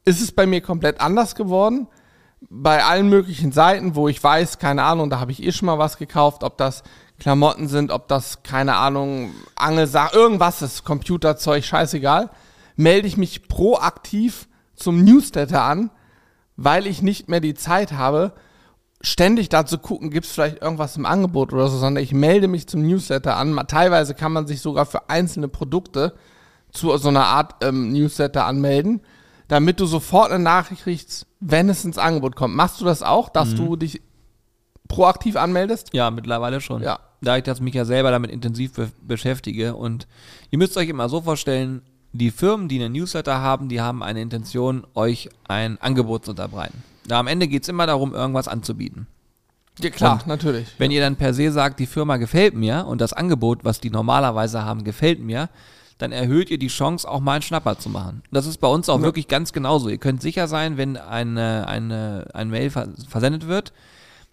ist 0.06 0.22
es 0.22 0.32
bei 0.32 0.46
mir 0.46 0.62
komplett 0.62 1.02
anders 1.02 1.36
geworden. 1.36 1.88
Bei 2.48 2.84
allen 2.84 3.10
möglichen 3.10 3.52
Seiten, 3.52 3.96
wo 3.96 4.08
ich 4.08 4.24
weiß, 4.24 4.60
keine 4.60 4.84
Ahnung, 4.84 5.10
da 5.10 5.20
habe 5.20 5.32
ich 5.32 5.42
eh 5.42 5.52
schon 5.52 5.66
mal 5.66 5.80
was 5.80 5.98
gekauft, 5.98 6.44
ob 6.44 6.58
das 6.58 6.84
Klamotten 7.18 7.68
sind, 7.68 7.92
ob 7.92 8.08
das, 8.08 8.44
keine 8.44 8.76
Ahnung, 8.76 9.32
Angelsachen, 9.56 10.20
irgendwas 10.20 10.62
ist, 10.62 10.84
Computerzeug, 10.84 11.64
scheißegal, 11.64 12.30
melde 12.76 13.08
ich 13.08 13.18
mich 13.18 13.48
proaktiv 13.48 14.48
zum 14.76 15.04
Newsletter 15.04 15.64
an, 15.64 15.90
weil 16.58 16.86
ich 16.86 17.02
nicht 17.02 17.30
mehr 17.30 17.40
die 17.40 17.56
Zeit 17.56 17.94
habe, 17.94 18.34
ständig 19.06 19.50
da 19.50 19.66
zu 19.66 19.78
gucken, 19.78 20.10
gibt 20.10 20.26
es 20.26 20.32
vielleicht 20.32 20.62
irgendwas 20.62 20.98
im 20.98 21.06
Angebot 21.06 21.54
oder 21.54 21.68
so, 21.68 21.78
sondern 21.78 22.04
ich 22.04 22.12
melde 22.12 22.48
mich 22.48 22.68
zum 22.68 22.82
Newsletter 22.82 23.38
an. 23.38 23.56
Teilweise 23.68 24.16
kann 24.16 24.34
man 24.34 24.48
sich 24.48 24.62
sogar 24.62 24.86
für 24.86 25.10
einzelne 25.10 25.48
Produkte 25.48 26.14
zu 26.72 26.96
so 26.98 27.10
einer 27.10 27.26
Art 27.26 27.64
ähm, 27.64 27.94
Newsletter 27.94 28.46
anmelden, 28.46 29.02
damit 29.48 29.80
du 29.80 29.86
sofort 29.86 30.32
eine 30.32 30.44
Nachricht 30.44 30.84
kriegst, 30.84 31.28
wenn 31.40 31.70
es 31.70 31.86
ins 31.86 31.98
Angebot 31.98 32.36
kommt. 32.36 32.56
Machst 32.56 32.82
du 32.82 32.86
das 32.86 33.04
auch, 33.04 33.30
dass 33.30 33.54
du 33.54 33.76
dich 33.76 34.02
proaktiv 34.88 35.36
anmeldest? 35.36 35.94
Ja, 35.94 36.10
mittlerweile 36.10 36.60
schon. 36.60 36.82
Ja. 36.82 37.00
Da 37.22 37.38
ich 37.38 37.44
das 37.44 37.62
mich 37.62 37.76
ja 37.76 37.86
selber 37.86 38.12
damit 38.12 38.32
intensiv 38.32 38.74
be 38.74 38.92
beschäftige. 39.02 39.76
Und 39.76 40.08
ihr 40.50 40.58
müsst 40.58 40.78
euch 40.78 40.90
immer 40.90 41.10
so 41.10 41.22
vorstellen, 41.22 41.84
die 42.12 42.32
Firmen, 42.32 42.68
die 42.68 42.82
einen 42.82 42.94
Newsletter 42.94 43.40
haben, 43.40 43.70
die 43.70 43.82
haben 43.82 44.02
eine 44.02 44.22
Intention, 44.22 44.86
euch 44.96 45.30
ein 45.48 45.80
Angebot 45.82 46.26
zu 46.26 46.32
unterbreiten. 46.32 46.84
Da 47.08 47.20
am 47.20 47.28
Ende 47.28 47.48
geht 47.48 47.64
es 47.64 47.70
immer 47.70 47.86
darum, 47.88 48.14
irgendwas 48.14 48.48
anzubieten. 48.48 49.08
Ja, 49.80 49.90
klar, 49.90 50.14
Und 50.22 50.28
natürlich. 50.28 50.68
Wenn 50.78 50.92
ihr 50.92 51.02
dann 51.02 51.18
per 51.18 51.34
se 51.34 51.52
sagt, 51.52 51.80
die 51.80 51.86
Firma 51.86 52.18
gefällt 52.18 52.54
mir 52.56 52.86
und 52.88 53.02
das 53.02 53.14
Angebot, 53.14 53.66
was 53.66 53.82
die 53.82 53.90
normalerweise 53.90 54.64
haben, 54.64 54.84
gefällt 54.86 55.20
mir, 55.20 55.50
dann 55.98 56.12
erhöht 56.12 56.50
ihr 56.50 56.58
die 56.58 56.68
Chance, 56.68 57.08
auch 57.10 57.20
mal 57.20 57.34
einen 57.34 57.42
Schnapper 57.42 57.78
zu 57.78 57.90
machen. 57.90 58.22
Das 58.32 58.46
ist 58.46 58.58
bei 58.60 58.68
uns 58.68 58.88
auch 58.90 58.98
Ja. 59.00 59.04
wirklich 59.04 59.28
ganz 59.28 59.54
genauso. 59.54 59.90
Ihr 59.90 59.98
könnt 59.98 60.22
sicher 60.22 60.48
sein, 60.48 60.78
wenn 60.78 60.98
eine, 60.98 61.68
eine, 61.68 62.28
ein 62.34 62.50
Mail 62.50 62.70
vers- 62.70 63.06
versendet 63.08 63.48
wird, 63.48 63.74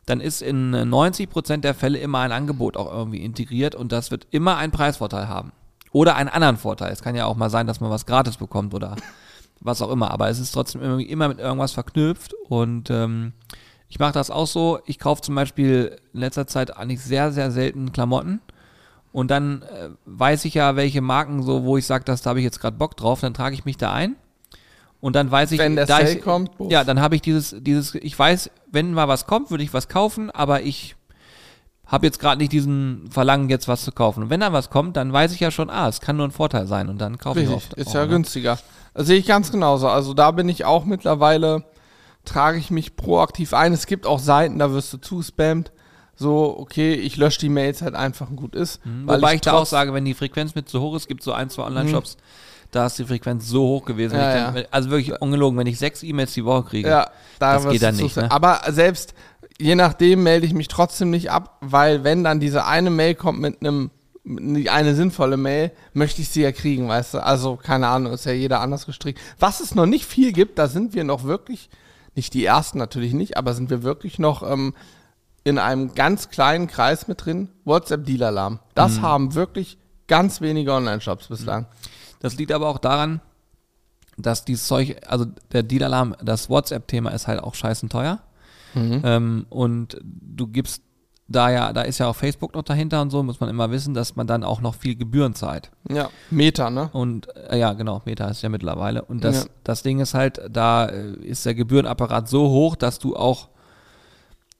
dann 0.06 0.20
ist 0.20 0.42
in 0.42 0.74
90% 0.74 1.58
der 1.62 1.74
Fälle 1.74 1.98
immer 1.98 2.20
ein 2.20 2.32
Angebot 2.32 2.76
auch 2.76 2.92
irgendwie 2.92 3.22
integriert 3.24 3.74
und 3.76 3.92
das 3.92 4.10
wird 4.10 4.26
immer 4.30 4.56
einen 4.56 4.72
Preisvorteil 4.72 5.28
haben. 5.28 5.52
Oder 5.92 6.16
einen 6.16 6.28
anderen 6.30 6.56
Vorteil. 6.56 6.90
Es 6.92 7.02
kann 7.02 7.14
ja 7.14 7.26
auch 7.26 7.36
mal 7.36 7.50
sein, 7.50 7.66
dass 7.66 7.80
man 7.80 7.90
was 7.90 8.06
gratis 8.06 8.36
bekommt 8.38 8.74
oder 8.74 8.96
was 9.62 9.82
auch 9.82 9.90
immer. 9.90 10.10
Aber 10.10 10.28
es 10.28 10.38
ist 10.38 10.52
trotzdem 10.52 10.82
immer, 10.82 10.98
immer 11.00 11.28
mit 11.28 11.38
irgendwas 11.38 11.72
verknüpft 11.72 12.34
und 12.48 12.90
ähm, 12.90 13.32
ich 13.88 13.98
mache 13.98 14.12
das 14.12 14.30
auch 14.30 14.46
so. 14.46 14.80
Ich 14.86 14.98
kaufe 14.98 15.20
zum 15.22 15.34
Beispiel 15.34 15.98
in 16.14 16.20
letzter 16.20 16.46
Zeit 16.46 16.76
eigentlich 16.76 17.00
sehr, 17.00 17.30
sehr 17.30 17.50
selten 17.50 17.92
Klamotten. 17.92 18.40
Und 19.12 19.30
dann 19.30 19.62
äh, 19.62 19.90
weiß 20.06 20.46
ich 20.46 20.54
ja, 20.54 20.76
welche 20.76 21.02
Marken 21.02 21.42
so, 21.42 21.64
wo 21.64 21.76
ich 21.76 21.86
sage, 21.86 22.04
da 22.04 22.16
habe 22.24 22.38
ich 22.38 22.44
jetzt 22.44 22.60
gerade 22.60 22.76
Bock 22.78 22.96
drauf, 22.96 23.20
dann 23.20 23.34
trage 23.34 23.54
ich 23.54 23.66
mich 23.66 23.76
da 23.76 23.92
ein. 23.92 24.16
Und 25.00 25.14
dann 25.16 25.30
weiß 25.30 25.52
ich, 25.52 25.58
Wenn 25.58 25.76
der 25.76 25.84
da 25.84 25.98
Sale 25.98 26.12
ich, 26.12 26.22
kommt, 26.22 26.56
buff. 26.56 26.70
ja, 26.72 26.84
dann 26.84 27.00
habe 27.00 27.16
ich 27.16 27.22
dieses, 27.22 27.54
dieses, 27.58 27.94
ich 27.96 28.18
weiß, 28.18 28.50
wenn 28.70 28.94
mal 28.94 29.08
was 29.08 29.26
kommt, 29.26 29.50
würde 29.50 29.64
ich 29.64 29.74
was 29.74 29.88
kaufen, 29.88 30.30
aber 30.30 30.62
ich 30.62 30.96
habe 31.84 32.06
jetzt 32.06 32.20
gerade 32.20 32.38
nicht 32.38 32.52
diesen 32.52 33.10
Verlangen, 33.10 33.50
jetzt 33.50 33.68
was 33.68 33.82
zu 33.84 33.92
kaufen. 33.92 34.22
Und 34.22 34.30
wenn 34.30 34.40
dann 34.40 34.52
was 34.54 34.70
kommt, 34.70 34.96
dann 34.96 35.12
weiß 35.12 35.32
ich 35.32 35.40
ja 35.40 35.50
schon, 35.50 35.68
ah, 35.68 35.88
es 35.88 36.00
kann 36.00 36.16
nur 36.16 36.26
ein 36.26 36.30
Vorteil 36.30 36.66
sein 36.66 36.88
und 36.88 36.98
dann 36.98 37.18
kaufe 37.18 37.40
ich 37.40 37.48
Richtig, 37.50 37.72
oft. 37.72 37.74
ist 37.74 37.88
auch, 37.88 37.94
ja 37.94 38.02
ne? 38.02 38.08
günstiger. 38.08 38.58
Das 38.94 39.06
sehe 39.06 39.18
ich 39.18 39.26
ganz 39.26 39.50
genauso. 39.50 39.88
Also 39.88 40.14
da 40.14 40.30
bin 40.30 40.48
ich 40.48 40.64
auch 40.64 40.84
mittlerweile, 40.84 41.64
trage 42.24 42.58
ich 42.58 42.70
mich 42.70 42.96
proaktiv 42.96 43.54
ein. 43.54 43.72
Es 43.72 43.86
gibt 43.86 44.06
auch 44.06 44.18
Seiten, 44.18 44.58
da 44.58 44.72
wirst 44.72 44.92
du 44.92 44.98
zuspammt. 44.98 45.72
So, 46.14 46.56
okay, 46.58 46.92
ich 46.94 47.16
lösche 47.16 47.40
die 47.40 47.48
Mails 47.48 47.82
halt 47.82 47.94
einfach 47.94 48.28
und 48.28 48.36
gut 48.36 48.54
ist. 48.54 48.84
Mhm. 48.84 49.06
weil 49.06 49.18
Wobei 49.18 49.34
ich, 49.34 49.40
da 49.40 49.52
trotz- 49.52 49.60
auch 49.62 49.66
sage, 49.66 49.94
wenn 49.94 50.04
die 50.04 50.14
Frequenz 50.14 50.54
mit 50.54 50.68
zu 50.68 50.80
hoch 50.80 50.94
ist, 50.94 51.08
gibt 51.08 51.20
es 51.22 51.24
so 51.24 51.32
ein, 51.32 51.48
zwei 51.50 51.64
Online-Shops, 51.64 52.16
da 52.70 52.86
ist 52.86 52.98
die 52.98 53.04
Frequenz 53.04 53.48
so 53.48 53.62
hoch 53.66 53.84
gewesen. 53.84 54.16
Ja, 54.16 54.48
ich 54.50 54.54
dann, 54.54 54.64
Also 54.70 54.90
wirklich 54.90 55.20
ungelogen, 55.20 55.58
wenn 55.58 55.66
ich 55.66 55.78
sechs 55.78 56.02
E-Mails 56.02 56.32
die 56.34 56.44
Woche 56.44 56.64
kriege. 56.64 56.88
Ja, 56.88 57.10
da 57.38 57.54
Das 57.54 57.68
geht 57.68 57.82
dann 57.82 57.96
nicht, 57.96 58.16
ne? 58.16 58.30
Aber 58.30 58.60
selbst 58.68 59.14
je 59.58 59.74
nachdem 59.74 60.22
melde 60.22 60.46
ich 60.46 60.54
mich 60.54 60.68
trotzdem 60.68 61.10
nicht 61.10 61.30
ab, 61.30 61.56
weil 61.60 62.04
wenn 62.04 62.24
dann 62.24 62.40
diese 62.40 62.66
eine 62.66 62.90
Mail 62.90 63.14
kommt 63.14 63.40
mit 63.40 63.60
einem 63.60 63.90
eine 64.24 64.94
sinnvolle 64.94 65.36
Mail, 65.36 65.72
möchte 65.94 66.22
ich 66.22 66.28
sie 66.28 66.42
ja 66.42 66.52
kriegen, 66.52 66.88
weißt 66.88 67.14
du? 67.14 67.22
Also, 67.24 67.56
keine 67.56 67.88
Ahnung, 67.88 68.12
ist 68.12 68.24
ja 68.26 68.32
jeder 68.32 68.60
anders 68.60 68.86
gestrickt. 68.86 69.20
Was 69.38 69.60
es 69.60 69.74
noch 69.74 69.86
nicht 69.86 70.04
viel 70.06 70.32
gibt, 70.32 70.58
da 70.58 70.68
sind 70.68 70.94
wir 70.94 71.02
noch 71.04 71.24
wirklich, 71.24 71.68
nicht 72.14 72.32
die 72.34 72.44
ersten 72.44 72.78
natürlich 72.78 73.14
nicht, 73.14 73.36
aber 73.36 73.52
sind 73.54 73.68
wir 73.70 73.82
wirklich 73.82 74.18
noch 74.20 74.48
ähm, 74.48 74.74
in 75.44 75.58
einem 75.58 75.94
ganz 75.94 76.28
kleinen 76.30 76.68
Kreis 76.68 77.08
mit 77.08 77.24
drin. 77.24 77.48
WhatsApp-Deal-Alarm. 77.64 78.60
Das 78.76 78.98
Mhm. 78.98 79.02
haben 79.02 79.34
wirklich 79.34 79.76
ganz 80.06 80.40
wenige 80.40 80.72
Online-Shops 80.72 81.26
bislang. 81.28 81.66
Das 82.20 82.36
liegt 82.36 82.52
aber 82.52 82.68
auch 82.68 82.78
daran, 82.78 83.20
dass 84.16 84.44
dieses 84.44 84.66
Zeug, 84.68 84.98
also 85.08 85.24
der 85.52 85.64
Deal-Alarm, 85.64 86.14
das 86.22 86.48
WhatsApp-Thema 86.48 87.10
ist 87.10 87.26
halt 87.26 87.42
auch 87.42 87.54
scheißen 87.56 87.88
teuer. 87.88 88.20
Ähm, 88.76 89.46
und 89.50 89.98
du 90.02 90.46
gibst 90.46 90.82
da 91.28 91.50
ja, 91.50 91.72
da 91.72 91.82
ist 91.82 91.98
ja 91.98 92.08
auch 92.08 92.16
Facebook 92.16 92.54
noch 92.54 92.62
dahinter 92.62 93.00
und 93.00 93.10
so, 93.10 93.22
muss 93.22 93.40
man 93.40 93.48
immer 93.48 93.70
wissen, 93.70 93.94
dass 93.94 94.16
man 94.16 94.26
dann 94.26 94.44
auch 94.44 94.60
noch 94.60 94.74
viel 94.74 94.96
Gebühren 94.96 95.34
zahlt. 95.34 95.70
Ja, 95.88 96.10
Meta, 96.30 96.68
ne? 96.68 96.90
Und 96.92 97.28
äh, 97.48 97.58
ja, 97.58 97.72
genau, 97.72 98.02
Meta 98.04 98.28
ist 98.28 98.42
ja 98.42 98.48
mittlerweile. 98.48 99.02
Und 99.02 99.24
das, 99.24 99.44
Ja. 99.44 99.50
das 99.64 99.82
Ding 99.82 100.00
ist 100.00 100.14
halt, 100.14 100.40
da 100.50 100.86
äh, 100.86 101.12
ist 101.22 101.46
der 101.46 101.54
Gebührenapparat 101.54 102.28
so 102.28 102.48
hoch, 102.50 102.76
dass 102.76 102.98
du 102.98 103.16
auch, 103.16 103.48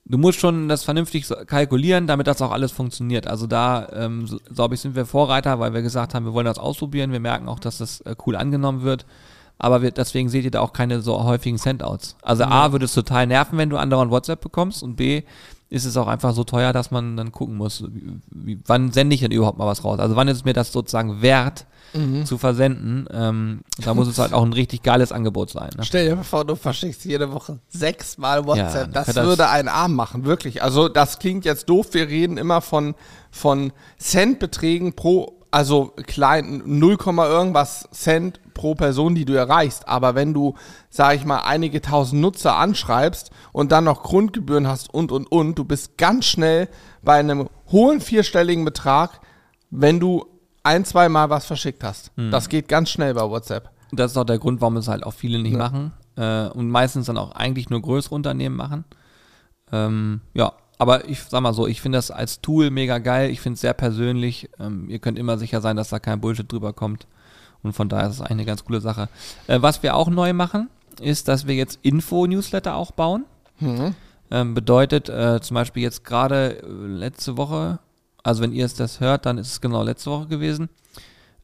du 0.04 0.16
musst 0.18 0.38
schon 0.40 0.68
das 0.68 0.84
vernünftig 0.84 1.26
kalkulieren, 1.46 2.06
damit 2.06 2.26
das 2.26 2.40
auch 2.40 2.52
alles 2.52 2.72
funktioniert. 2.72 3.26
Also 3.26 3.46
da, 3.46 3.88
ähm, 3.92 4.26
glaube 4.54 4.74
ich, 4.74 4.80
sind 4.80 4.94
wir 4.94 5.04
Vorreiter, 5.04 5.58
weil 5.60 5.74
wir 5.74 5.82
gesagt 5.82 6.14
haben, 6.14 6.24
wir 6.24 6.32
wollen 6.32 6.46
das 6.46 6.58
ausprobieren. 6.58 7.12
Wir 7.12 7.20
merken 7.20 7.48
auch, 7.48 7.58
dass 7.58 7.78
das 7.78 8.00
äh, 8.02 8.14
cool 8.26 8.36
angenommen 8.36 8.82
wird. 8.82 9.04
Aber 9.58 9.82
wir, 9.82 9.92
deswegen 9.92 10.28
seht 10.28 10.44
ihr 10.44 10.50
da 10.50 10.60
auch 10.60 10.72
keine 10.72 11.02
so 11.02 11.22
häufigen 11.22 11.58
Sendouts. 11.58 12.16
Also 12.22 12.44
A, 12.44 12.72
würde 12.72 12.86
es 12.86 12.94
total 12.94 13.26
nerven, 13.28 13.58
wenn 13.58 13.70
du 13.70 13.76
andauernd 13.76 14.10
WhatsApp 14.10 14.40
bekommst 14.40 14.82
und 14.82 14.96
B, 14.96 15.22
ist 15.72 15.86
es 15.86 15.96
auch 15.96 16.06
einfach 16.06 16.34
so 16.34 16.44
teuer, 16.44 16.72
dass 16.72 16.90
man 16.90 17.16
dann 17.16 17.32
gucken 17.32 17.56
muss, 17.56 17.84
wie, 18.30 18.58
wann 18.66 18.92
sende 18.92 19.14
ich 19.14 19.20
denn 19.22 19.32
überhaupt 19.32 19.56
mal 19.58 19.66
was 19.66 19.84
raus? 19.84 19.98
Also 19.98 20.16
wann 20.16 20.28
ist 20.28 20.36
es 20.38 20.44
mir 20.44 20.52
das 20.52 20.70
sozusagen 20.72 21.22
wert, 21.22 21.66
zu 22.24 22.38
versenden? 22.38 23.06
Ähm, 23.12 23.60
da 23.84 23.92
muss 23.92 24.08
es 24.08 24.18
halt 24.18 24.32
auch 24.32 24.42
ein 24.44 24.54
richtig 24.54 24.82
geiles 24.82 25.12
Angebot 25.12 25.50
sein. 25.50 25.68
Ne? 25.76 25.84
Stell 25.84 26.08
dir 26.08 26.16
mal 26.16 26.22
vor, 26.24 26.44
du 26.46 26.54
verschickst 26.56 27.04
jede 27.04 27.32
Woche 27.32 27.58
sechsmal 27.68 28.46
WhatsApp. 28.46 28.86
Ja, 28.86 28.92
das, 28.92 29.06
das- 29.14 29.26
würde 29.26 29.48
einen 29.50 29.68
arm 29.68 29.94
machen, 29.94 30.24
wirklich. 30.24 30.62
Also 30.62 30.88
das 30.88 31.18
klingt 31.18 31.44
jetzt 31.44 31.68
doof. 31.68 31.88
Wir 31.92 32.08
reden 32.08 32.38
immer 32.38 32.60
von, 32.62 32.94
von 33.30 33.72
Centbeträgen 33.98 34.94
pro, 34.94 35.41
also 35.52 35.92
klein, 36.06 36.62
0, 36.64 36.96
irgendwas 37.06 37.88
Cent 37.92 38.40
pro 38.54 38.74
Person, 38.74 39.14
die 39.14 39.24
du 39.24 39.34
erreichst. 39.34 39.86
Aber 39.86 40.14
wenn 40.14 40.34
du, 40.34 40.54
sag 40.90 41.14
ich 41.14 41.24
mal, 41.24 41.40
einige 41.40 41.80
tausend 41.80 42.22
Nutzer 42.22 42.56
anschreibst 42.56 43.30
und 43.52 43.70
dann 43.70 43.84
noch 43.84 44.02
Grundgebühren 44.02 44.66
hast 44.66 44.92
und, 44.92 45.12
und, 45.12 45.30
und, 45.30 45.58
du 45.58 45.64
bist 45.64 45.98
ganz 45.98 46.24
schnell 46.24 46.68
bei 47.02 47.20
einem 47.20 47.48
hohen 47.70 48.00
vierstelligen 48.00 48.64
Betrag, 48.64 49.20
wenn 49.70 50.00
du 50.00 50.24
ein, 50.62 50.84
zwei 50.84 51.08
Mal 51.08 51.28
was 51.28 51.44
verschickt 51.44 51.84
hast. 51.84 52.12
Hm. 52.16 52.30
Das 52.30 52.48
geht 52.48 52.68
ganz 52.68 52.90
schnell 52.90 53.14
bei 53.14 53.28
WhatsApp. 53.28 53.70
Das 53.92 54.12
ist 54.12 54.16
auch 54.16 54.24
der 54.24 54.38
Grund, 54.38 54.62
warum 54.62 54.78
es 54.78 54.88
halt 54.88 55.04
auch 55.04 55.12
viele 55.12 55.38
nicht 55.38 55.56
machen 55.56 55.92
äh, 56.16 56.46
und 56.48 56.70
meistens 56.70 57.06
dann 57.06 57.18
auch 57.18 57.32
eigentlich 57.32 57.68
nur 57.68 57.82
größere 57.82 58.14
Unternehmen 58.14 58.56
machen. 58.56 58.84
Ähm, 59.70 60.22
ja, 60.32 60.52
aber 60.82 61.08
ich 61.08 61.22
sag 61.22 61.40
mal 61.40 61.54
so, 61.54 61.68
ich 61.68 61.80
finde 61.80 61.98
das 61.98 62.10
als 62.10 62.40
Tool 62.40 62.70
mega 62.70 62.98
geil. 62.98 63.30
Ich 63.30 63.40
finde 63.40 63.54
es 63.54 63.60
sehr 63.60 63.72
persönlich. 63.72 64.50
Ähm, 64.58 64.90
ihr 64.90 64.98
könnt 64.98 65.16
immer 65.16 65.38
sicher 65.38 65.60
sein, 65.60 65.76
dass 65.76 65.90
da 65.90 66.00
kein 66.00 66.20
Bullshit 66.20 66.50
drüber 66.50 66.72
kommt. 66.72 67.06
Und 67.62 67.72
von 67.72 67.88
daher 67.88 68.08
ist 68.08 68.16
es 68.16 68.20
eigentlich 68.20 68.32
eine 68.32 68.44
ganz 68.46 68.64
coole 68.64 68.80
Sache. 68.80 69.08
Äh, 69.46 69.62
was 69.62 69.84
wir 69.84 69.94
auch 69.94 70.10
neu 70.10 70.32
machen, 70.32 70.68
ist, 71.00 71.28
dass 71.28 71.46
wir 71.46 71.54
jetzt 71.54 71.78
Info-Newsletter 71.82 72.74
auch 72.74 72.90
bauen. 72.90 73.24
Ähm, 74.32 74.54
bedeutet 74.54 75.08
äh, 75.08 75.40
zum 75.40 75.54
Beispiel 75.54 75.84
jetzt 75.84 76.04
gerade 76.04 76.62
äh, 76.62 76.66
letzte 76.66 77.36
Woche, 77.36 77.78
also 78.24 78.42
wenn 78.42 78.52
ihr 78.52 78.64
es 78.64 78.74
das 78.74 78.98
hört, 78.98 79.24
dann 79.24 79.38
ist 79.38 79.52
es 79.52 79.60
genau 79.60 79.84
letzte 79.84 80.10
Woche 80.10 80.26
gewesen. 80.26 80.68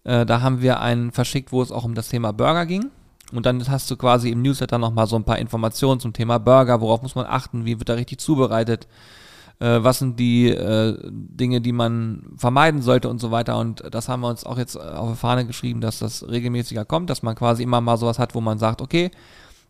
Äh, 0.02 0.26
da 0.26 0.40
haben 0.40 0.62
wir 0.62 0.80
einen 0.80 1.12
verschickt, 1.12 1.52
wo 1.52 1.62
es 1.62 1.70
auch 1.70 1.84
um 1.84 1.94
das 1.94 2.08
Thema 2.08 2.32
Burger 2.32 2.66
ging. 2.66 2.90
Und 3.32 3.46
dann 3.46 3.66
hast 3.68 3.90
du 3.90 3.96
quasi 3.96 4.30
im 4.30 4.42
Newsletter 4.42 4.78
nochmal 4.78 5.06
so 5.06 5.16
ein 5.16 5.24
paar 5.24 5.38
Informationen 5.38 6.00
zum 6.00 6.12
Thema 6.12 6.38
Burger, 6.38 6.80
worauf 6.80 7.02
muss 7.02 7.14
man 7.14 7.26
achten, 7.26 7.64
wie 7.64 7.78
wird 7.78 7.88
er 7.88 7.96
richtig 7.96 8.20
zubereitet, 8.20 8.88
äh, 9.60 9.82
was 9.82 9.98
sind 9.98 10.18
die 10.18 10.48
äh, 10.48 10.96
Dinge, 11.10 11.60
die 11.60 11.72
man 11.72 12.22
vermeiden 12.36 12.82
sollte 12.82 13.08
und 13.08 13.20
so 13.20 13.30
weiter. 13.30 13.58
Und 13.58 13.82
das 13.90 14.08
haben 14.08 14.20
wir 14.20 14.28
uns 14.28 14.44
auch 14.44 14.58
jetzt 14.58 14.76
äh, 14.76 14.80
auf 14.80 15.10
die 15.10 15.16
Fahne 15.16 15.46
geschrieben, 15.46 15.80
dass 15.80 15.98
das 15.98 16.28
regelmäßiger 16.28 16.84
kommt, 16.84 17.10
dass 17.10 17.22
man 17.22 17.34
quasi 17.34 17.62
immer 17.62 17.80
mal 17.80 17.96
sowas 17.96 18.18
hat, 18.18 18.34
wo 18.34 18.40
man 18.40 18.58
sagt, 18.58 18.80
okay, 18.80 19.10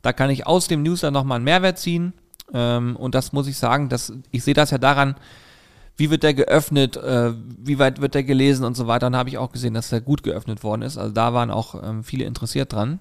da 0.03 0.13
kann 0.13 0.31
ich 0.31 0.47
aus 0.47 0.69
dem 0.69 0.83
Newsletter 0.83 1.11
nochmal 1.11 1.37
einen 1.37 1.45
Mehrwert 1.45 1.79
ziehen. 1.79 2.13
Ähm, 2.53 2.97
und 2.97 3.15
das 3.15 3.33
muss 3.33 3.47
ich 3.47 3.57
sagen, 3.57 3.89
dass 3.89 4.13
ich 4.31 4.45
sehe 4.45 4.55
das 4.55 4.71
ja 4.71 4.79
daran, 4.79 5.17
wie 5.97 6.11
wird 6.11 6.23
der 6.23 6.35
geöffnet, 6.35 6.97
äh, 6.97 7.33
wie 7.59 7.79
weit 7.79 8.01
wird 8.01 8.15
der 8.15 8.25
gelesen 8.25 8.65
und 8.65 8.77
so 8.77 8.87
weiter. 8.87 9.07
Und 9.09 9.17
habe 9.17 9.31
ich 9.31 9.39
auch 9.39 9.53
gesehen, 9.53 9.75
dass 9.75 9.89
der 9.89 10.01
gut 10.01 10.23
geöffnet 10.23 10.63
worden 10.63 10.83
ist. 10.83 10.99
Also 10.99 11.13
da 11.13 11.33
waren 11.35 11.51
auch 11.51 11.83
ähm, 11.83 12.05
viele 12.05 12.25
interessiert 12.25 12.73
dran. 12.73 13.01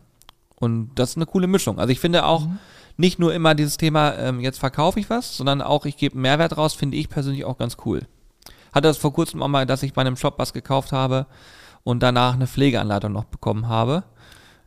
Und 0.56 0.92
das 0.96 1.12
ist 1.12 1.18
eine 1.18 1.28
coole 1.28 1.48
Mischung. 1.48 1.80
Also 1.80 1.92
ich 1.92 2.00
finde 2.00 2.26
auch 2.26 2.48
Mhm. 2.48 2.60
Nicht 2.98 3.20
nur 3.20 3.34
immer 3.34 3.56
dieses 3.56 3.78
Thema, 3.78 4.16
ähm, 4.16 4.40
jetzt 4.40 4.60
verkaufe 4.60 5.00
ich 5.00 5.10
was, 5.10 5.38
sondern 5.38 5.62
auch 5.62 5.86
ich 5.86 5.98
gebe 5.98 6.16
einen 6.16 6.24
Mehrwert 6.24 6.58
raus, 6.58 6.74
finde 6.74 6.98
ich 6.98 7.10
persönlich 7.10 7.46
auch 7.46 7.58
ganz 7.58 7.78
cool. 7.86 8.02
Hatte 8.74 8.88
das 8.88 8.98
vor 8.98 9.14
kurzem 9.14 9.42
auch 9.42 9.48
mal, 9.48 9.66
dass 9.66 9.84
ich 9.84 9.94
bei 9.94 10.02
einem 10.02 10.18
Shop 10.18 10.36
was 10.38 10.54
gekauft 10.54 10.92
habe 10.92 11.28
und 11.84 12.02
danach 12.04 12.34
eine 12.34 12.48
Pflegeanleitung 12.48 13.12
noch 13.12 13.26
bekommen 13.26 13.68
habe. 13.68 14.04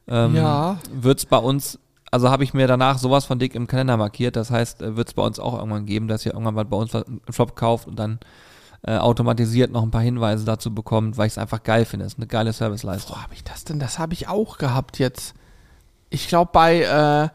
Ähm, 0.09 0.35
Ja. 0.37 0.79
Wird's 0.93 1.27
bei 1.27 1.37
uns, 1.39 1.79
also 2.11 2.31
habe 2.31 2.45
ich 2.45 2.55
mir 2.55 2.67
danach 2.67 2.99
sowas 2.99 3.25
von 3.25 3.39
dick 3.39 3.55
im 3.55 3.67
Kalender 3.67 3.97
markiert. 3.97 4.37
Das 4.37 4.51
heißt, 4.51 4.83
äh, 4.83 4.97
wird's 4.97 5.15
bei 5.15 5.23
uns 5.23 5.39
auch 5.39 5.55
irgendwann 5.59 5.87
geben, 5.87 6.09
dass 6.09 6.25
ihr 6.25 6.33
irgendwann 6.33 6.55
mal 6.55 6.65
bei 6.65 6.77
uns 6.77 6.95
im 6.95 7.21
Shop 7.31 7.57
kauft 7.57 7.87
und 7.87 7.97
dann 7.97 8.21
äh, 8.83 8.97
automatisiert 8.97 9.71
noch 9.71 9.83
ein 9.83 9.91
paar 9.91 10.01
Hinweise 10.01 10.45
dazu 10.45 10.73
bekommt, 10.75 11.19
weil 11.19 11.27
ich 11.27 11.35
es 11.35 11.39
einfach 11.39 11.63
geil 11.63 11.85
finde. 11.85 12.05
Das 12.07 12.15
ist 12.15 12.19
eine 12.19 12.27
geile 12.27 12.53
Serviceleistung. 12.53 13.17
Wo 13.17 13.23
habe 13.23 13.35
ich 13.35 13.45
das 13.45 13.65
denn? 13.65 13.79
Das 13.79 13.99
habe 13.99 14.15
ich 14.15 14.29
auch 14.29 14.57
gehabt 14.57 14.99
jetzt. 14.99 15.35
Ich 16.09 16.29
glaube 16.29 16.51
bei, 16.53 16.81
äh, 16.83 17.29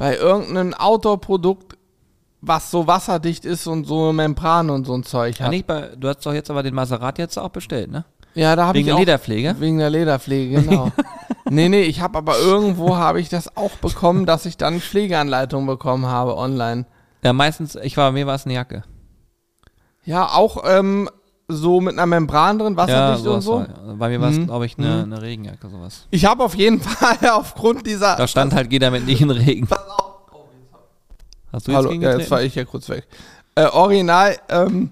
bei 0.00 0.16
irgendeinem 0.16 0.72
Outdoor-Produkt, 0.72 1.76
was 2.40 2.70
so 2.70 2.86
wasserdicht 2.86 3.44
ist 3.44 3.66
und 3.66 3.84
so 3.84 4.14
Membran 4.14 4.70
und 4.70 4.86
so 4.86 4.94
ein 4.94 5.02
Zeug 5.04 5.38
Ja, 5.38 5.44
hat. 5.44 5.50
nicht 5.50 5.66
bei, 5.66 5.90
du 5.94 6.08
hast 6.08 6.24
doch 6.24 6.32
jetzt 6.32 6.50
aber 6.50 6.62
den 6.62 6.74
Maserati 6.74 7.20
jetzt 7.20 7.38
auch 7.38 7.50
bestellt, 7.50 7.90
ne? 7.90 8.06
Ja, 8.34 8.56
da 8.56 8.64
habe 8.64 8.78
Wegen 8.78 8.86
ich 8.86 8.86
der 8.86 8.94
auch, 8.94 8.98
Lederpflege? 9.00 9.56
Wegen 9.58 9.76
der 9.76 9.90
Lederpflege, 9.90 10.62
genau. 10.62 10.90
nee, 11.50 11.68
nee, 11.68 11.82
ich 11.82 12.00
habe 12.00 12.16
aber 12.16 12.38
irgendwo 12.38 12.96
habe 12.96 13.20
ich 13.20 13.28
das 13.28 13.58
auch 13.58 13.72
bekommen, 13.72 14.24
dass 14.24 14.46
ich 14.46 14.56
dann 14.56 14.80
Pflegeanleitung 14.80 15.66
bekommen 15.66 16.06
habe 16.06 16.34
online. 16.34 16.86
Ja, 17.22 17.34
meistens, 17.34 17.74
ich 17.74 17.98
war, 17.98 18.10
mir 18.12 18.26
war 18.26 18.36
es 18.36 18.46
eine 18.46 18.54
Jacke. 18.54 18.84
Ja, 20.06 20.28
auch 20.28 20.64
ähm, 20.66 21.10
so 21.50 21.80
mit 21.80 21.94
einer 21.94 22.06
Membran 22.06 22.58
drin, 22.58 22.76
wasserdicht 22.76 23.26
und 23.26 23.40
sowas 23.42 23.44
so. 23.44 23.54
war, 23.54 23.68
ja. 23.88 23.94
Bei 23.98 24.08
mir 24.08 24.20
war 24.20 24.30
es, 24.30 24.38
Mhm. 24.38 24.46
glaube 24.46 24.66
ich, 24.66 24.78
eine, 24.78 24.88
Mhm. 25.06 25.12
eine 25.12 25.22
Regenjacke, 25.22 25.68
sowas. 25.68 26.06
Ich 26.10 26.24
habe 26.24 26.42
auf 26.44 26.54
jeden 26.54 26.80
Fall 26.80 27.30
aufgrund 27.30 27.86
dieser. 27.86 28.16
Da 28.16 28.26
stand 28.26 28.54
halt, 28.54 28.70
geht 28.70 28.82
damit 28.82 29.06
nicht 29.06 29.20
in 29.20 29.30
Regen. 29.30 29.68
Hast 31.52 31.66
du 31.66 31.72
jetzt 31.72 31.78
Hallo, 31.78 31.92
ja, 31.92 32.16
jetzt 32.16 32.30
war 32.30 32.42
ich 32.42 32.54
ja 32.54 32.64
kurz 32.64 32.88
weg. 32.88 33.06
Äh, 33.56 33.64
original, 33.66 34.36
ähm, 34.48 34.90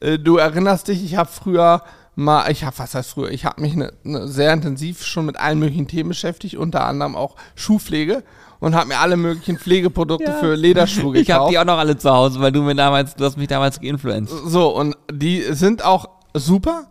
äh, 0.00 0.18
du 0.18 0.36
erinnerst 0.36 0.88
dich, 0.88 1.02
ich 1.02 1.16
habe 1.16 1.30
früher 1.30 1.82
mal, 2.14 2.50
ich 2.50 2.64
habe, 2.64 2.78
was 2.78 2.94
heißt 2.94 3.10
früher, 3.10 3.30
ich 3.30 3.44
habe 3.46 3.60
mich 3.62 3.74
ne, 3.74 3.92
ne, 4.02 4.28
sehr 4.28 4.52
intensiv 4.52 5.04
schon 5.04 5.24
mit 5.26 5.38
allen 5.38 5.58
möglichen 5.58 5.88
Themen 5.88 6.10
beschäftigt, 6.10 6.56
unter 6.56 6.84
anderem 6.84 7.16
auch 7.16 7.36
Schuhpflege 7.54 8.22
und 8.60 8.74
habe 8.74 8.88
mir 8.88 8.98
alle 8.98 9.16
möglichen 9.16 9.58
Pflegeprodukte 9.58 10.30
Ja. 10.30 10.32
für 10.34 10.54
Lederschuhe 10.54 11.12
gekauft. 11.12 11.22
Ich 11.22 11.30
habe 11.30 11.50
die 11.50 11.58
auch 11.58 11.64
noch 11.64 11.78
alle 11.78 11.96
zu 11.96 12.10
Hause, 12.10 12.40
weil 12.40 12.52
du 12.52 12.62
mir 12.62 12.74
damals, 12.74 13.14
du 13.14 13.24
hast 13.24 13.36
mich 13.36 13.48
damals 13.48 13.80
geinfluenced. 13.80 14.34
So, 14.46 14.68
und 14.74 14.96
die 15.12 15.42
sind 15.50 15.84
auch 15.84 16.08
super. 16.34 16.84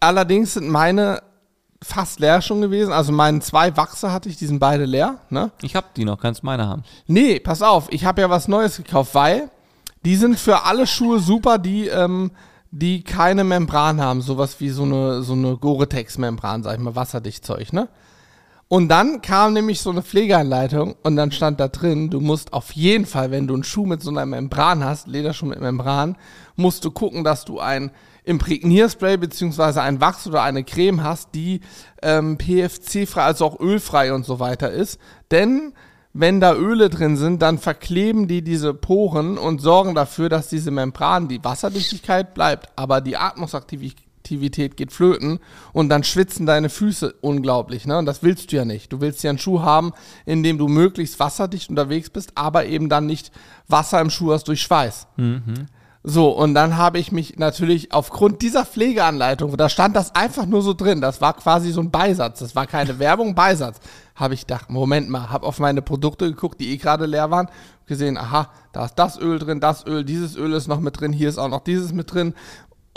Allerdings 0.00 0.54
sind 0.54 0.68
meine 0.68 1.22
fast 1.82 2.18
leer 2.20 2.42
schon 2.42 2.60
gewesen. 2.60 2.92
Also 2.92 3.12
meine 3.12 3.40
zwei 3.40 3.76
Wachse 3.76 4.12
hatte 4.12 4.28
ich, 4.28 4.36
die 4.36 4.46
sind 4.46 4.58
beide 4.58 4.84
leer. 4.84 5.18
Ne? 5.30 5.50
Ich 5.62 5.76
hab 5.76 5.94
die 5.94 6.04
noch, 6.04 6.18
kannst 6.20 6.42
meine 6.42 6.66
haben. 6.66 6.82
Nee, 7.06 7.38
pass 7.38 7.62
auf, 7.62 7.86
ich 7.90 8.04
habe 8.04 8.20
ja 8.20 8.30
was 8.30 8.48
Neues 8.48 8.76
gekauft, 8.78 9.14
weil 9.14 9.50
die 10.04 10.16
sind 10.16 10.38
für 10.38 10.64
alle 10.64 10.86
Schuhe 10.86 11.20
super, 11.20 11.58
die, 11.58 11.86
ähm, 11.86 12.32
die 12.70 13.02
keine 13.02 13.44
Membran 13.44 14.00
haben. 14.00 14.22
Sowas 14.22 14.58
wie 14.60 14.70
so 14.70 14.82
eine, 14.82 15.22
so 15.22 15.32
eine 15.34 15.56
Gore-Tex-Membran, 15.56 16.62
sag 16.64 16.74
ich 16.74 16.80
mal, 16.80 16.96
wasserdicht 16.96 17.44
Zeug, 17.44 17.72
ne? 17.72 17.88
Und 18.68 18.88
dann 18.88 19.22
kam 19.22 19.54
nämlich 19.54 19.80
so 19.80 19.88
eine 19.88 20.02
Pflegeanleitung 20.02 20.94
und 21.02 21.16
dann 21.16 21.32
stand 21.32 21.58
da 21.58 21.68
drin, 21.68 22.10
du 22.10 22.20
musst 22.20 22.52
auf 22.52 22.72
jeden 22.72 23.06
Fall, 23.06 23.30
wenn 23.30 23.46
du 23.46 23.54
einen 23.54 23.64
Schuh 23.64 23.86
mit 23.86 24.02
so 24.02 24.10
einer 24.10 24.26
Membran 24.26 24.84
hast, 24.84 25.08
Lederschuh 25.08 25.46
mit 25.46 25.58
Membran, 25.60 26.18
musst 26.54 26.84
du 26.84 26.90
gucken, 26.90 27.24
dass 27.24 27.46
du 27.46 27.60
ein 27.60 27.90
Imprägnierspray 28.24 29.16
beziehungsweise 29.16 29.80
ein 29.80 30.02
Wachs 30.02 30.26
oder 30.26 30.42
eine 30.42 30.64
Creme 30.64 31.02
hast, 31.02 31.30
die 31.34 31.62
ähm, 32.02 32.36
PFC-frei, 32.36 33.22
also 33.22 33.46
auch 33.46 33.58
ölfrei 33.58 34.12
und 34.12 34.26
so 34.26 34.38
weiter 34.38 34.70
ist. 34.70 35.00
Denn 35.30 35.72
wenn 36.12 36.38
da 36.38 36.54
Öle 36.54 36.90
drin 36.90 37.16
sind, 37.16 37.40
dann 37.40 37.56
verkleben 37.56 38.28
die 38.28 38.42
diese 38.42 38.74
Poren 38.74 39.38
und 39.38 39.62
sorgen 39.62 39.94
dafür, 39.94 40.28
dass 40.28 40.48
diese 40.48 40.70
Membran, 40.70 41.28
die 41.28 41.42
Wasserdichtigkeit 41.42 42.34
bleibt, 42.34 42.68
aber 42.76 43.00
die 43.00 43.16
Atmungsaktivität 43.16 44.07
geht 44.30 44.92
flöten 44.92 45.38
und 45.72 45.88
dann 45.88 46.04
schwitzen 46.04 46.46
deine 46.46 46.68
Füße 46.68 47.14
unglaublich. 47.20 47.86
Ne? 47.86 47.98
Und 47.98 48.06
das 48.06 48.22
willst 48.22 48.52
du 48.52 48.56
ja 48.56 48.64
nicht. 48.64 48.92
Du 48.92 49.00
willst 49.00 49.22
ja 49.22 49.30
einen 49.30 49.38
Schuh 49.38 49.60
haben, 49.62 49.92
in 50.26 50.42
dem 50.42 50.58
du 50.58 50.68
möglichst 50.68 51.18
wasserdicht 51.20 51.70
unterwegs 51.70 52.10
bist, 52.10 52.32
aber 52.34 52.66
eben 52.66 52.88
dann 52.88 53.06
nicht 53.06 53.32
Wasser 53.68 54.00
im 54.00 54.10
Schuh 54.10 54.32
hast 54.32 54.48
durch 54.48 54.62
Schweiß. 54.62 55.06
So, 56.04 56.30
und 56.30 56.54
dann 56.54 56.76
habe 56.76 56.98
ich 56.98 57.10
mich 57.10 57.38
natürlich 57.38 57.92
aufgrund 57.92 58.40
dieser 58.40 58.64
Pflegeanleitung, 58.64 59.56
da 59.56 59.68
stand 59.68 59.96
das 59.96 60.14
einfach 60.14 60.46
nur 60.46 60.62
so 60.62 60.72
drin, 60.72 61.00
das 61.00 61.20
war 61.20 61.34
quasi 61.34 61.72
so 61.72 61.80
ein 61.80 61.90
Beisatz, 61.90 62.38
das 62.38 62.54
war 62.54 62.66
keine 62.66 63.00
Werbung, 63.00 63.34
Beisatz, 63.34 63.80
habe 64.14 64.32
ich 64.32 64.42
gedacht, 64.42 64.70
Moment 64.70 65.10
mal, 65.10 65.28
habe 65.28 65.44
auf 65.44 65.58
meine 65.58 65.82
Produkte 65.82 66.26
geguckt, 66.26 66.60
die 66.60 66.70
eh 66.70 66.76
gerade 66.76 67.04
leer 67.04 67.30
waren, 67.30 67.48
gesehen, 67.86 68.16
aha, 68.16 68.48
da 68.72 68.84
ist 68.84 68.94
das 68.94 69.18
Öl 69.18 69.40
drin, 69.40 69.60
das 69.60 69.86
Öl, 69.86 70.04
dieses 70.04 70.36
Öl 70.36 70.52
ist 70.52 70.68
noch 70.68 70.80
mit 70.80 71.00
drin, 71.00 71.12
hier 71.12 71.28
ist 71.28 71.38
auch 71.38 71.48
noch 71.48 71.64
dieses 71.64 71.92
mit 71.92 72.12
drin 72.12 72.32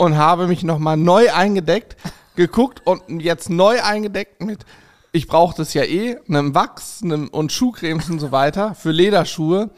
und 0.02 0.18
habe 0.18 0.48
mich 0.48 0.64
nochmal 0.64 0.96
neu 0.96 1.32
eingedeckt, 1.32 1.96
geguckt 2.34 2.84
und 2.84 3.20
jetzt 3.20 3.50
neu 3.50 3.80
eingedeckt 3.80 4.42
mit, 4.42 4.66
ich 5.12 5.28
brauche 5.28 5.56
das 5.56 5.74
ja 5.74 5.84
eh, 5.84 6.18
einem 6.28 6.56
Wachs 6.56 7.02
einem, 7.04 7.28
und 7.28 7.52
Schuhcremes 7.52 8.10
und 8.10 8.18
so 8.18 8.32
weiter 8.32 8.74
für 8.74 8.90
Lederschuhe, 8.90 9.70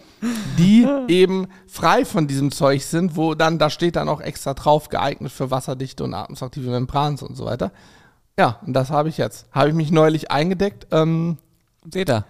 die 0.57 0.89
eben 1.09 1.49
frei 1.67 2.07
von 2.07 2.27
diesem 2.27 2.53
Zeug 2.53 2.85
sind, 2.85 3.17
wo 3.17 3.35
dann, 3.35 3.59
da 3.59 3.69
steht 3.69 3.97
dann 3.97 4.09
auch 4.09 4.23
extra 4.23 4.55
drauf, 4.55 4.89
geeignet 4.89 5.31
für 5.31 5.51
wasserdichte 5.51 6.03
und 6.03 6.15
atmungsaktive 6.15 6.71
Membranen 6.71 7.19
und 7.19 7.37
so 7.37 7.45
weiter. 7.45 7.71
Ja, 8.39 8.61
und 8.65 8.73
das 8.73 8.89
habe 8.89 9.11
ich 9.11 9.19
jetzt. 9.19 9.45
Habe 9.53 9.69
ich 9.69 9.75
mich 9.75 9.91
neulich 9.91 10.31
eingedeckt 10.31 10.87
ähm, 10.91 11.37
Seht 11.93 12.09
ihr? 12.09 12.25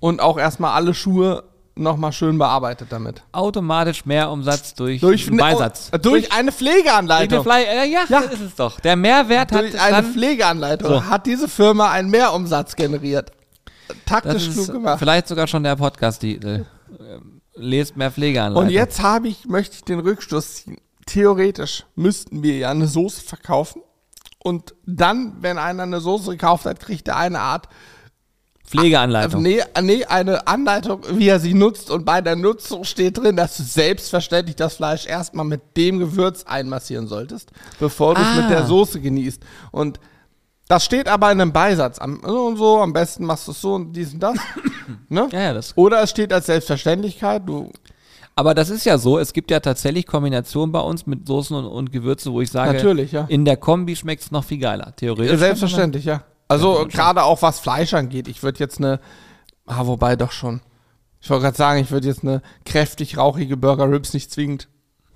und 0.00 0.20
auch 0.20 0.38
erstmal 0.38 0.74
alle 0.74 0.92
Schuhe 0.92 1.44
nochmal 1.78 2.12
schön 2.12 2.38
bearbeitet 2.38 2.88
damit. 2.90 3.22
Automatisch 3.32 4.04
mehr 4.04 4.30
Umsatz 4.30 4.74
durch, 4.74 5.00
Durch, 5.00 5.28
einen 5.28 5.36
Beisatz. 5.38 5.90
oh, 5.94 5.98
durch 5.98 6.32
eine 6.32 6.52
Pflegeanleitung. 6.52 7.42
Durch 7.42 7.54
eine 7.56 7.64
Fly- 7.64 7.84
äh, 7.84 7.90
ja, 7.90 8.00
Ja. 8.08 8.20
das 8.22 8.32
ist 8.34 8.40
es 8.40 8.54
doch. 8.54 8.80
Der 8.80 8.96
Mehrwert 8.96 9.52
hat 9.52 9.60
Durch 9.62 9.80
eine 9.80 10.02
Pflegeanleitung 10.06 10.88
So. 10.90 11.04
hat 11.04 11.26
diese 11.26 11.48
Firma 11.48 11.90
einen 11.90 12.10
Mehrumsatz 12.10 12.76
generiert. 12.76 13.32
Taktisch 14.04 14.50
klug 14.50 14.66
gemacht. 14.72 14.98
vielleicht 14.98 15.28
sogar 15.28 15.46
schon 15.46 15.62
der 15.62 15.76
Podcast-Titel. 15.76 16.66
Ähm, 17.00 17.40
Lest 17.54 17.96
mehr 17.96 18.10
Pflegeanleitung. 18.10 18.66
Und 18.66 18.70
jetzt 18.70 19.02
habe 19.02 19.28
ich, 19.28 19.46
möchte 19.46 19.76
ich 19.76 19.84
den 19.84 19.98
Rückstoß 20.00 20.56
ziehen. 20.56 20.76
Theoretisch 21.06 21.84
müssten 21.96 22.42
wir 22.42 22.56
ja 22.58 22.70
eine 22.70 22.86
Soße 22.86 23.22
verkaufen. 23.22 23.82
Und 24.38 24.74
dann, 24.86 25.36
wenn 25.40 25.58
einer 25.58 25.82
eine 25.82 26.00
Soße 26.00 26.30
gekauft 26.32 26.66
hat, 26.66 26.78
kriegt 26.80 27.08
er 27.08 27.16
eine 27.16 27.40
Art, 27.40 27.68
Pflegeanleitung. 28.68 29.42
nee, 29.42 29.60
nee, 29.82 30.04
eine 30.04 30.46
Anleitung, 30.46 31.00
wie 31.12 31.28
er 31.28 31.40
sie 31.40 31.54
nutzt. 31.54 31.90
Und 31.90 32.04
bei 32.04 32.20
der 32.20 32.36
Nutzung 32.36 32.84
steht 32.84 33.18
drin, 33.18 33.36
dass 33.36 33.56
du 33.56 33.62
selbstverständlich 33.62 34.56
das 34.56 34.74
Fleisch 34.76 35.06
erstmal 35.06 35.44
mit 35.46 35.60
dem 35.76 35.98
Gewürz 35.98 36.44
einmassieren 36.44 37.06
solltest, 37.06 37.50
bevor 37.80 38.14
du 38.14 38.20
es 38.20 38.26
Ah. 38.26 38.40
mit 38.42 38.50
der 38.50 38.64
Soße 38.66 39.00
genießt. 39.00 39.42
Und 39.70 39.98
das 40.68 40.84
steht 40.84 41.08
aber 41.08 41.32
in 41.32 41.40
einem 41.40 41.52
Beisatz. 41.52 41.98
Am, 41.98 42.20
so 42.24 42.46
und 42.46 42.56
so, 42.58 42.78
am 42.80 42.92
besten 42.92 43.24
machst 43.24 43.46
du 43.48 43.52
es 43.52 43.60
so 43.60 43.74
und 43.74 43.92
dies 43.94 44.12
und 44.12 44.20
das. 44.20 44.36
ne? 45.08 45.28
Ja, 45.32 45.40
ja, 45.40 45.54
das. 45.54 45.74
Oder 45.76 46.02
es 46.02 46.10
steht 46.10 46.32
als 46.32 46.46
Selbstverständlichkeit, 46.46 47.42
du 47.46 47.70
Aber 48.36 48.54
das 48.54 48.68
ist 48.68 48.84
ja 48.84 48.98
so, 48.98 49.18
es 49.18 49.32
gibt 49.32 49.50
ja 49.50 49.60
tatsächlich 49.60 50.06
Kombinationen 50.06 50.70
bei 50.70 50.80
uns 50.80 51.06
mit 51.06 51.26
Soßen 51.26 51.56
und, 51.56 51.64
und 51.64 51.90
Gewürze, 51.90 52.32
wo 52.32 52.42
ich 52.42 52.50
sage, 52.50 52.74
Natürlich, 52.74 53.12
ja. 53.12 53.24
in 53.28 53.46
der 53.46 53.56
Kombi 53.56 53.96
schmeckt 53.96 54.22
es 54.24 54.30
noch 54.30 54.44
viel 54.44 54.58
geiler. 54.58 54.94
Theoretisch. 54.94 55.38
Selbstverständlich, 55.38 56.04
ja. 56.04 56.22
Also 56.48 56.86
gerade 56.88 57.22
auch 57.22 57.42
was 57.42 57.60
Fleisch 57.60 57.94
angeht. 57.94 58.26
Ich 58.26 58.42
würde 58.42 58.58
jetzt 58.58 58.78
eine, 58.78 59.00
ah, 59.66 59.86
wobei 59.86 60.16
doch 60.16 60.32
schon. 60.32 60.60
Ich 61.20 61.28
wollte 61.30 61.44
gerade 61.44 61.56
sagen, 61.56 61.80
ich 61.80 61.90
würde 61.90 62.06
jetzt 62.06 62.22
eine 62.22 62.42
kräftig 62.64 63.18
rauchige 63.18 63.56
Burger 63.56 63.90
Ribs 63.90 64.14
nicht 64.14 64.30
zwingend 64.30 64.68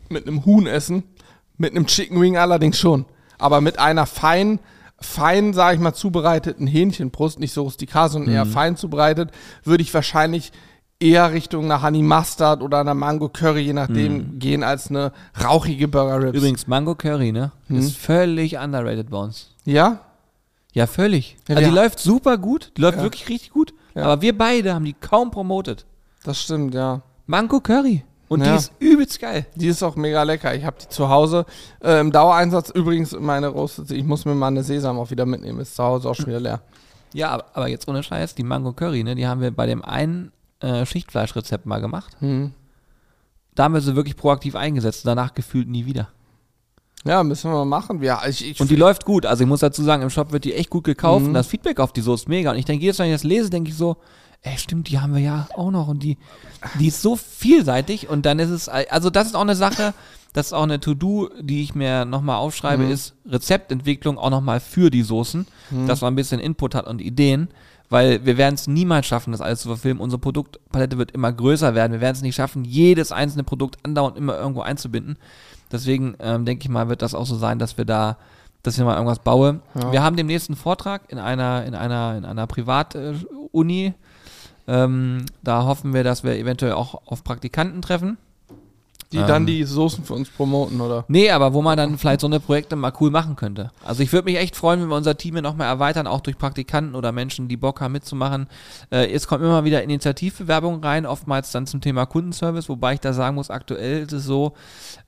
mit 0.09 0.27
einem 0.27 0.45
Huhn 0.45 0.67
essen. 0.67 1.05
Mit 1.57 1.73
einem 1.73 1.87
Chicken 1.87 2.21
Wing 2.21 2.37
allerdings 2.37 2.79
schon. 2.79 3.07
Aber 3.39 3.61
mit 3.61 3.79
einer 3.79 4.07
fein, 4.07 4.59
fein, 5.01 5.53
sage 5.53 5.77
ich 5.77 5.81
mal, 5.81 5.95
zubereiteten 5.95 6.67
Hähnchenbrust, 6.67 7.41
nicht 7.41 7.53
so 7.53 7.63
rustikal, 7.63 8.09
sondern 8.09 8.35
eher 8.35 8.47
fein 8.47 8.77
zubereitet, 8.77 9.31
würde 9.65 9.83
ich 9.83 9.93
wahrscheinlich 9.95 10.53
eher 10.99 11.33
Richtung 11.33 11.65
einer 11.65 11.83
Honey 11.83 12.03
Mustard 12.03 12.63
oder 12.63 12.81
einer 12.81 12.95
Mango 12.95 13.29
Curry, 13.29 13.63
je 13.63 13.73
nachdem, 13.73 14.39
gehen 14.39 14.63
als 14.63 14.89
eine 14.89 15.13
rauchige 15.43 15.89
Burger 15.89 16.23
Ribs. 16.23 16.39
Übrigens, 16.39 16.67
Mango 16.67 16.95
Curry, 16.95 17.33
ne? 17.33 17.53
Hm. 17.69 17.79
Ist 17.79 17.97
völlig 17.97 18.59
underrated 18.59 19.11
bei 19.11 19.19
uns. 19.19 19.51
Ja? 19.65 20.01
Ja, 20.73 20.87
völlig. 20.87 21.37
Ja, 21.49 21.57
also 21.57 21.69
die 21.69 21.75
läuft 21.75 21.99
super 21.99 22.39
gut, 22.39 22.73
die 22.77 22.81
läuft 22.81 22.99
Ja. 22.99 23.05
wirklich 23.05 23.29
richtig 23.29 23.51
gut. 23.51 23.75
Ja. 23.95 24.05
Aber 24.05 24.23
wir 24.23 24.37
beide 24.37 24.75
haben 24.75 24.85
die 24.85 24.95
kaum 24.95 25.31
promotet. 25.31 25.85
Das 26.25 26.41
stimmt, 26.41 26.75
ja. 26.75 27.03
Mango 27.27 27.61
Curry. 27.61 28.05
Und 28.29 28.47
die 28.47 28.51
ist 28.51 28.73
übelst 28.79 29.21
geil. 29.21 29.45
Die 29.57 29.67
ist 29.67 29.83
auch 29.83 29.95
mega 29.95 30.23
lecker. 30.23 30.55
Ich 30.55 30.65
habe 30.65 30.77
die 30.81 30.89
zu 30.89 31.11
Hause 31.11 31.45
äh, 31.85 32.01
im 32.01 32.11
Dauereinsatz. 32.11 32.71
Übrigens, 32.71 33.13
meine 33.13 33.49
Roasted, 33.49 33.91
ich 33.91 34.05
muss 34.05 34.25
mir 34.25 34.35
mal 34.35 34.47
eine 34.47 34.63
Sesam 34.63 34.99
auch 34.99 35.11
wieder 35.11 35.27
mitnehmen. 35.27 35.61
Ist 35.61 35.77
zu 35.77 35.83
Hause 35.85 36.09
auch 36.09 36.15
schon 36.15 36.29
wieder 36.29 36.41
leer. 36.41 36.63
Ja, 37.13 37.43
aber, 37.53 37.69
jetzt 37.69 37.87
ohne 37.89 38.03
Scheiß, 38.03 38.35
die 38.35 38.43
Mango 38.43 38.73
Curry, 38.73 39.05
ne, 39.05 39.15
die 39.15 39.27
haben 39.27 39.43
wir 39.43 39.51
bei 39.51 39.67
dem 39.67 39.85
einen 39.85 40.33
äh, 40.61 40.87
Schichtfleischrezept 40.87 41.67
mal 41.67 41.83
gemacht. 41.83 42.17
Hm. 42.21 42.53
Da 43.55 43.65
haben 43.65 43.75
wir 43.75 43.83
sie 43.83 43.97
wirklich 43.97 44.17
proaktiv 44.17 44.57
eingesetzt, 44.57 45.07
danach 45.07 45.35
gefühlt 45.35 45.69
nie 45.69 45.85
wieder. 45.85 46.09
Ja, 47.05 47.23
müssen 47.25 47.51
wir 47.51 47.57
mal 47.57 47.65
machen. 47.65 48.03
Ja, 48.03 48.23
ich, 48.29 48.49
ich, 48.51 48.61
Und 48.61 48.71
die 48.71 48.77
läuft 48.77 49.05
gut. 49.05 49.27
Also 49.27 49.43
ich 49.43 49.49
muss 49.49 49.61
dazu 49.61 49.83
sagen, 49.83 50.03
im 50.03 50.11
Shop 50.11 50.31
wird 50.33 50.45
die 50.45 50.55
echt 50.55 50.71
gut 50.71 50.85
gekauft 50.85 51.23
Mhm. 51.23 51.29
und 51.29 51.35
das 51.35 51.47
Feedback 51.49 51.81
auf 51.81 51.93
die 51.93 52.01
Soße 52.01 52.25
ist 52.25 52.29
mega. 52.29 52.51
Und 52.53 52.59
ich 52.59 52.65
denke, 52.65 52.83
jedes 52.85 52.99
Mal, 52.99 53.05
wenn 53.07 53.11
ich 53.13 53.21
das 53.21 53.25
lese, 53.25 53.51
denke 53.51 53.71
ich 53.71 53.77
so, 53.77 53.97
ey, 54.43 54.57
stimmt, 54.59 54.89
die 54.89 54.99
haben 55.01 55.15
wir 55.15 55.21
ja 55.23 55.49
auch 55.55 55.71
noch 55.71 55.89
und 55.89 56.03
die, 56.03 56.17
die 56.79 56.89
ist 56.89 57.03
so 57.03 57.17
vielseitig 57.17 58.09
und 58.09 58.25
dann 58.27 58.39
ist 58.39 58.51
es, 58.51 58.69
also 58.69 59.11
das 59.11 59.29
ist 59.29 59.35
auch 59.37 59.41
eine 59.43 59.55
Sache, 59.57 59.95
das 60.33 60.47
ist 60.47 60.53
auch 60.53 60.63
eine 60.65 60.81
To-Do, 60.81 61.29
die 61.41 61.63
ich 61.63 61.75
mir 61.75 62.05
nochmal 62.05 62.37
aufschreibe, 62.39 62.85
Mhm. 62.85 62.91
ist 62.91 63.15
Rezeptentwicklung 63.29 64.19
auch 64.19 64.31
nochmal 64.31 64.61
für 64.61 64.91
die 64.91 65.03
Soßen, 65.03 65.47
dass 65.87 66.01
man 66.01 66.13
ein 66.13 66.17
bisschen 66.17 66.41
Input 66.41 66.75
hat 66.75 66.87
und 66.87 67.01
Ideen, 67.01 67.49
weil 67.91 68.25
wir 68.25 68.37
werden 68.39 68.55
es 68.55 68.67
niemals 68.67 69.07
schaffen, 69.07 69.33
das 69.33 69.41
alles 69.43 69.61
zu 69.61 69.69
verfilmen. 69.69 70.01
Unsere 70.03 70.19
Produktpalette 70.21 70.97
wird 70.99 71.11
immer 71.11 71.31
größer 71.33 71.75
werden. 71.75 71.93
Wir 71.93 72.01
werden 72.01 72.17
es 72.17 72.23
nicht 72.23 72.35
schaffen, 72.35 72.65
jedes 72.65 73.13
einzelne 73.13 73.45
Produkt 73.45 73.77
andauernd 73.85 74.17
immer 74.17 74.37
irgendwo 74.39 74.63
einzubinden. 74.63 75.19
Deswegen 75.73 76.15
ähm, 76.21 76.45
denke 76.45 76.65
ich 76.65 76.69
mal, 76.69 76.89
wird 76.89 77.03
das 77.03 77.15
auch 77.15 77.27
so 77.27 77.37
sein, 77.37 77.59
dass 77.59 77.79
wir 77.79 77.85
da, 77.85 78.19
dass 78.63 78.77
ich 78.77 78.85
mal 78.85 78.95
irgendwas 78.95 79.21
baue. 79.21 79.61
Wir 79.91 80.03
haben 80.03 80.17
demnächst 80.17 80.51
einen 80.51 80.57
Vortrag 80.57 81.03
in 81.09 81.19
einer, 81.19 81.65
in 81.65 81.75
einer, 81.75 82.17
in 82.17 82.25
einer 82.25 82.47
Privatuni. 82.47 83.95
Ähm, 84.69 85.25
da 85.43 85.65
hoffen 85.65 85.93
wir, 85.95 86.05
dass 86.05 86.23
wir 86.23 86.37
eventuell 86.37 86.73
auch 86.73 87.03
auf 87.07 87.25
Praktikanten 87.25 87.83
treffen. 87.83 88.19
Die 89.13 89.19
dann 89.19 89.43
ähm, 89.43 89.47
die 89.47 89.65
Soßen 89.65 90.05
für 90.05 90.15
uns 90.15 90.31
promoten, 90.31 90.81
oder? 90.81 91.05
Nee, 91.09 91.31
aber 91.31 91.53
wo 91.53 91.63
man 91.63 91.77
dann 91.77 91.99
vielleicht 91.99 92.21
so 92.21 92.27
eine 92.27 92.41
Projekte 92.41 92.77
mal 92.77 92.93
cool 93.01 93.11
machen 93.11 93.37
könnte. 93.37 93.71
Also 93.85 94.03
ich 94.03 94.13
würde 94.13 94.25
mich 94.25 94.39
echt 94.39 94.57
freuen, 94.57 94.81
wenn 94.81 94.89
wir 94.89 94.97
unser 94.97 95.17
Team 95.17 95.35
hier 95.35 95.43
nochmal 95.43 95.69
erweitern, 95.69 96.07
auch 96.07 96.21
durch 96.21 96.39
Praktikanten 96.39 96.95
oder 96.95 97.13
Menschen, 97.13 97.49
die 97.49 97.57
Bock 97.57 97.81
haben 97.81 97.93
mitzumachen. 97.93 98.49
Äh, 98.91 99.13
es 99.13 99.27
kommt 99.27 99.45
immer 99.45 99.65
wieder 99.65 99.83
Initiativbewerbungen 99.83 100.83
rein, 100.83 101.07
oftmals 101.07 101.53
dann 101.53 101.67
zum 101.67 101.81
Thema 101.81 102.07
Kundenservice, 102.07 102.69
wobei 102.69 102.95
ich 102.95 103.01
da 103.01 103.13
sagen 103.13 103.37
muss, 103.37 103.51
aktuell 103.51 104.03
ist 104.03 104.13
es 104.13 104.25
so, 104.25 104.55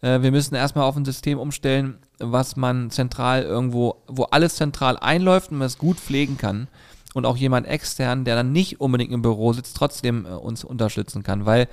äh, 0.03 0.21
wir 0.23 0.31
müssen 0.31 0.55
erstmal 0.55 0.85
auf 0.85 0.97
ein 0.97 1.05
System 1.05 1.39
umstellen, 1.39 1.97
was 2.19 2.57
man 2.57 2.91
zentral 2.91 3.43
irgendwo, 3.43 3.97
wo 4.07 4.25
alles 4.25 4.57
zentral 4.57 4.97
einläuft 4.99 5.51
und 5.51 5.59
man 5.59 5.67
es 5.67 5.79
gut 5.79 5.99
pflegen 5.99 6.39
kann. 6.39 6.69
Und 7.15 7.27
auch 7.27 7.37
jemand 7.37 7.69
extern, 7.69 8.25
der 8.25 8.35
dann 8.35 8.51
nicht 8.51 8.81
unbedingt 8.81 9.13
im 9.13 9.23
Büro 9.23 9.53
sitzt, 9.53 9.77
trotzdem 9.77 10.27
äh, 10.27 10.31
uns 10.31 10.65
unterstützen 10.65 11.23
kann, 11.23 11.47
weil 11.47 11.69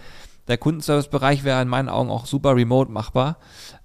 der 0.52 0.58
Kundenservice-Bereich 0.58 1.43
wäre 1.43 1.62
in 1.62 1.68
meinen 1.68 1.89
Augen 1.89 2.12
auch 2.12 2.26
super 2.26 2.56
remote 2.56 2.91
machbar. 2.91 3.38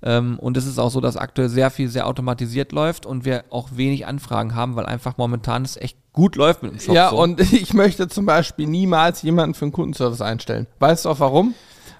Ähm, 0.02 0.38
und 0.38 0.56
es 0.56 0.66
ist 0.66 0.78
auch 0.78 0.90
so, 0.90 1.00
dass 1.00 1.16
aktuell 1.16 1.48
sehr 1.48 1.70
viel 1.70 1.88
sehr 1.88 2.06
automatisiert 2.06 2.72
läuft 2.72 3.06
und 3.06 3.24
wir 3.24 3.44
auch 3.50 3.70
wenig 3.72 4.06
Anfragen 4.06 4.54
haben, 4.54 4.76
weil 4.76 4.84
einfach 4.84 5.16
momentan 5.16 5.64
es 5.64 5.76
echt 5.76 5.96
gut 6.12 6.36
läuft 6.36 6.62
mit 6.62 6.72
dem 6.72 6.80
Shop. 6.80 6.94
Ja, 6.94 7.10
so. 7.10 7.22
und 7.22 7.40
ich 7.52 7.72
möchte 7.72 8.08
zum 8.08 8.26
Beispiel 8.26 8.66
niemals 8.66 9.22
jemanden 9.22 9.54
für 9.54 9.64
einen 9.66 9.72
Kundenservice 9.72 10.20
einstellen. 10.20 10.66
Weißt 10.80 11.04
du 11.04 11.10
auch 11.10 11.20
warum? 11.20 11.54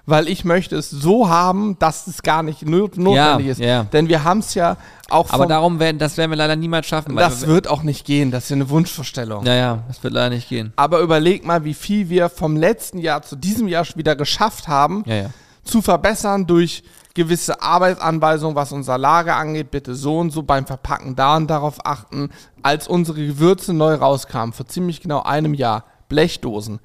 Weil 0.09 0.29
ich 0.29 0.45
möchte 0.45 0.77
es 0.77 0.89
so 0.89 1.27
haben, 1.27 1.77
dass 1.79 2.07
es 2.07 2.23
gar 2.23 2.41
nicht 2.41 2.65
not 2.65 2.97
notwendig 2.97 3.47
ist. 3.47 3.59
ja. 3.59 3.83
Denn 3.83 4.07
wir 4.07 4.23
haben 4.23 4.39
es 4.39 4.53
ja 4.53 4.77
auch 5.09 5.29
Aber 5.31 5.45
darum 5.47 5.79
werden, 5.79 5.99
das 5.99 6.15
werden 6.15 6.31
wir 6.31 6.37
leider 6.37 6.55
niemals 6.55 6.87
schaffen. 6.87 7.13
das 7.17 7.41
wir, 7.41 7.49
wird 7.49 7.67
auch 7.67 7.83
nicht 7.83 8.05
gehen. 8.05 8.31
Das 8.31 8.45
ist 8.45 8.49
ja 8.51 8.55
eine 8.55 8.69
Wunschvorstellung. 8.69 9.43
Naja, 9.43 9.83
das 9.89 10.01
wird 10.01 10.13
leider 10.13 10.33
nicht 10.33 10.47
gehen. 10.47 10.71
Aber 10.77 11.01
überleg 11.01 11.45
mal, 11.45 11.65
wie 11.65 11.73
viel 11.73 12.07
wir 12.07 12.29
vom 12.29 12.55
letzten 12.55 12.99
Jahr 12.99 13.21
zu 13.21 13.35
diesem 13.35 13.67
Jahr 13.67 13.83
schon 13.83 13.97
wieder 13.97 14.15
geschafft 14.15 14.69
haben, 14.69 15.03
Ja, 15.05 15.15
ja. 15.15 15.29
zu 15.65 15.81
verbessern 15.81 16.47
durch 16.47 16.83
gewisse 17.13 17.61
Arbeitsanweisungen, 17.61 18.55
was 18.55 18.71
unser 18.71 18.97
Lager 18.97 19.35
angeht. 19.35 19.71
Bitte 19.71 19.93
so 19.93 20.19
und 20.19 20.31
so 20.31 20.41
beim 20.41 20.65
Verpacken 20.65 21.17
da 21.17 21.35
und 21.35 21.47
darauf 21.49 21.85
achten. 21.85 22.29
Als 22.63 22.87
unsere 22.87 23.25
Gewürze 23.25 23.73
neu 23.73 23.95
rauskamen, 23.95 24.53
vor 24.53 24.67
ziemlich 24.67 25.01
genau 25.01 25.23
einem 25.23 25.53
Jahr, 25.53 25.83
Blechdosen, 26.07 26.79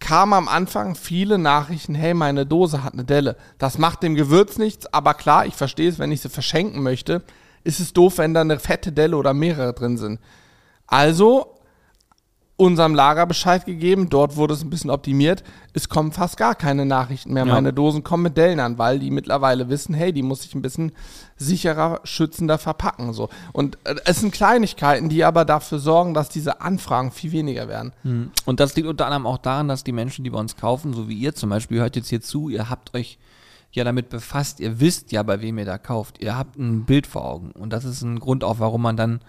kamen 0.00 0.34
am 0.34 0.48
Anfang 0.48 0.94
viele 0.94 1.38
Nachrichten, 1.38 1.94
hey, 1.94 2.14
meine 2.14 2.46
Dose 2.46 2.84
hat 2.84 2.92
eine 2.92 3.04
Delle. 3.04 3.36
Das 3.58 3.78
macht 3.78 4.02
dem 4.02 4.14
Gewürz 4.14 4.58
nichts, 4.58 4.92
aber 4.92 5.14
klar, 5.14 5.46
ich 5.46 5.54
verstehe 5.54 5.88
es, 5.88 5.98
wenn 5.98 6.12
ich 6.12 6.20
sie 6.20 6.28
verschenken 6.28 6.82
möchte, 6.82 7.22
ist 7.62 7.80
es 7.80 7.92
doof, 7.92 8.18
wenn 8.18 8.34
da 8.34 8.42
eine 8.42 8.58
fette 8.58 8.92
Delle 8.92 9.16
oder 9.16 9.32
mehrere 9.32 9.72
drin 9.72 9.96
sind. 9.96 10.20
Also 10.86 11.53
unserem 12.56 12.94
Lager 12.94 13.26
Bescheid 13.26 13.66
gegeben, 13.66 14.08
dort 14.10 14.36
wurde 14.36 14.54
es 14.54 14.62
ein 14.62 14.70
bisschen 14.70 14.90
optimiert. 14.90 15.42
Es 15.72 15.88
kommen 15.88 16.12
fast 16.12 16.36
gar 16.36 16.54
keine 16.54 16.86
Nachrichten 16.86 17.32
mehr. 17.32 17.44
Ja. 17.46 17.52
Meine 17.52 17.72
Dosen 17.72 18.04
kommen 18.04 18.22
mit 18.22 18.36
Dellen 18.36 18.60
an, 18.60 18.78
weil 18.78 19.00
die 19.00 19.10
mittlerweile 19.10 19.68
wissen, 19.68 19.92
hey, 19.92 20.12
die 20.12 20.22
muss 20.22 20.44
ich 20.44 20.54
ein 20.54 20.62
bisschen 20.62 20.92
sicherer, 21.36 22.00
schützender 22.04 22.58
verpacken. 22.58 23.12
So. 23.12 23.28
Und 23.52 23.78
äh, 23.82 23.96
es 24.04 24.20
sind 24.20 24.32
Kleinigkeiten, 24.32 25.08
die 25.08 25.24
aber 25.24 25.44
dafür 25.44 25.80
sorgen, 25.80 26.14
dass 26.14 26.28
diese 26.28 26.60
Anfragen 26.60 27.10
viel 27.10 27.32
weniger 27.32 27.66
werden. 27.66 27.92
Hm. 28.02 28.30
Und 28.44 28.60
das 28.60 28.76
liegt 28.76 28.86
unter 28.86 29.06
anderem 29.06 29.26
auch 29.26 29.38
daran, 29.38 29.66
dass 29.66 29.82
die 29.82 29.92
Menschen, 29.92 30.22
die 30.22 30.30
bei 30.30 30.38
uns 30.38 30.56
kaufen, 30.56 30.92
so 30.92 31.08
wie 31.08 31.18
ihr 31.18 31.34
zum 31.34 31.50
Beispiel, 31.50 31.80
hört 31.80 31.96
jetzt 31.96 32.08
hier 32.08 32.20
zu, 32.20 32.48
ihr 32.48 32.70
habt 32.70 32.94
euch 32.94 33.18
ja 33.72 33.82
damit 33.82 34.08
befasst, 34.08 34.60
ihr 34.60 34.78
wisst 34.78 35.10
ja, 35.10 35.24
bei 35.24 35.40
wem 35.40 35.58
ihr 35.58 35.64
da 35.64 35.78
kauft. 35.78 36.20
Ihr 36.20 36.38
habt 36.38 36.56
ein 36.56 36.84
Bild 36.84 37.08
vor 37.08 37.24
Augen. 37.24 37.50
Und 37.50 37.72
das 37.72 37.84
ist 37.84 38.02
ein 38.02 38.20
Grund 38.20 38.44
auch, 38.44 38.60
warum 38.60 38.82
man 38.82 38.96
dann 38.96 39.20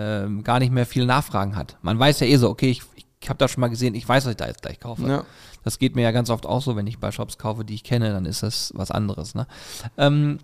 ähm, 0.00 0.44
gar 0.44 0.60
nicht 0.60 0.72
mehr 0.72 0.86
viel 0.86 1.06
Nachfragen 1.06 1.56
hat. 1.56 1.76
Man 1.82 1.98
weiß 1.98 2.20
ja 2.20 2.26
eh 2.28 2.36
so, 2.36 2.48
okay, 2.48 2.70
ich, 2.70 2.82
ich 3.20 3.28
habe 3.28 3.38
das 3.38 3.50
schon 3.50 3.60
mal 3.62 3.68
gesehen, 3.68 3.94
ich 3.96 4.08
weiß, 4.08 4.24
was 4.26 4.30
ich 4.32 4.36
da 4.36 4.46
jetzt 4.46 4.62
gleich 4.62 4.78
kaufe. 4.78 5.08
Ja. 5.08 5.24
Das 5.64 5.78
geht 5.80 5.96
mir 5.96 6.02
ja 6.02 6.12
ganz 6.12 6.30
oft 6.30 6.46
auch 6.46 6.62
so, 6.62 6.76
wenn 6.76 6.86
ich 6.86 6.98
bei 7.00 7.10
Shops 7.10 7.36
kaufe, 7.36 7.64
die 7.64 7.74
ich 7.74 7.82
kenne, 7.82 8.12
dann 8.12 8.24
ist 8.26 8.42
das 8.44 8.72
was 8.76 8.90
anderes. 8.92 9.34
Ne? 9.34 9.46
Ähm, 9.96 10.38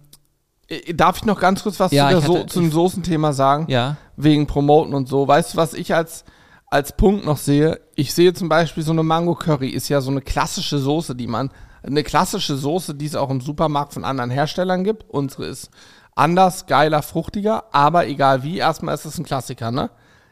Äh, 0.68 0.94
Darf 0.94 1.18
ich 1.18 1.24
noch 1.24 1.38
ganz 1.38 1.62
kurz 1.62 1.78
was 1.78 1.92
Ja, 1.92 2.10
zu 2.10 2.18
ich 2.18 2.24
so 2.24 2.34
hatte- 2.38 2.46
zum 2.46 2.70
Soßenthema 2.72 3.32
sagen? 3.34 3.66
ja, 3.68 3.96
wegen 4.16 4.46
Promoten 4.46 4.94
und 4.94 5.08
so. 5.08 5.28
Weißt 5.28 5.52
du, 5.54 5.56
was 5.58 5.74
ich 5.74 5.94
als, 5.94 6.24
als 6.68 6.96
Punkt 6.96 7.24
noch 7.26 7.36
sehe? 7.36 7.80
Ich 7.94 8.14
sehe 8.14 8.32
zum 8.32 8.48
Beispiel 8.48 8.82
so 8.82 8.92
eine 8.92 9.02
Mango 9.02 9.34
Curry 9.34 9.68
ist 9.68 9.88
ja 9.90 10.00
so 10.00 10.10
eine 10.10 10.22
klassische 10.22 10.78
Soße, 10.78 11.14
die 11.14 11.26
man, 11.26 11.50
eine 11.82 12.02
klassische 12.02 12.56
Soße, 12.56 12.94
die 12.94 13.04
es 13.06 13.14
auch 13.14 13.28
im 13.30 13.42
Supermarkt 13.42 13.92
von 13.92 14.04
anderen 14.04 14.30
Herstellern 14.30 14.84
gibt. 14.84 15.04
Unsere 15.10 15.44
ist 15.46 15.68
anders, 16.14 16.66
geiler, 16.66 17.02
fruchtiger, 17.02 17.64
aber 17.72 18.06
egal 18.06 18.42
wie, 18.42 18.58
erstmal 18.58 18.94
ist 18.94 19.04
es 19.04 19.18
ein 19.18 19.24
Klassiker, 19.24 19.70
ne? 19.70 19.90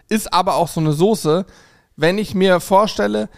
Ist 0.08 0.32
aber 0.32 0.54
auch 0.54 0.68
so 0.68 0.80
eine 0.80 0.92
Soße, 0.92 1.46
wenn 1.96 2.18
ich 2.18 2.34
mir 2.34 2.60
vorstelle, 2.60 3.28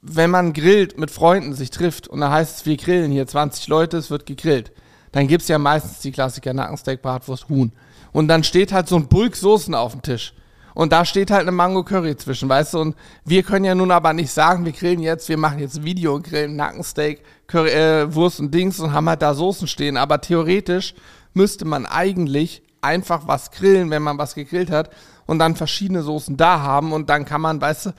wenn 0.00 0.30
man 0.30 0.52
grillt, 0.52 0.98
mit 0.98 1.10
Freunden 1.10 1.54
sich 1.54 1.70
trifft 1.70 2.08
und 2.08 2.20
da 2.20 2.30
heißt 2.30 2.58
es, 2.58 2.66
wir 2.66 2.76
grillen 2.76 3.10
hier 3.10 3.26
20 3.26 3.68
Leute, 3.68 3.96
es 3.96 4.10
wird 4.10 4.26
gegrillt, 4.26 4.72
dann 5.12 5.26
gibt 5.26 5.42
es 5.42 5.48
ja 5.48 5.58
meistens 5.58 6.00
die 6.00 6.12
Klassiker 6.12 6.52
Nackensteak, 6.52 7.02
Bratwurst, 7.02 7.48
Huhn. 7.48 7.72
Und 8.12 8.28
dann 8.28 8.44
steht 8.44 8.72
halt 8.72 8.88
so 8.88 8.96
ein 8.96 9.08
Bulk 9.08 9.36
Soßen 9.36 9.74
auf 9.74 9.92
dem 9.92 10.02
Tisch. 10.02 10.34
Und 10.74 10.92
da 10.92 11.04
steht 11.04 11.30
halt 11.30 11.42
eine 11.42 11.50
Mango 11.50 11.82
Curry 11.82 12.16
zwischen, 12.16 12.48
weißt 12.48 12.74
du? 12.74 12.78
Und 12.78 12.96
wir 13.24 13.42
können 13.42 13.64
ja 13.64 13.74
nun 13.74 13.90
aber 13.90 14.12
nicht 14.12 14.30
sagen, 14.30 14.64
wir 14.64 14.72
grillen 14.72 15.00
jetzt, 15.00 15.28
wir 15.28 15.36
machen 15.36 15.58
jetzt 15.58 15.78
ein 15.78 15.84
Video 15.84 16.14
und 16.14 16.24
grillen 16.24 16.54
Nackensteak, 16.54 17.22
Curry, 17.48 17.70
äh, 17.70 18.14
Wurst 18.14 18.38
und 18.38 18.54
Dings 18.54 18.78
und 18.78 18.92
haben 18.92 19.08
halt 19.08 19.22
da 19.22 19.34
Soßen 19.34 19.66
stehen. 19.66 19.96
Aber 19.96 20.20
theoretisch 20.20 20.94
müsste 21.38 21.64
man 21.64 21.86
eigentlich 21.86 22.62
einfach 22.82 23.26
was 23.26 23.50
grillen, 23.50 23.90
wenn 23.90 24.02
man 24.02 24.18
was 24.18 24.34
gegrillt 24.34 24.70
hat 24.70 24.90
und 25.26 25.38
dann 25.38 25.56
verschiedene 25.56 26.02
Soßen 26.02 26.36
da 26.36 26.60
haben 26.60 26.92
und 26.92 27.08
dann 27.08 27.24
kann 27.24 27.40
man, 27.40 27.60
weißt 27.60 27.86
du, 27.86 27.90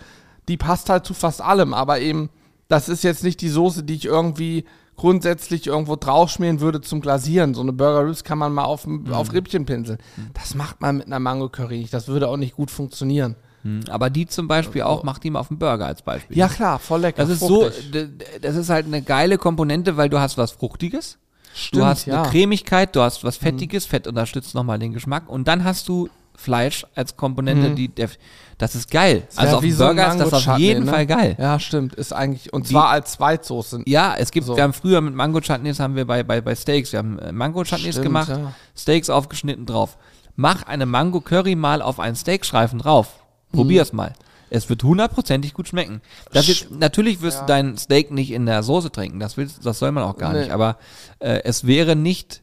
die 0.47 0.57
passt 0.57 0.89
halt 0.89 1.05
zu 1.05 1.13
fast 1.13 1.41
allem, 1.41 1.73
aber 1.73 1.99
eben, 1.99 2.29
das 2.67 2.89
ist 2.89 3.03
jetzt 3.03 3.23
nicht 3.23 3.41
die 3.41 3.49
Soße, 3.49 3.83
die 3.83 3.95
ich 3.95 4.05
irgendwie 4.05 4.65
grundsätzlich 4.95 5.67
irgendwo 5.67 5.95
draufschmieren 5.95 6.59
würde 6.59 6.81
zum 6.81 6.99
Glasieren. 6.99 7.53
So 7.53 7.61
eine 7.61 7.71
Burger 7.71 8.05
Ribs 8.05 8.25
kann 8.25 8.37
man 8.37 8.53
mal 8.53 8.65
auf, 8.65 8.85
auf 9.11 9.31
Rippchen 9.31 9.65
pinseln. 9.65 9.97
Das 10.33 10.55
macht 10.55 10.81
man 10.81 10.97
mit 10.97 11.07
einer 11.07 11.19
Mango 11.19 11.47
Curry 11.47 11.77
nicht. 11.79 11.93
Das 11.93 12.09
würde 12.09 12.27
auch 12.27 12.37
nicht 12.37 12.55
gut 12.55 12.69
funktionieren. 12.69 13.35
hm. 13.63 13.81
aber 13.89 14.09
die 14.09 14.27
zum 14.27 14.47
Beispiel 14.47 14.81
auch, 14.81 15.03
macht 15.03 15.23
die 15.23 15.29
mal 15.29 15.39
auf 15.39 15.47
dem 15.47 15.57
Burger 15.57 15.85
als 15.85 16.01
Beispiel. 16.01 16.37
Ja 16.37 16.49
klar, 16.49 16.79
voll 16.79 17.01
lecker. 17.01 17.21
Das 17.21 17.29
ist 17.29 17.39
fruchtig. 17.39 17.91
so, 17.93 18.39
das 18.41 18.55
ist 18.55 18.69
halt 18.69 18.87
eine 18.87 19.01
geile 19.01 19.37
Komponente, 19.37 19.95
weil 19.97 20.09
du 20.09 20.19
hast 20.19 20.37
was 20.37 20.51
Fruchtiges, 20.51 21.17
Stimmt, 21.59 21.81
du 21.81 21.85
hast 21.85 22.05
ja. 22.05 22.17
Mhm. 22.17 22.23
eine 22.23 22.31
Cremigkeit, 22.31 22.95
du 22.95 23.01
hast 23.01 23.23
was 23.23 23.37
Fettiges, 23.37 23.85
Fett 23.85 24.07
unterstützt 24.07 24.55
nochmal 24.55 24.79
den 24.79 24.93
Geschmack 24.93 25.29
und 25.29 25.47
dann 25.47 25.63
hast 25.63 25.87
du 25.89 26.09
Fleisch 26.35 26.85
als 26.95 27.17
Komponente, 27.17 27.71
die, 27.71 27.89
der, 27.89 28.09
das 28.57 28.73
ist 28.73 28.89
geil. 28.89 29.23
Das 29.27 29.37
Also 29.39 29.57
auf 29.57 29.61
wie 29.61 29.71
dem 29.71 29.75
so 29.75 29.85
Burger 29.85 30.07
ist 30.07 30.19
das 30.19 30.47
auf 30.47 30.57
jeden 30.57 30.85
ne? 30.85 30.91
Fall 30.91 31.05
geil. 31.05 31.35
Ja, 31.37 31.59
stimmt. 31.59 31.95
Ist 31.95 32.13
eigentlich, 32.13 32.53
und 32.53 32.65
zwar 32.65 32.87
als 32.89 33.11
Zweitsoße. 33.11 33.83
Ja, 33.85 34.15
es 34.17 34.31
gibt, 34.31 34.47
So. 34.47 34.55
wir 34.55 34.63
haben 34.63 34.71
früher 34.71 35.01
mit 35.01 35.13
Mango-Chutneys 35.15 35.81
haben 35.81 35.95
wir 35.95 36.07
bei, 36.07 36.23
bei, 36.23 36.39
bei 36.39 36.55
Steaks, 36.55 36.93
wir 36.93 36.99
haben 36.99 37.19
äh, 37.19 37.33
Mango-Chutneys 37.33 37.95
Stimmt, 37.95 38.05
gemacht, 38.05 38.29
ja. 38.29 38.53
Steaks 38.73 39.09
aufgeschnitten 39.09 39.65
drauf. 39.65 39.97
Mach 40.37 40.63
eine 40.63 40.85
Mango-Curry 40.85 41.55
mal 41.55 41.81
auf 41.81 41.99
einen 41.99 42.15
Steakstreifen 42.15 42.79
drauf. 42.79 43.19
Probier's 43.51 43.91
mal. 43.91 44.13
Es 44.49 44.69
wird 44.69 44.83
hundertprozentig 44.83 45.53
gut 45.53 45.67
schmecken. 45.67 46.01
Ist, 46.33 46.71
natürlich 46.71 47.21
wirst 47.21 47.37
Ja. 47.37 47.41
du 47.41 47.47
dein 47.47 47.77
Steak 47.77 48.11
nicht 48.11 48.31
in 48.31 48.45
der 48.45 48.63
Soße 48.63 48.91
trinken, 48.91 49.19
das, 49.19 49.37
willst, 49.37 49.65
das 49.65 49.79
soll 49.79 49.91
man 49.91 50.03
auch 50.03 50.17
gar 50.17 50.33
Nee. 50.33 50.39
nicht, 50.41 50.51
aber 50.51 50.77
äh, 51.19 51.41
es 51.43 51.67
wäre 51.67 51.95
nicht, 51.95 52.41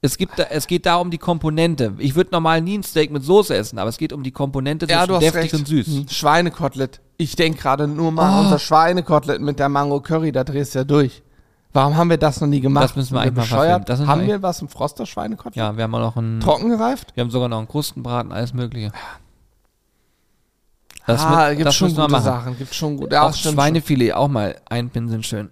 es, 0.00 0.18
gibt 0.18 0.38
es 0.38 0.66
geht 0.66 0.84
da 0.86 0.96
um 0.96 1.10
die 1.10 1.18
Komponente. 1.18 1.94
Ich 1.98 2.14
würde 2.14 2.30
normal 2.32 2.60
nie 2.60 2.76
ein 2.78 2.82
Steak 2.82 3.10
mit 3.10 3.22
Soße 3.24 3.54
essen, 3.54 3.78
aber 3.78 3.88
es 3.88 3.96
geht 3.98 4.12
um 4.12 4.22
die 4.22 4.32
Komponente 4.32 4.86
Ja, 4.88 5.04
zwischen 5.06 5.20
deftig 5.20 5.42
recht. 5.42 5.54
und 5.54 5.68
süß. 5.68 5.86
Hm, 5.86 6.08
Schweinekotelett. 6.08 7.00
Ich 7.16 7.36
denke 7.36 7.60
gerade 7.60 7.86
nur 7.88 8.10
mal 8.12 8.36
Oh. 8.38 8.40
unser 8.44 8.58
Schweinekotelett 8.58 9.40
mit 9.40 9.58
der 9.58 9.68
Mango 9.68 10.00
Curry, 10.00 10.32
da 10.32 10.42
drehst 10.44 10.74
du 10.74 10.80
ja 10.80 10.84
durch. 10.84 11.22
Warum 11.72 11.96
haben 11.96 12.10
wir 12.10 12.18
das 12.18 12.40
noch 12.40 12.46
nie 12.48 12.60
gemacht? 12.60 12.84
Das 12.84 12.94
müssen 12.96 13.14
wir 13.14 13.20
eigentlich 13.20 13.36
mal 13.36 13.44
verfilmen. 13.46 13.84
Das 13.86 14.00
haben 14.06 14.26
wir 14.26 14.42
was 14.42 14.60
im 14.62 14.68
Froster 14.68 15.06
Schweinekotelett? 15.06 15.56
Ja, 15.56 15.76
wir 15.76 15.84
haben 15.84 15.94
auch 15.94 16.00
noch 16.00 16.16
einen, 16.16 16.38
Trocken 16.40 16.68
gereift? 16.68 17.12
wir 17.14 17.22
haben 17.22 17.30
sogar 17.30 17.48
noch 17.48 17.58
einen 17.58 17.66
Krustenbraten, 17.68 18.30
alles 18.30 18.52
mögliche. 18.54 18.92
Das, 21.06 21.22
ah, 21.22 21.48
mit- 21.48 21.56
gibt 21.58 21.66
das 21.68 21.74
schon 21.74 21.94
gute 21.94 22.08
machen. 22.08 22.24
Sachen, 22.24 22.58
gibt 22.58 22.74
schon 22.74 22.96
gut. 22.96 23.12
Ja, 23.12 23.22
auch 23.28 23.34
Schweinefilet 23.34 24.12
auch 24.14 24.28
mal 24.28 24.56
einpinseln 24.68 25.22
schön. 25.22 25.46
schon. 25.46 25.50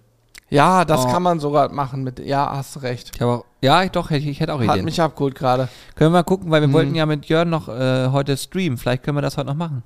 Ja, 0.49 0.85
das 0.85 1.05
Oh. 1.05 1.07
kann 1.09 1.23
man 1.23 1.39
sogar 1.39 1.71
machen 1.71 2.03
mit. 2.03 2.19
Ja, 2.19 2.51
hast 2.55 2.81
recht. 2.83 3.11
Ich 3.15 3.21
auch, 3.23 3.43
ja, 3.61 3.81
ich 3.83 3.91
doch, 3.91 4.11
ich, 4.11 4.27
ich 4.27 4.39
hätte 4.39 4.53
auch 4.53 4.59
Hat 4.61 4.69
Ideen. 4.69 4.85
mich 4.85 5.01
abgeholt 5.01 5.33
gerade. 5.35 5.67
Können 5.95 6.11
wir 6.11 6.19
mal 6.19 6.23
gucken, 6.23 6.51
weil 6.51 6.61
wir 6.61 6.67
Hm. 6.67 6.73
wollten 6.73 6.95
ja 6.95 7.05
mit 7.05 7.25
Jörn 7.25 7.49
noch 7.49 7.67
äh, 7.69 8.09
heute 8.09 8.37
streamen. 8.37 8.77
Vielleicht 8.77 9.03
können 9.03 9.17
wir 9.17 9.21
das 9.23 9.37
heute 9.37 9.47
noch 9.47 9.55
machen. 9.55 9.83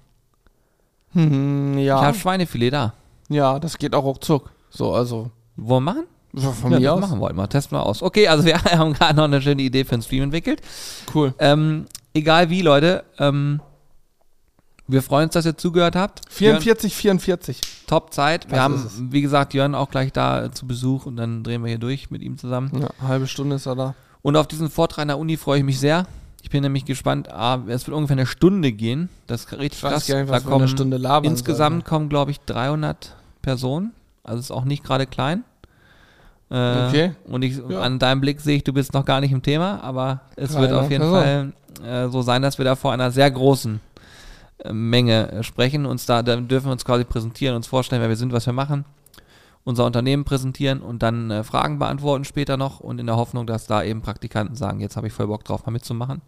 Hm, 1.14 1.78
Ich 1.78 1.86
ja, 1.86 2.02
habe 2.02 2.18
Schweinefilet 2.18 2.72
da. 2.74 2.94
ja, 3.30 3.60
das 3.60 3.78
geht 3.78 3.96
auch 3.96 4.04
ruckzuck. 4.04 4.50
So, 4.70 4.94
also 4.94 5.32
Wollen 5.56 5.84
wir 5.86 5.94
machen? 5.94 6.04
von 6.62 6.72
ja, 6.74 6.80
mir 6.80 6.94
aus. 6.94 7.00
machen 7.02 7.20
wollten 7.20 7.38
wir. 7.38 7.48
Testen 7.50 7.78
wir 7.78 7.84
aus. 7.86 8.04
Okay, 8.04 8.28
also 8.28 8.44
wir 8.46 8.56
haben 8.64 8.94
gerade 8.94 9.16
noch 9.16 9.24
eine 9.24 9.42
schöne 9.42 9.62
Idee 9.62 9.86
für 9.86 9.94
einen 9.94 10.02
Stream 10.04 10.24
entwickelt. 10.24 10.62
Cool. 11.16 11.34
Ähm, 11.40 11.86
egal 12.14 12.50
wie, 12.50 12.62
Leute. 12.62 13.04
Ähm, 13.18 13.62
wir 14.88 15.02
freuen 15.02 15.26
uns, 15.26 15.34
dass 15.34 15.46
ihr 15.46 15.58
zugehört 15.58 15.96
habt. 15.96 16.22
44, 16.30 16.96
44. 16.96 17.58
Jörn, 17.58 17.72
top 17.88 18.14
Zeit. 18.14 18.46
Wir 18.48 18.52
Das 18.56 18.60
haben, 18.60 19.10
wie 19.12 19.22
gesagt, 19.22 19.54
Jörn 19.54 19.76
auch 19.76 19.90
gleich 19.90 20.12
da 20.14 20.52
zu 20.52 20.66
Besuch 20.68 21.06
und 21.06 21.18
dann 21.18 21.44
drehen 21.44 21.62
wir 21.64 21.70
hier 21.70 21.78
durch 21.80 22.10
mit 22.12 22.22
ihm 22.22 22.38
zusammen. 22.38 22.72
Ja, 22.80 22.90
halbe 23.08 23.28
Stunde 23.28 23.56
ist 23.58 23.66
er 23.66 23.76
da. 23.76 23.96
Und 24.22 24.36
auf 24.36 24.48
diesen 24.48 24.70
Vortrag 24.70 25.04
an 25.04 25.08
der 25.10 25.18
Uni 25.18 25.38
freue 25.38 25.60
ich 25.60 25.64
mich 25.66 25.80
sehr. 25.80 26.06
Ich 26.42 26.50
bin 26.50 26.64
nämlich 26.64 26.86
gespannt. 26.86 27.30
Ah, 27.30 27.60
es 27.68 27.86
wird 27.88 27.96
ungefähr 27.96 28.16
eine 28.16 28.26
Stunde 28.26 28.72
gehen. 28.72 29.10
Das 29.28 29.42
ist 29.46 29.52
richtig 29.58 29.82
krass. 29.82 30.08
gar 30.08 30.18
nicht, 30.20 30.30
da 30.30 30.34
was 30.34 30.42
in 30.44 30.48
einer 30.48 30.56
kommen 30.58 30.68
Stunde 30.70 30.98
labern 30.98 31.30
insgesamt 31.32 31.84
kommen, 31.86 32.08
glaube 32.10 32.32
ich, 32.32 32.40
300 32.42 33.16
Personen. 33.42 33.92
Also 34.24 34.40
ist 34.40 34.52
auch 34.52 34.64
nicht 34.66 34.84
gerade 34.84 35.06
klein. 35.06 35.44
Äh, 36.50 36.88
Okay. 36.88 37.12
Und 37.26 37.42
ich, 37.42 37.58
Ja. 37.70 37.82
an 37.82 38.00
deinem 38.00 38.22
Blick 38.22 38.40
sehe 38.40 38.56
ich, 38.58 38.64
du 38.64 38.72
bist 38.72 38.94
noch 38.94 39.04
gar 39.04 39.20
nicht 39.20 39.32
im 39.34 39.42
Thema, 39.42 39.82
aber 39.84 40.22
es 40.38 40.52
wird 40.54 40.72
300 40.72 40.84
auf 40.86 40.92
jeden 40.92 41.04
Fall 41.12 41.54
äh, 41.86 42.08
so 42.10 42.22
sein, 42.22 42.42
dass 42.42 42.58
wir 42.58 42.66
da 42.66 42.76
vor 42.76 42.94
einer 42.94 43.12
sehr 43.12 43.30
großen 43.30 43.82
Menge 44.72 45.44
sprechen. 45.44 45.86
Uns 45.86 46.06
da, 46.06 46.24
da 46.24 46.36
dürfen 46.38 46.68
wir 46.68 46.72
uns 46.72 46.86
quasi 46.86 47.04
präsentieren, 47.04 47.56
uns 47.56 47.68
vorstellen, 47.68 48.02
wer 48.02 48.10
wir 48.10 48.16
sind, 48.16 48.34
was 48.34 48.46
wir 48.46 48.54
machen, 48.54 48.86
unser 49.64 49.86
Unternehmen 49.86 50.24
präsentieren 50.24 50.82
und 50.82 51.04
dann 51.04 51.30
äh, 51.30 51.44
Fragen 51.44 51.80
beantworten 51.80 52.26
später 52.26 52.58
noch 52.58 52.80
und 52.80 53.00
in 53.00 53.06
der 53.06 53.18
Hoffnung, 53.18 53.46
dass 53.46 53.68
da 53.68 53.84
eben 53.84 54.02
Praktikanten 54.02 54.56
sagen, 54.56 54.80
jetzt 54.80 54.96
habe 54.96 55.08
ich 55.08 55.14
voll 55.14 55.28
Bock 55.28 55.44
drauf, 55.44 55.66
mal 55.66 55.72
mitzumachen. 55.72 56.22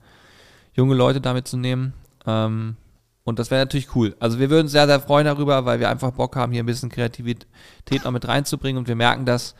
Junge 0.74 0.96
Leute 0.96 1.22
da 1.22 1.34
mitzunehmen. 1.34 1.94
Ähm, 2.26 2.76
und 3.24 3.40
das 3.40 3.52
wäre 3.52 3.62
natürlich 3.62 3.96
cool. 3.96 4.16
Also 4.20 4.40
wir 4.40 4.50
würden 4.50 4.64
uns 4.64 4.72
sehr, 4.72 4.88
sehr 4.88 5.00
freuen 5.00 5.26
darüber, 5.26 5.66
weil 5.66 5.80
wir 5.80 5.90
einfach 5.90 6.12
Bock 6.12 6.36
haben, 6.36 6.52
hier 6.52 6.64
ein 6.64 6.66
bisschen 6.66 6.90
Kreativität 6.90 8.04
noch 8.04 8.12
mit 8.12 8.28
reinzubringen 8.28 8.80
und 8.80 8.88
wir 8.88 8.96
merken, 8.96 9.26
dass 9.26 9.56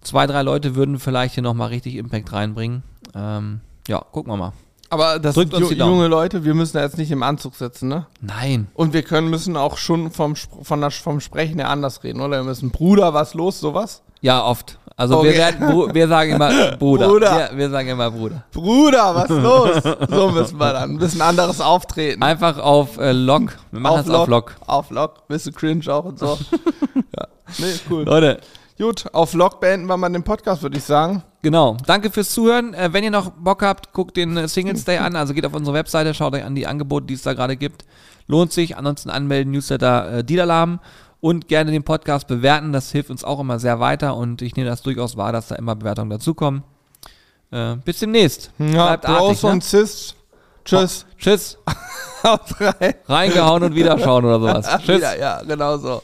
zwei, 0.00 0.26
drei 0.26 0.42
Leute 0.42 0.74
würden 0.74 0.98
vielleicht 0.98 1.34
hier 1.34 1.42
nochmal 1.42 1.68
richtig 1.68 1.96
Impact 1.96 2.32
reinbringen. 2.32 2.82
Ähm, 3.14 3.60
ja, 3.88 4.00
gucken 4.00 4.32
wir 4.32 4.36
mal. 4.36 4.52
Aber 4.90 5.18
das 5.18 5.34
Drückt 5.34 5.52
sind 5.52 5.62
uns 5.62 5.72
ju 5.72 5.76
junge 5.76 6.06
Leute, 6.08 6.44
wir 6.44 6.54
müssen 6.54 6.76
da 6.76 6.82
jetzt 6.82 6.98
nicht 6.98 7.10
im 7.10 7.22
Anzug 7.22 7.54
sitzen, 7.56 7.88
ne? 7.88 8.06
Nein. 8.20 8.68
Und 8.74 8.92
wir 8.92 9.02
können 9.02 9.28
müssen 9.30 9.56
auch 9.56 9.76
schon 9.78 10.10
vom, 10.10 10.36
von 10.36 10.80
der, 10.80 10.90
vom 10.90 11.20
Sprechen 11.20 11.58
her 11.58 11.70
anders 11.70 12.04
reden, 12.04 12.20
oder? 12.20 12.38
Wir 12.38 12.44
müssen 12.44 12.70
Bruder, 12.70 13.12
was 13.14 13.34
los, 13.34 13.58
sowas? 13.60 14.02
Ja, 14.20 14.44
oft. 14.44 14.78
Also 14.98 15.18
Okay. 15.18 15.28
wir, 15.32 15.36
werden, 15.36 15.94
wir 15.94 16.08
sagen 16.08 16.32
immer 16.32 16.50
Bruder. 16.78 17.08
Bruder. 17.08 17.50
Wir, 17.50 17.58
wir 17.58 17.70
sagen 17.70 17.88
immer 17.88 18.10
Bruder. 18.10 18.44
Bruder, 18.52 19.14
was 19.14 19.28
los? 19.28 20.08
so 20.08 20.30
müssen 20.30 20.58
wir 20.58 20.72
dann. 20.72 20.92
Ein 20.92 20.98
bisschen 20.98 21.20
anderes 21.20 21.60
Auftreten. 21.60 22.22
Einfach 22.22 22.58
auf 22.58 22.96
äh, 22.96 23.12
Lock. 23.12 23.58
Wir 23.72 23.80
machen 23.80 24.00
es 24.00 24.08
auf 24.10 24.26
Lock. 24.26 24.54
Auf 24.66 24.90
Lock. 24.90 25.28
Bisschen 25.28 25.52
cringe 25.54 25.82
auch 25.92 26.04
und 26.06 26.18
so. 26.18 26.38
ja. 26.94 27.26
Nee, 27.58 27.74
cool. 27.90 28.04
Leute, 28.04 28.40
Gut, 28.78 29.06
auf 29.14 29.32
Lock 29.32 29.60
beenden 29.60 29.86
wir 29.86 29.96
mal 29.96 30.10
den 30.10 30.22
Podcast, 30.22 30.62
würde 30.62 30.76
ich 30.76 30.84
sagen. 30.84 31.22
Genau. 31.40 31.78
Danke 31.86 32.10
fürs 32.10 32.30
Zuhören. 32.30 32.74
Äh, 32.74 32.92
wenn 32.92 33.04
ihr 33.04 33.10
noch 33.10 33.30
Bock 33.30 33.62
habt, 33.62 33.92
guckt 33.94 34.16
den 34.16 34.36
äh, 34.36 34.48
Singles 34.48 34.84
Day 34.84 34.98
an. 34.98 35.16
Also 35.16 35.32
geht 35.32 35.46
auf 35.46 35.54
unsere 35.54 35.74
Webseite, 35.74 36.12
schaut 36.12 36.34
euch 36.34 36.44
an 36.44 36.54
die 36.54 36.66
Angebote, 36.66 37.06
die 37.06 37.14
es 37.14 37.22
da 37.22 37.32
gerade 37.32 37.56
gibt. 37.56 37.86
Lohnt 38.26 38.52
sich. 38.52 38.76
Ansonsten 38.76 39.08
anmelden, 39.08 39.52
Newsletter, 39.52 40.18
äh, 40.18 40.24
Dielalarm 40.24 40.80
und 41.20 41.48
gerne 41.48 41.70
den 41.70 41.84
Podcast 41.84 42.26
bewerten. 42.26 42.72
Das 42.72 42.92
hilft 42.92 43.10
uns 43.10 43.24
auch 43.24 43.40
immer 43.40 43.58
sehr 43.58 43.80
weiter 43.80 44.14
und 44.14 44.42
ich 44.42 44.56
nehme 44.56 44.68
das 44.68 44.82
durchaus 44.82 45.16
wahr, 45.16 45.32
dass 45.32 45.48
da 45.48 45.54
immer 45.54 45.74
Bewertungen 45.74 46.10
dazukommen. 46.10 46.62
Äh, 47.50 47.76
bis 47.76 48.00
demnächst. 48.00 48.50
Ja, 48.58 48.96
Bleibt 48.96 49.06
Bros 49.06 49.42
ne? 49.42 49.50
und 49.50 49.64
Sis. 49.64 50.14
Tschüss. 50.66 51.06
Tschüss. 51.16 51.58
Haut 52.24 52.60
rein. 52.60 52.94
Reingehauen 53.06 53.62
und 53.62 53.74
wiederschauen 53.74 54.24
oder 54.24 54.40
sowas. 54.40 54.82
Tschüss. 54.84 55.00
Ja, 55.00 55.14
ja, 55.14 55.42
genau 55.42 55.78
so. 55.78 56.02